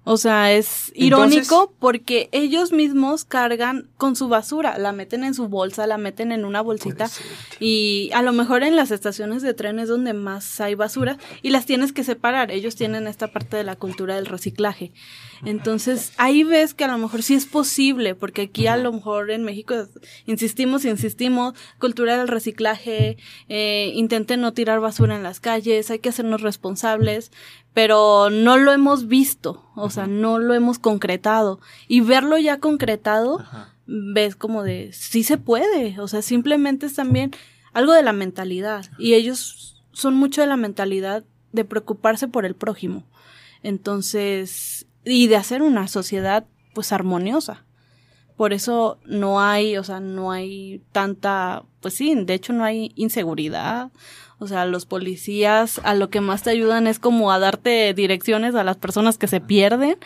O 0.03 0.17
sea, 0.17 0.53
es 0.53 0.91
irónico 0.95 1.73
porque 1.79 2.29
ellos 2.31 2.71
mismos 2.71 3.25
cargan 3.25 3.89
con 3.97 4.15
su 4.15 4.27
basura, 4.27 4.77
la 4.77 4.91
meten 4.91 5.23
en 5.23 5.33
su 5.33 5.47
bolsa, 5.47 5.87
la 5.87 5.97
meten 5.97 6.31
en 6.31 6.45
una 6.45 6.61
bolsita 6.61 7.09
y 7.59 8.09
a 8.13 8.21
lo 8.21 8.33
mejor 8.33 8.63
en 8.63 8.75
las 8.75 8.91
estaciones 8.91 9.41
de 9.41 9.53
tren 9.53 9.79
es 9.79 9.87
donde 9.89 10.13
más 10.13 10.59
hay 10.61 10.75
basura 10.75 11.17
y 11.41 11.49
las 11.49 11.65
tienes 11.65 11.93
que 11.93 12.03
separar. 12.03 12.51
Ellos 12.51 12.75
tienen 12.75 13.07
esta 13.07 13.27
parte 13.27 13.57
de 13.57 13.63
la 13.63 13.75
cultura 13.75 14.15
del 14.15 14.25
reciclaje. 14.25 14.91
Entonces, 15.45 16.13
ahí 16.17 16.43
ves 16.43 16.73
que 16.73 16.83
a 16.83 16.87
lo 16.87 16.97
mejor 16.97 17.21
sí 17.21 17.35
es 17.35 17.45
posible, 17.45 18.15
porque 18.15 18.43
aquí 18.43 18.67
a 18.67 18.77
lo 18.77 18.91
mejor 18.91 19.29
en 19.29 19.43
México 19.43 19.75
insistimos, 20.25 20.85
insistimos, 20.85 21.53
cultura 21.79 22.17
del 22.17 22.27
reciclaje, 22.27 23.17
eh, 23.49 23.91
intenten 23.93 24.41
no 24.41 24.53
tirar 24.53 24.79
basura 24.79 25.15
en 25.15 25.23
las 25.23 25.39
calles, 25.39 25.91
hay 25.91 25.99
que 25.99 26.09
hacernos 26.09 26.41
responsables, 26.41 27.31
pero 27.77 28.31
no 28.31 28.57
lo 28.57 28.73
hemos 28.73 29.07
visto, 29.07 29.63
o 29.75 29.91
sea, 29.91 30.07
no 30.07 30.39
lo 30.39 30.55
hemos 30.55 30.79
concretado. 30.79 31.59
Y 31.87 32.01
verlo 32.01 32.39
ya 32.39 32.59
concretado, 32.59 33.45
ves 33.85 34.35
como 34.35 34.63
de, 34.63 34.89
sí 34.93 35.21
se 35.21 35.37
puede, 35.37 35.99
o 35.99 36.07
sea, 36.07 36.23
simplemente 36.23 36.87
es 36.87 36.95
también 36.95 37.33
algo 37.73 37.93
de 37.93 38.01
la 38.01 38.13
mentalidad. 38.13 38.87
Y 38.97 39.13
ellos 39.13 39.83
son 39.91 40.15
mucho 40.15 40.41
de 40.41 40.47
la 40.47 40.57
mentalidad 40.57 41.23
de 41.51 41.65
preocuparse 41.65 42.27
por 42.27 42.47
el 42.47 42.55
prójimo. 42.55 43.03
Entonces, 43.61 44.87
y 45.05 45.27
de 45.27 45.35
hacer 45.35 45.61
una 45.61 45.87
sociedad 45.87 46.47
pues 46.73 46.91
armoniosa. 46.91 47.63
Por 48.37 48.53
eso 48.53 48.97
no 49.05 49.39
hay, 49.39 49.77
o 49.77 49.83
sea, 49.83 49.99
no 49.99 50.31
hay 50.31 50.81
tanta, 50.91 51.63
pues 51.81 51.93
sí, 51.93 52.15
de 52.15 52.33
hecho 52.33 52.53
no 52.53 52.63
hay 52.63 52.91
inseguridad. 52.95 53.91
O 54.39 54.47
sea, 54.47 54.65
los 54.65 54.85
policías 54.85 55.81
a 55.83 55.95
lo 55.95 56.09
que 56.09 56.21
más 56.21 56.43
te 56.43 56.51
ayudan 56.51 56.85
es 56.85 56.99
como 56.99 57.31
a 57.31 57.39
darte 57.39 57.93
direcciones 57.95 58.53
a 58.53 58.63
las 58.63 58.77
personas 58.77 59.17
que 59.17 59.27
se 59.27 59.41
pierden. 59.41 59.97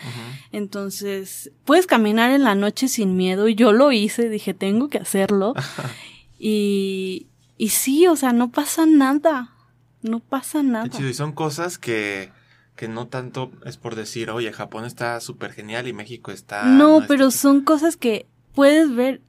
Entonces, 0.51 1.51
puedes 1.65 1.85
caminar 1.85 2.31
en 2.31 2.43
la 2.43 2.55
noche 2.55 2.87
sin 2.87 3.17
miedo 3.17 3.49
y 3.49 3.55
yo 3.55 3.73
lo 3.73 3.91
hice, 3.91 4.29
dije, 4.29 4.53
tengo 4.53 4.87
que 4.87 4.99
hacerlo. 4.99 5.53
y, 6.39 7.27
y 7.57 7.69
sí, 7.69 8.07
o 8.07 8.15
sea, 8.15 8.31
no 8.31 8.51
pasa 8.51 8.85
nada. 8.85 9.53
No 10.01 10.19
pasa 10.19 10.63
nada. 10.63 10.89
y 10.99 11.13
son 11.13 11.33
cosas 11.33 11.77
que 11.77 12.31
que 12.81 12.87
no 12.87 13.07
tanto 13.07 13.51
es 13.63 13.77
por 13.77 13.93
decir, 13.93 14.31
oye, 14.31 14.51
Japón 14.51 14.85
está 14.85 15.19
súper 15.19 15.51
genial 15.53 15.87
y 15.87 15.93
México 15.93 16.31
está... 16.31 16.63
No, 16.63 17.03
pero 17.07 17.29
son 17.29 17.61
cosas 17.61 17.95
que 17.95 18.25
puedes 18.55 18.95
ver 18.95 19.21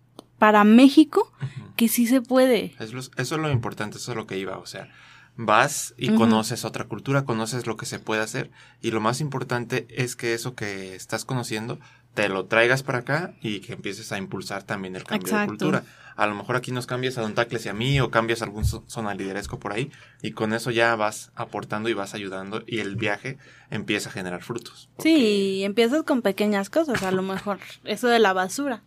para 0.43 0.65
México 0.65 1.33
que 1.77 1.87
sí 1.87 2.09
se 2.09 2.21
puede. 2.21 2.75
eso 2.81 3.13
es 3.17 3.31
lo 3.31 3.49
importante, 3.49 3.99
eso 3.99 4.11
es 4.11 4.17
lo 4.17 4.27
que 4.27 4.39
iba, 4.39 4.59
o 4.59 4.67
sea, 4.67 4.89
vas 5.37 5.95
y 5.97 6.09
conoces 6.17 6.65
otra 6.65 6.87
cultura, 6.87 7.25
conoces 7.25 7.69
lo 7.69 7.77
que 7.77 7.87
se 7.87 8.01
puede 8.01 8.23
hacer 8.23 8.51
y 8.81 8.91
lo 8.91 9.01
más 9.01 9.21
importante 9.21 9.87
es 9.89 10.17
que 10.17 10.35
eso 10.35 10.57
que 10.57 10.97
estás 10.97 11.25
conociendo 11.25 11.79
te 12.15 12.29
lo 12.29 12.47
traigas 12.47 12.83
para 12.83 12.99
acá 12.99 13.35
y 13.41 13.61
que 13.61 13.75
empieces 13.75 14.11
a 14.11 14.19
impulsar 14.19 14.65
también 14.65 14.97
el 14.97 15.05
cambio 15.05 15.39
de 15.39 15.47
cultura. 15.47 15.85
A 16.17 16.27
lo 16.27 16.35
mejor 16.35 16.57
aquí 16.57 16.73
nos 16.73 16.87
cambias 16.87 17.19
a 17.19 17.23
Don 17.23 17.35
Tacles 17.35 17.65
y 17.67 17.69
a 17.69 17.73
mí 17.73 18.01
o 18.01 18.11
cambias 18.11 18.43
algún 18.43 18.65
zona 18.65 19.15
lideresco 19.15 19.61
por 19.61 19.73
ahí 19.73 19.93
y 20.23 20.33
con 20.33 20.53
eso 20.55 20.73
ya 20.73 20.97
vas 20.97 21.31
aportando 21.37 21.89
y 21.89 21.95
vas 21.95 22.15
ayudando 22.15 22.65
y 22.67 22.81
el 22.81 22.97
viaje 22.97 23.39
empieza 23.71 24.09
a 24.09 24.13
generar 24.13 24.43
frutos. 24.43 24.91
Sí, 24.99 25.63
empiezas 25.63 26.03
con 26.03 26.21
pequeñas 26.21 26.69
cosas, 26.69 27.05
a 27.05 27.13
lo 27.13 27.23
mejor 27.23 27.61
eso 27.85 28.09
de 28.09 28.19
la 28.19 28.33
basura. 28.33 28.83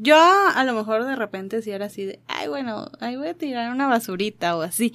Yo 0.00 0.16
a 0.16 0.64
lo 0.64 0.74
mejor 0.74 1.04
de 1.04 1.16
repente 1.16 1.60
si 1.60 1.72
era 1.72 1.86
así 1.86 2.04
de, 2.04 2.20
ay 2.28 2.48
bueno, 2.48 2.90
ahí 3.00 3.16
voy 3.16 3.28
a 3.28 3.34
tirar 3.34 3.72
una 3.72 3.88
basurita 3.88 4.56
o 4.56 4.62
así. 4.62 4.94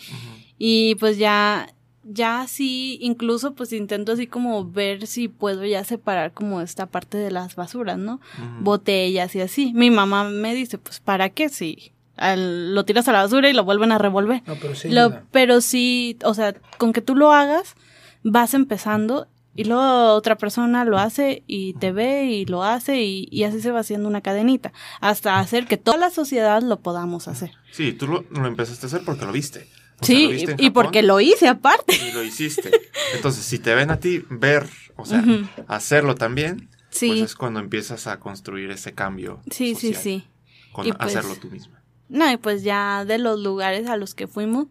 Y 0.58 0.96
pues 0.96 1.18
ya 1.18 1.68
ya 2.04 2.46
sí, 2.48 2.98
incluso 3.02 3.54
pues 3.54 3.72
intento 3.74 4.14
así 4.14 4.28
como 4.28 4.70
ver 4.70 5.08
si 5.08 5.28
puedo 5.28 5.66
ya 5.66 5.84
separar 5.84 6.34
como 6.34 6.62
esta 6.62 6.86
parte 6.86 7.18
de 7.18 7.32
las 7.32 7.56
basuras, 7.56 7.98
¿no? 7.98 8.20
Botellas 8.62 9.36
y 9.36 9.42
así. 9.42 9.74
Mi 9.74 9.90
mamá 9.90 10.26
me 10.26 10.56
dice, 10.56 10.78
pues 10.78 11.00
¿para 11.00 11.30
qué 11.30 11.50
si 11.50 11.92
lo 12.38 12.86
tiras 12.86 13.08
a 13.08 13.12
la 13.12 13.24
basura 13.24 13.50
y 13.50 13.54
lo 13.54 13.64
vuelven 13.66 13.92
a 13.92 13.98
revolver? 13.98 14.42
No, 14.46 14.56
pero 14.56 14.76
sí. 14.76 14.90
pero 15.32 15.62
sí, 15.62 16.18
o 16.24 16.34
sea, 16.34 16.54
con 16.78 16.94
que 16.94 17.02
tú 17.02 17.16
lo 17.16 17.32
hagas, 17.32 17.76
vas 18.24 18.54
empezando 18.54 19.28
y 19.56 19.66
luego 19.66 20.14
otra 20.14 20.38
persona 20.38 20.86
lo 20.86 20.98
hace 20.98 21.44
y 21.48 21.74
te 21.76 21.92
ve 21.92 22.26
y 22.26 22.46
lo 22.46 22.64
hace 22.64 23.04
y, 23.04 23.28
y, 23.32 23.44
así 23.44 23.62
se 23.62 23.72
va 23.72 23.80
haciendo 23.80 24.08
una 24.08 24.22
cadenita 24.22 24.74
hasta 25.00 25.40
hacer 25.40 25.68
que 25.68 25.78
toda 25.78 25.98
la 25.98 26.10
sociedad 26.10 26.62
lo 26.62 26.80
podamos 26.80 27.28
hacer. 27.28 27.52
Sí, 27.72 27.94
tú 27.94 28.08
lo, 28.08 28.26
lo 28.30 28.48
empezaste 28.48 28.86
a 28.86 28.88
hacer 28.88 29.02
porque 29.06 29.26
lo 29.26 29.32
viste 29.32 29.68
sí, 30.02 30.46
y 30.58 30.70
porque 30.72 31.02
lo 31.02 31.20
hice 31.20 31.48
aparte. 31.48 31.96
Y 31.96 32.12
lo 32.12 32.24
hiciste. 32.24 32.72
Entonces, 33.16 33.44
si 33.44 33.60
te 33.60 33.74
ven 33.76 33.92
a 33.92 34.00
ti 34.00 34.24
ver, 34.30 34.70
o 34.96 35.06
sea, 35.06 35.24
hacerlo 35.68 36.16
también, 36.16 36.70
pues 36.90 37.22
es 37.22 37.36
cuando 37.36 37.60
empiezas 37.60 38.08
a 38.08 38.20
construir 38.20 38.72
ese 38.72 38.94
cambio. 38.94 39.42
Sí, 39.52 39.76
sí, 39.76 39.94
sí. 39.94 40.28
Con 40.72 40.86
pues 40.86 40.96
hacerlo 41.00 41.36
tú 41.36 41.50
misma. 41.50 41.82
No, 42.10 42.32
y 42.32 42.38
pues 42.38 42.64
ya 42.64 43.06
de 43.06 43.18
los 43.18 43.40
lugares 43.40 43.88
a 43.88 43.98
los 43.98 44.14
que 44.14 44.28
fuimos, 44.28 44.68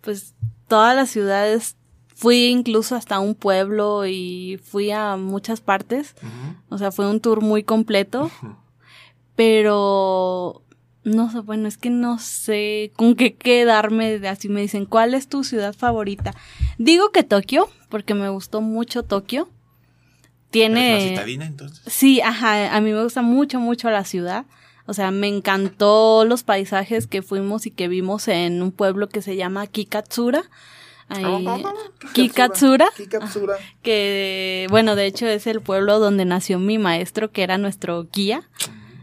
pues 0.00 0.34
todas 0.68 0.96
las 0.96 1.10
ciudades, 1.10 1.76
fui 2.16 2.46
incluso 2.46 2.96
hasta 2.96 3.20
un 3.20 3.34
pueblo 3.34 4.06
y 4.06 4.58
fui 4.64 4.90
a 4.90 5.16
muchas 5.16 5.60
partes. 5.60 6.14
O 6.70 6.78
sea, 6.78 6.90
fue 6.90 7.08
un 7.08 7.20
tour 7.20 7.42
muy 7.42 7.62
completo. 7.62 8.30
Pero 9.36 10.62
no 11.04 11.30
sé, 11.30 11.40
bueno, 11.40 11.68
es 11.68 11.76
que 11.76 11.90
no 11.90 12.18
sé 12.18 12.90
con 12.96 13.16
qué 13.16 13.34
quedarme. 13.34 14.26
Así 14.28 14.48
me 14.48 14.62
dicen, 14.62 14.86
¿cuál 14.86 15.12
es 15.12 15.28
tu 15.28 15.44
ciudad 15.44 15.74
favorita? 15.74 16.32
Digo 16.78 17.12
que 17.12 17.22
Tokio, 17.22 17.68
porque 17.90 18.14
me 18.14 18.30
gustó 18.30 18.62
mucho 18.62 19.02
Tokio. 19.02 19.50
Tiene. 20.50 21.10
citadina 21.10 21.44
entonces? 21.44 21.82
Sí, 21.86 22.22
ajá. 22.22 22.74
A 22.74 22.80
mí 22.80 22.92
me 22.92 23.02
gusta 23.02 23.20
mucho, 23.20 23.60
mucho 23.60 23.90
la 23.90 24.04
ciudad. 24.04 24.46
O 24.86 24.94
sea, 24.94 25.10
me 25.10 25.28
encantó 25.28 26.24
los 26.24 26.44
paisajes 26.44 27.06
que 27.06 27.20
fuimos 27.20 27.66
y 27.66 27.72
que 27.72 27.88
vimos 27.88 28.26
en 28.28 28.62
un 28.62 28.72
pueblo 28.72 29.10
que 29.10 29.20
se 29.20 29.36
llama 29.36 29.66
Kikatsura. 29.66 30.44
Ahí, 31.08 31.46
Kikatsura, 32.14 32.88
Kikatsura, 32.96 33.56
que 33.82 34.66
bueno, 34.70 34.96
de 34.96 35.06
hecho 35.06 35.26
es 35.26 35.46
el 35.46 35.60
pueblo 35.60 36.00
donde 36.00 36.24
nació 36.24 36.58
mi 36.58 36.78
maestro, 36.78 37.30
que 37.30 37.44
era 37.44 37.58
nuestro 37.58 38.08
guía. 38.12 38.48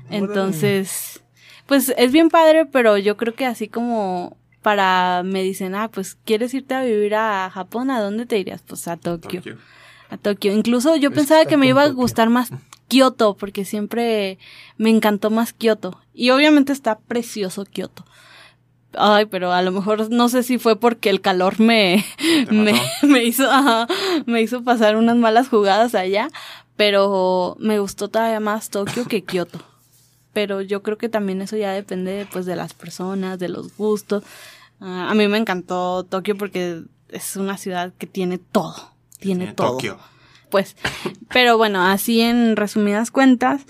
Entonces, 0.10 1.24
pues 1.66 1.94
es 1.98 2.12
bien 2.12 2.30
padre, 2.30 2.66
pero 2.66 2.98
yo 2.98 3.16
creo 3.16 3.34
que 3.36 3.46
así 3.46 3.70
como 3.70 4.36
para 4.62 5.22
me 5.24 5.44
dicen, 5.44 5.76
ah, 5.76 5.90
pues 5.90 6.18
quieres 6.26 6.54
irte 6.54 6.74
a 6.74 6.84
vivir 6.84 7.16
a 7.16 7.50
Japón, 7.50 7.90
¿a 7.90 8.02
dónde 8.02 8.26
te 8.26 8.38
irías? 8.38 8.62
Pues 8.62 8.88
a 8.88 8.98
Tokio. 8.98 9.42
A 10.10 10.18
Tokio. 10.18 10.54
Incluso 10.54 10.96
yo 10.98 11.12
pensaba 11.12 11.46
que 11.46 11.58
me 11.58 11.68
iba 11.68 11.84
a 11.84 11.90
gustar 11.90 12.30
más 12.30 12.52
Kioto, 12.88 13.36
porque 13.36 13.66
siempre 13.66 14.40
me 14.78 14.90
encantó 14.90 15.30
más 15.30 15.54
Kioto. 15.54 16.00
Y 16.14 16.32
obviamente 16.32 16.74
está 16.74 17.00
precioso 17.00 17.66
Kioto. 17.66 18.06
Ay, 18.98 19.26
pero 19.26 19.52
a 19.52 19.62
lo 19.62 19.72
mejor 19.72 20.10
no 20.12 20.30
sé 20.30 20.44
si 20.44 20.58
fue 20.58 20.76
porque 20.76 21.10
el 21.10 21.22
calor 21.22 21.60
me, 21.60 22.06
me, 22.52 22.74
me, 23.04 23.24
hizo, 23.24 23.48
me 24.26 24.42
hizo 24.42 24.64
pasar 24.64 24.96
unas 24.96 25.18
malas 25.18 25.50
jugadas 25.50 25.96
allá, 25.96 26.30
pero 26.76 27.56
me 27.60 27.80
gustó 27.80 28.08
todavía 28.08 28.40
más 28.40 28.70
Tokio 28.70 29.06
que 29.06 29.22
Kioto 29.26 29.60
pero 30.34 30.62
yo 30.62 30.82
creo 30.82 30.98
que 30.98 31.10
también 31.10 31.42
eso 31.42 31.56
ya 31.56 31.72
depende 31.72 32.28
pues 32.32 32.46
de 32.46 32.56
las 32.56 32.74
personas, 32.74 33.38
de 33.40 33.50
los 33.50 33.78
gustos. 33.78 34.24
Ah, 34.82 35.10
a 35.10 35.14
mí 35.14 35.28
me 35.28 35.38
encantó 35.38 36.04
Tokio 36.04 36.36
porque 36.36 36.82
es 37.10 37.36
una 37.36 37.58
ciudad 37.58 37.94
que 37.98 38.08
tiene 38.08 38.40
todo, 38.40 38.92
tiene, 39.20 39.54
todo. 39.54 39.74
Tokio. 39.74 40.00
Pues, 40.50 40.76
pero 41.32 41.58
bueno, 41.58 41.86
así 41.86 42.22
en 42.22 42.56
resumidas 42.56 43.12
cuentas, 43.12 43.62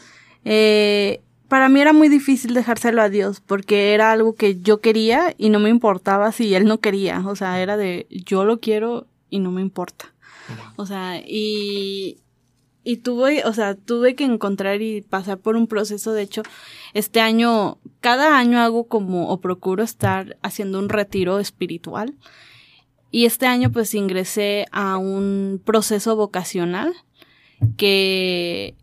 eh, 0.46 1.22
para 1.54 1.70
mí 1.70 1.80
era 1.80 1.94
muy 1.94 2.10
difícil 2.10 2.56
dejárselo 2.56 3.00
a 3.00 3.10
Dios 3.10 3.40
porque 3.40 3.94
era 3.94 4.12
algo 4.12 4.34
que 4.34 4.60
yo 4.60 4.82
quería 4.82 5.36
y 5.38 5.50
no 5.50 5.60
me 5.60 5.70
importaba 5.70 6.32
si 6.32 6.56
él 6.56 6.66
no 6.66 6.80
quería, 6.80 7.22
o 7.28 7.36
sea, 7.36 7.62
era 7.62 7.78
de 7.78 8.08
yo 8.10 8.44
lo 8.44 8.60
quiero 8.60 9.06
y 9.30 9.38
no 9.38 9.52
me 9.52 9.62
importa. 9.62 10.16
O 10.78 10.88
sea, 10.88 11.20
y, 11.20 12.18
y 12.84 12.98
tuve, 12.98 13.46
o 13.46 13.54
sea, 13.54 13.76
tuve 13.76 14.16
que 14.16 14.24
encontrar 14.24 14.82
y 14.82 15.04
pasar 15.04 15.38
por 15.38 15.56
un 15.56 15.68
proceso. 15.68 16.12
De 16.12 16.24
hecho, 16.24 16.42
este 16.96 17.22
año, 17.22 17.78
cada 18.00 18.36
año 18.40 18.60
hago 18.60 18.86
como, 18.86 19.30
o 19.30 19.40
procuro 19.40 19.84
estar 19.84 20.38
haciendo 20.42 20.80
un 20.80 20.90
retiro 20.90 21.38
espiritual. 21.38 22.16
Y 23.12 23.26
este 23.26 23.46
año 23.46 23.72
pues 23.72 23.94
ingresé 23.94 24.66
a 24.72 24.98
un 24.98 25.62
proceso 25.64 26.16
vocacional 26.16 26.96
que, 27.78 28.74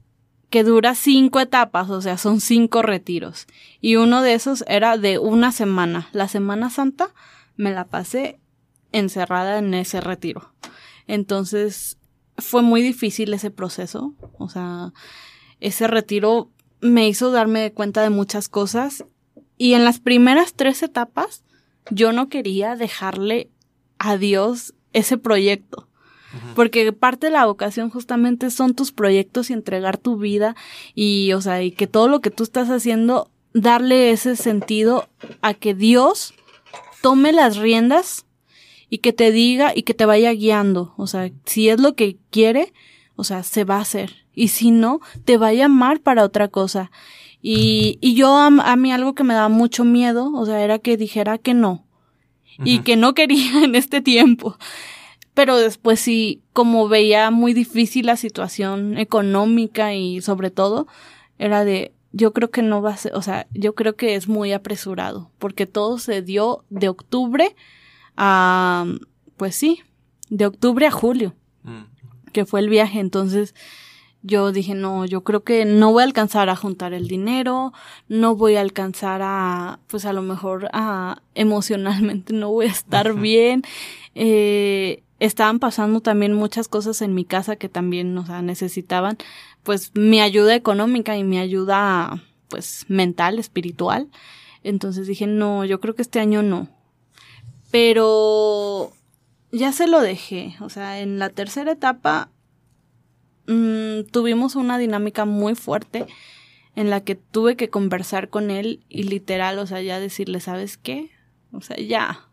que 0.51 0.65
dura 0.65 0.95
cinco 0.95 1.41
etapas, 1.41 1.89
o 1.91 2.03
sea, 2.03 2.19
son 2.19 2.41
cinco 2.41 2.83
retiros. 2.83 3.47
Y 3.81 3.97
uno 3.97 4.21
de 4.21 4.35
esos 4.35 4.65
era 4.67 4.99
de 4.99 5.19
una 5.19 5.53
semana. 5.53 6.09
La 6.13 6.29
Semana 6.29 6.71
Santa 6.71 7.15
me 7.57 7.71
la 7.71 7.87
pasé 7.87 8.41
encerrada 8.93 9.59
en 9.59 9.73
ese 9.75 10.01
retiro. 10.01 10.53
Entonces, 11.07 11.99
fue 12.37 12.63
muy 12.63 12.83
difícil 12.83 13.33
ese 13.33 13.51
proceso. 13.51 14.15
O 14.39 14.49
sea, 14.49 14.93
ese 15.61 15.87
retiro 15.87 16.51
me 16.81 17.09
hizo 17.09 17.31
darme 17.31 17.73
cuenta 17.73 18.03
de 18.03 18.11
muchas 18.11 18.49
cosas. 18.49 19.05
Y 19.57 19.75
en 19.75 19.85
las 19.85 20.01
primeras 20.01 20.55
tres 20.55 20.83
etapas, 20.83 21.45
yo 21.91 22.13
no 22.13 22.29
quería 22.29 22.75
dejarle 22.75 23.51
a 23.99 24.17
Dios 24.17 24.75
ese 24.93 25.17
proyecto. 25.17 25.90
Porque 26.55 26.93
parte 26.93 27.27
de 27.27 27.33
la 27.33 27.47
vocación 27.47 27.91
justamente 27.91 28.51
son 28.51 28.75
tus 28.75 28.93
proyectos 28.93 29.51
y 29.51 29.53
entregar 29.53 29.99
tu 29.99 30.17
vida 30.17 30.55
y, 30.95 31.33
o 31.33 31.41
sea, 31.41 31.63
y 31.63 31.73
que 31.73 31.87
todo 31.87 32.09
lo 32.09 32.21
que 32.21 32.31
tú 32.31 32.45
estás 32.45 32.69
haciendo, 32.71 33.31
darle 33.53 34.11
ese 34.11 34.37
sentido 34.37 35.09
a 35.43 35.55
que 35.55 35.75
Dios 35.75 36.35
tome 37.03 37.33
las 37.33 37.57
riendas 37.57 38.27
y 38.89 38.99
que 38.99 39.13
te 39.13 39.33
diga 39.33 39.73
y 39.75 39.83
que 39.83 39.95
te 39.95 40.07
vaya 40.07 40.33
guiando. 40.33 40.95
O 40.97 41.07
sea, 41.07 41.31
si 41.45 41.69
es 41.69 41.81
lo 41.81 41.95
que 41.95 42.17
quiere, 42.31 42.73
o 43.17 43.25
sea, 43.25 43.43
se 43.43 43.65
va 43.65 43.77
a 43.77 43.83
hacer. 43.83 44.27
Y 44.35 44.49
si 44.49 44.71
no, 44.71 45.01
te 45.25 45.37
va 45.37 45.49
a 45.49 45.53
llamar 45.53 46.01
para 46.01 46.25
otra 46.25 46.49
cosa. 46.49 46.91
Y, 47.43 47.99
y 48.01 48.15
yo 48.15 48.37
a, 48.37 48.47
a 48.47 48.77
mí 48.77 48.93
algo 48.93 49.15
que 49.15 49.25
me 49.25 49.35
daba 49.35 49.49
mucho 49.49 49.85
miedo, 49.85 50.31
o 50.35 50.47
sea, 50.47 50.63
era 50.63 50.79
que 50.79 50.97
dijera 50.97 51.39
que 51.39 51.55
no. 51.55 51.85
Y 52.63 52.81
que 52.81 52.97
no 52.97 53.15
quería 53.15 53.65
en 53.65 53.75
este 53.75 54.01
tiempo. 54.01 54.59
Pero 55.35 55.57
después 55.57 56.01
sí, 56.01 56.41
como 56.53 56.89
veía 56.89 57.31
muy 57.31 57.53
difícil 57.55 58.07
la 58.07 58.17
situación 58.17 58.99
económica 58.99 59.95
y 59.95 60.21
sobre 60.21 60.51
todo, 60.51 60.87
era 61.39 61.65
de, 61.65 61.93
yo 62.13 62.33
creo 62.33 62.51
que 62.51 62.63
no 62.63 62.83
va 62.83 62.91
a 62.91 62.97
ser, 62.97 63.15
o 63.15 63.23
sea, 63.23 63.47
yo 63.53 63.75
creo 63.75 63.95
que 63.97 64.17
es 64.17 64.29
muy 64.29 64.53
apresurado, 64.53 65.31
porque 65.39 65.67
todo 65.67 65.99
se 65.99 66.21
dio 66.23 66.65
de 66.69 66.89
octubre 66.89 67.55
a, 68.17 68.85
pues 69.37 69.55
sí, 69.55 69.81
de 70.29 70.47
octubre 70.47 70.87
a 70.87 70.91
julio, 70.91 71.35
Mm. 71.63 71.85
que 72.33 72.45
fue 72.47 72.61
el 72.61 72.69
viaje. 72.69 73.01
Entonces 73.01 73.55
yo 74.23 74.53
dije, 74.53 74.75
no, 74.75 75.05
yo 75.07 75.23
creo 75.25 75.45
que 75.45 75.65
no 75.65 75.93
voy 75.93 76.03
a 76.03 76.07
alcanzar 76.07 76.49
a 76.51 76.57
juntar 76.57 76.93
el 76.93 77.07
dinero, 77.09 77.73
no 78.09 78.35
voy 78.37 78.57
a 78.57 78.61
alcanzar 78.61 79.21
a, 79.23 79.79
pues 79.87 80.05
a 80.05 80.13
lo 80.13 80.23
mejor 80.23 80.69
a 80.73 81.23
emocionalmente 81.35 82.33
no 82.33 82.51
voy 82.51 82.67
a 82.67 82.71
estar 82.71 83.15
bien. 83.15 83.63
Eh, 84.15 85.03
estaban 85.21 85.59
pasando 85.59 86.01
también 86.01 86.33
muchas 86.33 86.67
cosas 86.67 87.03
en 87.03 87.15
mi 87.15 87.25
casa 87.25 87.57
que 87.57 87.69
también, 87.69 88.17
o 88.19 88.27
sea, 88.27 88.43
necesitaban 88.43 89.19
pues 89.63 89.93
mi 89.95 90.21
ayuda 90.21 90.55
económica 90.55 91.17
y 91.17 91.25
mi 91.25 91.39
ayuda 91.39 92.23
pues 92.49 92.87
mental, 92.89 93.39
espiritual. 93.39 94.09
Entonces 94.65 95.07
dije, 95.07 95.27
no, 95.27 95.65
yo 95.65 95.81
creo 95.81 95.95
que 95.95 96.03
este 96.03 96.21
año 96.21 96.43
no. 96.43 96.69
Pero 97.71 98.93
ya 99.53 99.73
se 99.73 99.87
lo 99.87 100.01
dejé. 100.01 100.57
O 100.61 100.71
sea, 100.71 101.01
en 101.01 101.19
la 101.19 101.29
tercera 101.29 101.73
etapa 101.73 102.31
mm, 103.47 104.05
tuvimos 104.11 104.57
una 104.57 104.79
dinámica 104.79 105.27
muy 105.27 105.55
fuerte 105.55 106.07
en 106.77 106.89
la 106.89 107.03
que 107.03 107.15
tuve 107.15 107.57
que 107.57 107.69
conversar 107.69 108.31
con 108.31 108.51
él 108.51 108.85
y 108.89 109.03
literal, 109.03 109.59
o 109.59 109.67
sea, 109.67 109.83
ya 109.83 110.01
decirle, 110.01 110.41
¿sabes 110.41 110.79
qué? 110.79 111.11
O 111.53 111.61
sea, 111.61 111.77
ya, 111.77 112.30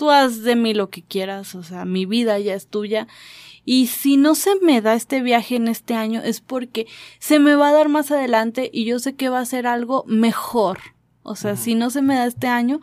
tú 0.00 0.10
haz 0.10 0.40
de 0.40 0.56
mí 0.56 0.72
lo 0.72 0.88
que 0.88 1.02
quieras, 1.02 1.54
o 1.54 1.62
sea, 1.62 1.84
mi 1.84 2.06
vida 2.06 2.38
ya 2.38 2.54
es 2.54 2.68
tuya. 2.68 3.06
Y 3.66 3.88
si 3.88 4.16
no 4.16 4.34
se 4.34 4.56
me 4.62 4.80
da 4.80 4.94
este 4.94 5.20
viaje 5.20 5.56
en 5.56 5.68
este 5.68 5.92
año 5.92 6.22
es 6.22 6.40
porque 6.40 6.86
se 7.18 7.38
me 7.38 7.54
va 7.54 7.68
a 7.68 7.72
dar 7.72 7.90
más 7.90 8.10
adelante 8.10 8.70
y 8.72 8.86
yo 8.86 8.98
sé 8.98 9.14
que 9.14 9.28
va 9.28 9.40
a 9.40 9.44
ser 9.44 9.66
algo 9.66 10.04
mejor. 10.06 10.78
O 11.22 11.36
sea, 11.36 11.54
si 11.54 11.74
no 11.74 11.90
se 11.90 12.00
me 12.00 12.14
da 12.14 12.24
este 12.24 12.46
año, 12.46 12.80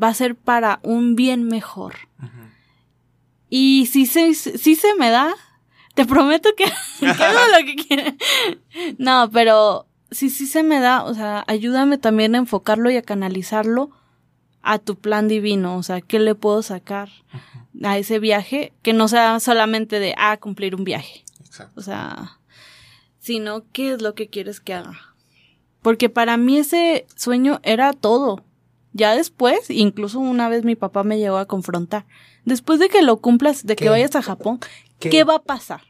va 0.00 0.08
a 0.08 0.14
ser 0.14 0.34
para 0.34 0.80
un 0.82 1.14
bien 1.14 1.44
mejor. 1.44 1.94
Y 3.48 3.86
si 3.86 4.04
se, 4.04 4.34
si 4.34 4.74
se 4.74 4.92
me 4.96 5.10
da, 5.10 5.32
te 5.94 6.04
prometo 6.04 6.48
que, 6.56 6.64
que 6.98 7.06
hago 7.06 7.38
lo 7.56 7.64
que 7.64 7.76
quiera. 7.76 8.12
No, 8.98 9.30
pero 9.32 9.86
si 10.10 10.30
sí 10.30 10.48
se 10.48 10.64
me 10.64 10.80
da, 10.80 11.04
o 11.04 11.14
sea, 11.14 11.44
ayúdame 11.46 11.96
también 11.96 12.34
a 12.34 12.38
enfocarlo 12.38 12.90
y 12.90 12.96
a 12.96 13.02
canalizarlo 13.02 13.92
a 14.64 14.78
tu 14.78 14.96
plan 14.96 15.28
divino. 15.28 15.76
O 15.76 15.82
sea, 15.82 16.00
¿qué 16.00 16.18
le 16.18 16.34
puedo 16.34 16.62
sacar 16.62 17.10
a 17.82 17.98
ese 17.98 18.18
viaje? 18.18 18.72
Que 18.82 18.92
no 18.92 19.06
sea 19.06 19.38
solamente 19.38 20.00
de, 20.00 20.14
ah, 20.16 20.38
cumplir 20.38 20.74
un 20.74 20.84
viaje. 20.84 21.24
Exacto. 21.44 21.78
O 21.78 21.82
sea, 21.82 22.38
sino 23.20 23.62
qué 23.72 23.92
es 23.92 24.02
lo 24.02 24.14
que 24.14 24.28
quieres 24.28 24.60
que 24.60 24.74
haga. 24.74 25.14
Porque 25.82 26.08
para 26.08 26.36
mí 26.36 26.58
ese 26.58 27.06
sueño 27.14 27.60
era 27.62 27.92
todo. 27.92 28.42
Ya 28.92 29.14
después, 29.14 29.70
incluso 29.70 30.18
una 30.18 30.48
vez 30.48 30.64
mi 30.64 30.76
papá 30.76 31.04
me 31.04 31.18
llegó 31.18 31.36
a 31.36 31.46
confrontar. 31.46 32.06
Después 32.44 32.78
de 32.78 32.88
que 32.88 33.02
lo 33.02 33.18
cumplas, 33.18 33.66
de 33.66 33.76
que 33.76 33.88
vayas 33.88 34.16
a 34.16 34.22
Japón, 34.22 34.60
¿Qué? 34.98 35.10
¿qué, 35.10 35.24
va 35.24 35.36
a 35.36 35.42
pasar? 35.42 35.82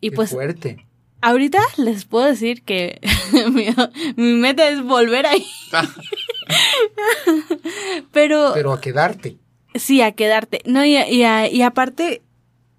Y 0.00 0.10
Qué 0.10 0.16
pues 0.16 0.30
fuerte. 0.30 0.86
ahorita 1.20 1.60
les 1.76 2.04
puedo 2.04 2.26
decir 2.26 2.62
que 2.62 3.00
mi, 3.52 3.66
mi 4.16 4.34
meta 4.34 4.68
es 4.68 4.82
volver 4.82 5.26
ahí. 5.26 5.46
Pero, 8.12 8.52
Pero 8.54 8.72
a 8.72 8.80
quedarte. 8.80 9.38
sí, 9.74 10.02
a 10.02 10.12
quedarte. 10.12 10.62
No, 10.64 10.84
y, 10.84 10.96
y, 10.96 11.24
y 11.24 11.62
aparte, 11.62 12.22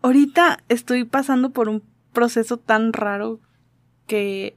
ahorita 0.01 0.59
estoy 0.69 1.03
pasando 1.05 1.49
por 1.51 1.69
un 1.69 1.83
proceso 2.13 2.57
tan 2.57 2.93
raro 2.93 3.39
que, 4.07 4.55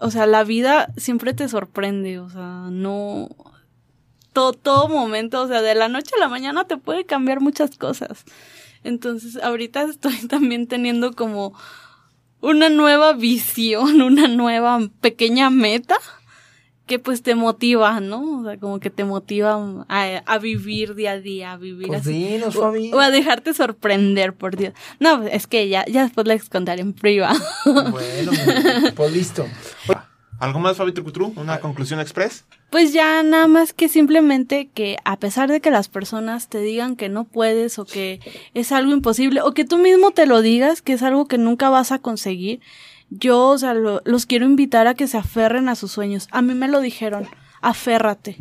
o 0.00 0.10
sea, 0.10 0.26
la 0.26 0.44
vida 0.44 0.88
siempre 0.96 1.34
te 1.34 1.48
sorprende, 1.48 2.18
o 2.18 2.28
sea, 2.30 2.68
no... 2.70 3.28
Todo, 4.32 4.52
todo 4.52 4.88
momento, 4.88 5.42
o 5.42 5.46
sea, 5.46 5.62
de 5.62 5.76
la 5.76 5.88
noche 5.88 6.10
a 6.16 6.18
la 6.18 6.28
mañana 6.28 6.64
te 6.64 6.76
puede 6.76 7.04
cambiar 7.06 7.40
muchas 7.40 7.76
cosas. 7.76 8.24
Entonces, 8.82 9.40
ahorita 9.40 9.82
estoy 9.82 10.16
también 10.28 10.66
teniendo 10.66 11.12
como 11.12 11.54
una 12.40 12.68
nueva 12.68 13.12
visión, 13.12 14.02
una 14.02 14.26
nueva 14.26 14.80
pequeña 15.00 15.50
meta 15.50 15.96
que 16.86 16.98
pues 16.98 17.22
te 17.22 17.34
motiva, 17.34 18.00
¿no? 18.00 18.40
O 18.40 18.44
sea, 18.44 18.58
como 18.58 18.78
que 18.80 18.90
te 18.90 19.04
motiva 19.04 19.54
a, 19.88 20.02
a 20.26 20.38
vivir 20.38 20.94
día 20.94 21.12
a 21.12 21.18
día, 21.20 21.52
a 21.52 21.56
vivir 21.56 21.86
Pues 21.88 22.00
así. 22.02 22.12
dinos, 22.12 22.54
O, 22.56 22.60
Fabi. 22.60 22.92
o 22.92 23.00
a 23.00 23.10
dejarte 23.10 23.54
sorprender, 23.54 24.34
por 24.34 24.56
Dios. 24.56 24.74
No, 25.00 25.22
es 25.22 25.46
que 25.46 25.68
ya, 25.68 25.84
ya 25.86 26.02
después 26.04 26.26
les 26.26 26.48
contaré 26.48 26.82
en 26.82 26.92
privado. 26.92 27.38
Bueno, 27.64 28.32
pues 28.94 29.12
listo. 29.12 29.46
¿Algo 30.40 30.58
más, 30.58 30.76
Fabi 30.76 30.92
Trucutru? 30.92 31.32
¿Una 31.36 31.60
conclusión 31.60 32.00
express? 32.00 32.44
Pues 32.68 32.92
ya 32.92 33.22
nada 33.22 33.46
más 33.46 33.72
que 33.72 33.88
simplemente 33.88 34.68
que 34.74 34.96
a 35.04 35.18
pesar 35.18 35.48
de 35.50 35.60
que 35.60 35.70
las 35.70 35.88
personas 35.88 36.48
te 36.48 36.58
digan 36.60 36.96
que 36.96 37.08
no 37.08 37.24
puedes 37.24 37.78
o 37.78 37.84
que 37.86 38.20
es 38.52 38.72
algo 38.72 38.92
imposible 38.92 39.40
o 39.42 39.52
que 39.54 39.64
tú 39.64 39.78
mismo 39.78 40.10
te 40.10 40.26
lo 40.26 40.42
digas 40.42 40.82
que 40.82 40.92
es 40.92 41.02
algo 41.02 41.26
que 41.28 41.38
nunca 41.38 41.70
vas 41.70 41.92
a 41.92 42.00
conseguir, 42.00 42.60
yo, 43.18 43.48
o 43.50 43.58
sea, 43.58 43.74
lo- 43.74 44.00
los 44.04 44.26
quiero 44.26 44.44
invitar 44.46 44.86
a 44.86 44.94
que 44.94 45.06
se 45.06 45.16
aferren 45.18 45.68
a 45.68 45.74
sus 45.76 45.92
sueños. 45.92 46.26
A 46.30 46.42
mí 46.42 46.54
me 46.54 46.68
lo 46.68 46.80
dijeron, 46.80 47.26
aférrate, 47.60 48.36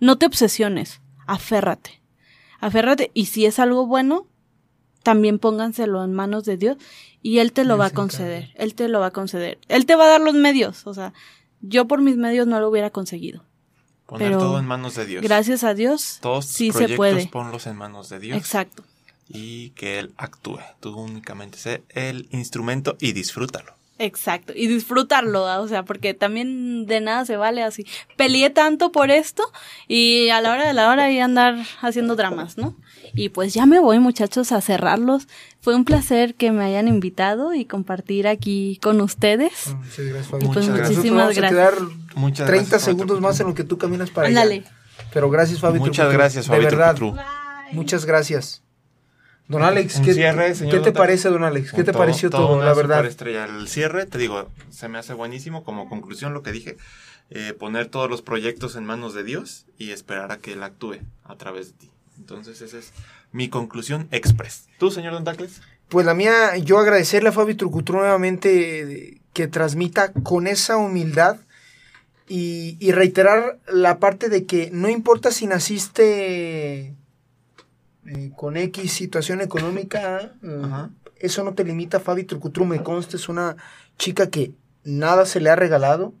no 0.00 0.16
te 0.18 0.26
obsesiones, 0.26 1.00
aférrate, 1.26 2.00
aférrate 2.60 3.10
y 3.14 3.26
si 3.26 3.46
es 3.46 3.58
algo 3.58 3.86
bueno, 3.86 4.26
también 5.02 5.38
pónganselo 5.38 6.02
en 6.04 6.12
manos 6.12 6.44
de 6.44 6.56
Dios 6.56 6.76
y 7.22 7.38
Él 7.38 7.52
te 7.52 7.64
lo 7.64 7.76
va 7.78 7.86
a 7.86 7.88
se 7.90 7.94
conceder, 7.94 8.50
Él 8.56 8.74
te 8.74 8.88
lo 8.88 9.00
va 9.00 9.06
a 9.06 9.10
conceder, 9.10 9.58
Él 9.68 9.86
te 9.86 9.96
va 9.96 10.04
a 10.04 10.08
dar 10.08 10.20
los 10.20 10.34
medios, 10.34 10.86
o 10.86 10.94
sea, 10.94 11.12
yo 11.60 11.86
por 11.86 12.00
mis 12.00 12.16
medios 12.16 12.46
no 12.46 12.60
lo 12.60 12.68
hubiera 12.68 12.90
conseguido. 12.90 13.44
Poner 14.06 14.28
Pero 14.28 14.38
todo 14.38 14.58
en 14.58 14.66
manos 14.66 14.94
de 14.96 15.06
Dios. 15.06 15.22
Gracias 15.22 15.64
a 15.64 15.72
Dios, 15.72 16.18
Todos 16.20 16.44
sí 16.44 16.66
se 16.66 16.72
proyectos 16.72 16.96
puede. 16.98 17.26
ponlos 17.28 17.66
en 17.66 17.76
manos 17.76 18.10
de 18.10 18.18
Dios. 18.18 18.36
Exacto. 18.36 18.84
Y 19.28 19.70
que 19.70 19.98
Él 19.98 20.12
actúe. 20.18 20.58
Tú 20.80 20.94
únicamente 20.94 21.56
sé 21.56 21.82
el 21.88 22.28
instrumento 22.30 22.98
y 23.00 23.12
disfrútalo. 23.12 23.72
Exacto, 23.98 24.52
y 24.56 24.66
disfrutarlo, 24.66 25.46
¿ah? 25.46 25.60
o 25.60 25.68
sea, 25.68 25.84
porque 25.84 26.14
también 26.14 26.84
de 26.86 27.00
nada 27.00 27.24
se 27.24 27.36
vale 27.36 27.62
así. 27.62 27.86
Peleé 28.16 28.50
tanto 28.50 28.90
por 28.90 29.10
esto 29.12 29.44
y 29.86 30.30
a 30.30 30.40
la 30.40 30.50
hora 30.52 30.66
de 30.66 30.72
la 30.72 30.90
hora 30.90 31.12
y 31.12 31.20
andar 31.20 31.56
haciendo 31.80 32.16
dramas, 32.16 32.58
¿no? 32.58 32.76
Y 33.14 33.28
pues 33.28 33.54
ya 33.54 33.66
me 33.66 33.78
voy, 33.78 34.00
muchachos, 34.00 34.50
a 34.50 34.60
cerrarlos. 34.60 35.28
Fue 35.60 35.76
un 35.76 35.84
placer 35.84 36.34
que 36.34 36.50
me 36.50 36.64
hayan 36.64 36.88
invitado 36.88 37.54
y 37.54 37.66
compartir 37.66 38.26
aquí 38.26 38.80
con 38.82 39.00
ustedes. 39.00 39.68
Muchas 39.76 39.98
gracias, 40.06 40.26
Fabi. 40.26 40.44
Muchas 40.46 40.56
Nosotros 40.66 40.76
gracias. 40.76 40.96
Muchísimas 40.96 41.22
vamos 41.22 41.36
a 41.36 41.40
gracias. 41.40 41.70
quedar 41.78 41.88
Muchas 42.16 42.46
30 42.48 42.48
gracias, 42.48 42.82
Fabi 42.82 42.92
segundos 42.96 43.20
más 43.20 43.38
en 43.38 43.46
lo 43.46 43.54
que 43.54 43.62
tú 43.62 43.78
caminas 43.78 44.10
para 44.10 44.26
Ándale. 44.26 44.54
allá. 44.56 44.70
Pero 45.12 45.30
gracias, 45.30 45.60
Fabi. 45.60 45.78
Muchas 45.78 45.94
Trucutru. 46.06 46.18
gracias, 46.18 46.44
De 46.46 46.48
Fabi 46.48 46.64
verdad, 46.64 46.96
Trucutru. 46.96 47.22
muchas 47.70 48.04
gracias. 48.06 48.63
Don 49.46 49.62
Alex, 49.62 50.00
¿qué, 50.00 50.14
cierre, 50.14 50.54
señor 50.54 50.78
¿qué 50.78 50.80
te 50.80 50.92
parece, 50.92 51.28
Don 51.28 51.44
Alex? 51.44 51.70
¿Qué 51.72 51.84
te 51.84 51.92
todo- 51.92 51.98
pareció 52.00 52.30
todo, 52.30 52.62
la 52.64 52.72
verdad? 52.72 52.96
superestrella. 52.96 53.44
El 53.44 53.68
cierre, 53.68 54.06
te 54.06 54.16
digo, 54.18 54.48
se 54.70 54.88
me 54.88 54.98
hace 54.98 55.12
buenísimo. 55.12 55.64
Como 55.64 55.88
conclusión, 55.88 56.32
lo 56.32 56.42
que 56.42 56.50
dije, 56.50 56.76
eh, 57.30 57.52
poner 57.58 57.88
todos 57.88 58.08
los 58.08 58.22
proyectos 58.22 58.74
en 58.76 58.84
manos 58.86 59.12
de 59.12 59.22
Dios 59.22 59.66
y 59.76 59.90
esperar 59.90 60.32
a 60.32 60.38
que 60.38 60.52
Él 60.54 60.62
actúe 60.62 60.96
a 61.24 61.36
través 61.36 61.68
de 61.72 61.72
ti. 61.78 61.90
Entonces, 62.16 62.62
esa 62.62 62.78
es 62.78 62.92
mi 63.32 63.48
conclusión 63.50 64.08
express. 64.12 64.66
¿Tú, 64.78 64.90
señor 64.90 65.12
Don 65.12 65.24
Tacles? 65.24 65.60
Pues 65.88 66.06
la 66.06 66.14
mía, 66.14 66.56
yo 66.56 66.78
agradecerle 66.78 67.28
a 67.28 67.32
Fabi 67.32 67.54
Trucutru 67.54 67.98
nuevamente 67.98 68.80
eh, 69.10 69.20
que 69.34 69.46
transmita 69.48 70.12
con 70.12 70.46
esa 70.46 70.78
humildad 70.78 71.36
y, 72.28 72.78
y 72.80 72.92
reiterar 72.92 73.58
la 73.68 73.98
parte 73.98 74.30
de 74.30 74.46
que 74.46 74.70
no 74.72 74.88
importa 74.88 75.30
si 75.30 75.46
naciste 75.46 76.94
eh, 78.06 78.30
con 78.36 78.56
X 78.56 78.92
situación 78.92 79.40
económica, 79.40 80.32
eh, 80.42 80.62
Ajá. 80.62 80.90
eso 81.16 81.44
no 81.44 81.54
te 81.54 81.64
limita. 81.64 82.00
Fabi 82.00 82.24
Trucutru 82.24 82.64
me 82.64 82.82
consta, 82.82 83.16
es 83.16 83.28
una 83.28 83.56
chica 83.98 84.30
que 84.30 84.52
nada 84.84 85.26
se 85.26 85.40
le 85.40 85.50
ha 85.50 85.56
regalado, 85.56 86.14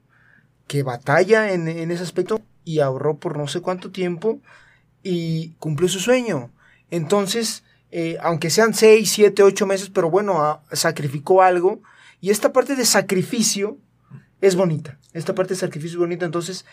que 0.66 0.82
batalla 0.82 1.52
en, 1.52 1.68
en 1.68 1.90
ese 1.90 2.02
aspecto 2.02 2.40
y 2.64 2.80
ahorró 2.80 3.18
por 3.18 3.36
no 3.36 3.46
sé 3.46 3.60
cuánto 3.60 3.90
tiempo 3.90 4.40
y 5.02 5.50
cumplió 5.58 5.88
su 5.88 6.00
sueño. 6.00 6.50
Entonces, 6.90 7.64
eh, 7.96 8.16
aunque 8.20 8.50
sean 8.50 8.74
6, 8.74 9.08
7, 9.08 9.42
8 9.44 9.66
meses, 9.66 9.90
pero 9.90 10.10
bueno, 10.10 10.42
ah, 10.42 10.62
sacrificó 10.72 11.42
algo. 11.42 11.80
Y 12.20 12.30
esta 12.30 12.52
parte 12.52 12.74
de 12.74 12.84
sacrificio 12.84 13.78
es 14.40 14.56
bonita. 14.56 14.98
Esta 15.12 15.34
parte 15.34 15.54
de 15.54 15.60
sacrificio 15.60 15.96
es 15.96 16.00
bonita. 16.00 16.26
Entonces, 16.26 16.64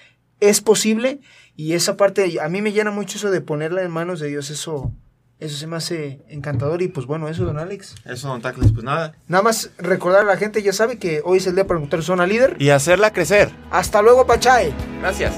es 0.41 0.59
posible. 0.59 1.21
Y 1.55 1.73
esa 1.73 1.95
parte, 1.95 2.41
a 2.41 2.49
mí 2.49 2.61
me 2.61 2.73
llena 2.73 2.91
mucho 2.91 3.17
eso 3.17 3.31
de 3.31 3.39
ponerla 3.39 3.83
en 3.83 3.91
manos 3.91 4.19
de 4.19 4.27
Dios. 4.27 4.49
Eso, 4.49 4.91
eso 5.39 5.57
se 5.57 5.67
me 5.67 5.77
hace 5.77 6.19
encantador. 6.27 6.81
Y 6.81 6.89
pues 6.89 7.05
bueno, 7.05 7.29
eso, 7.29 7.45
don 7.45 7.59
Alex. 7.59 7.95
Eso, 8.03 8.27
don 8.27 8.41
Tacles, 8.41 8.73
pues 8.73 8.83
nada. 8.83 9.15
Nada 9.27 9.43
más 9.43 9.71
recordar 9.77 10.21
a 10.21 10.25
la 10.27 10.37
gente, 10.37 10.61
ya 10.61 10.73
sabe 10.73 10.97
que 10.97 11.21
hoy 11.23 11.37
es 11.37 11.47
el 11.47 11.55
día 11.55 11.67
para 11.67 11.79
encontrar 11.79 12.03
zona 12.03 12.27
líder. 12.27 12.57
Y 12.59 12.71
hacerla 12.71 13.13
crecer. 13.13 13.51
Hasta 13.69 14.01
luego, 14.01 14.25
Pachay. 14.25 14.73
Gracias. 14.99 15.33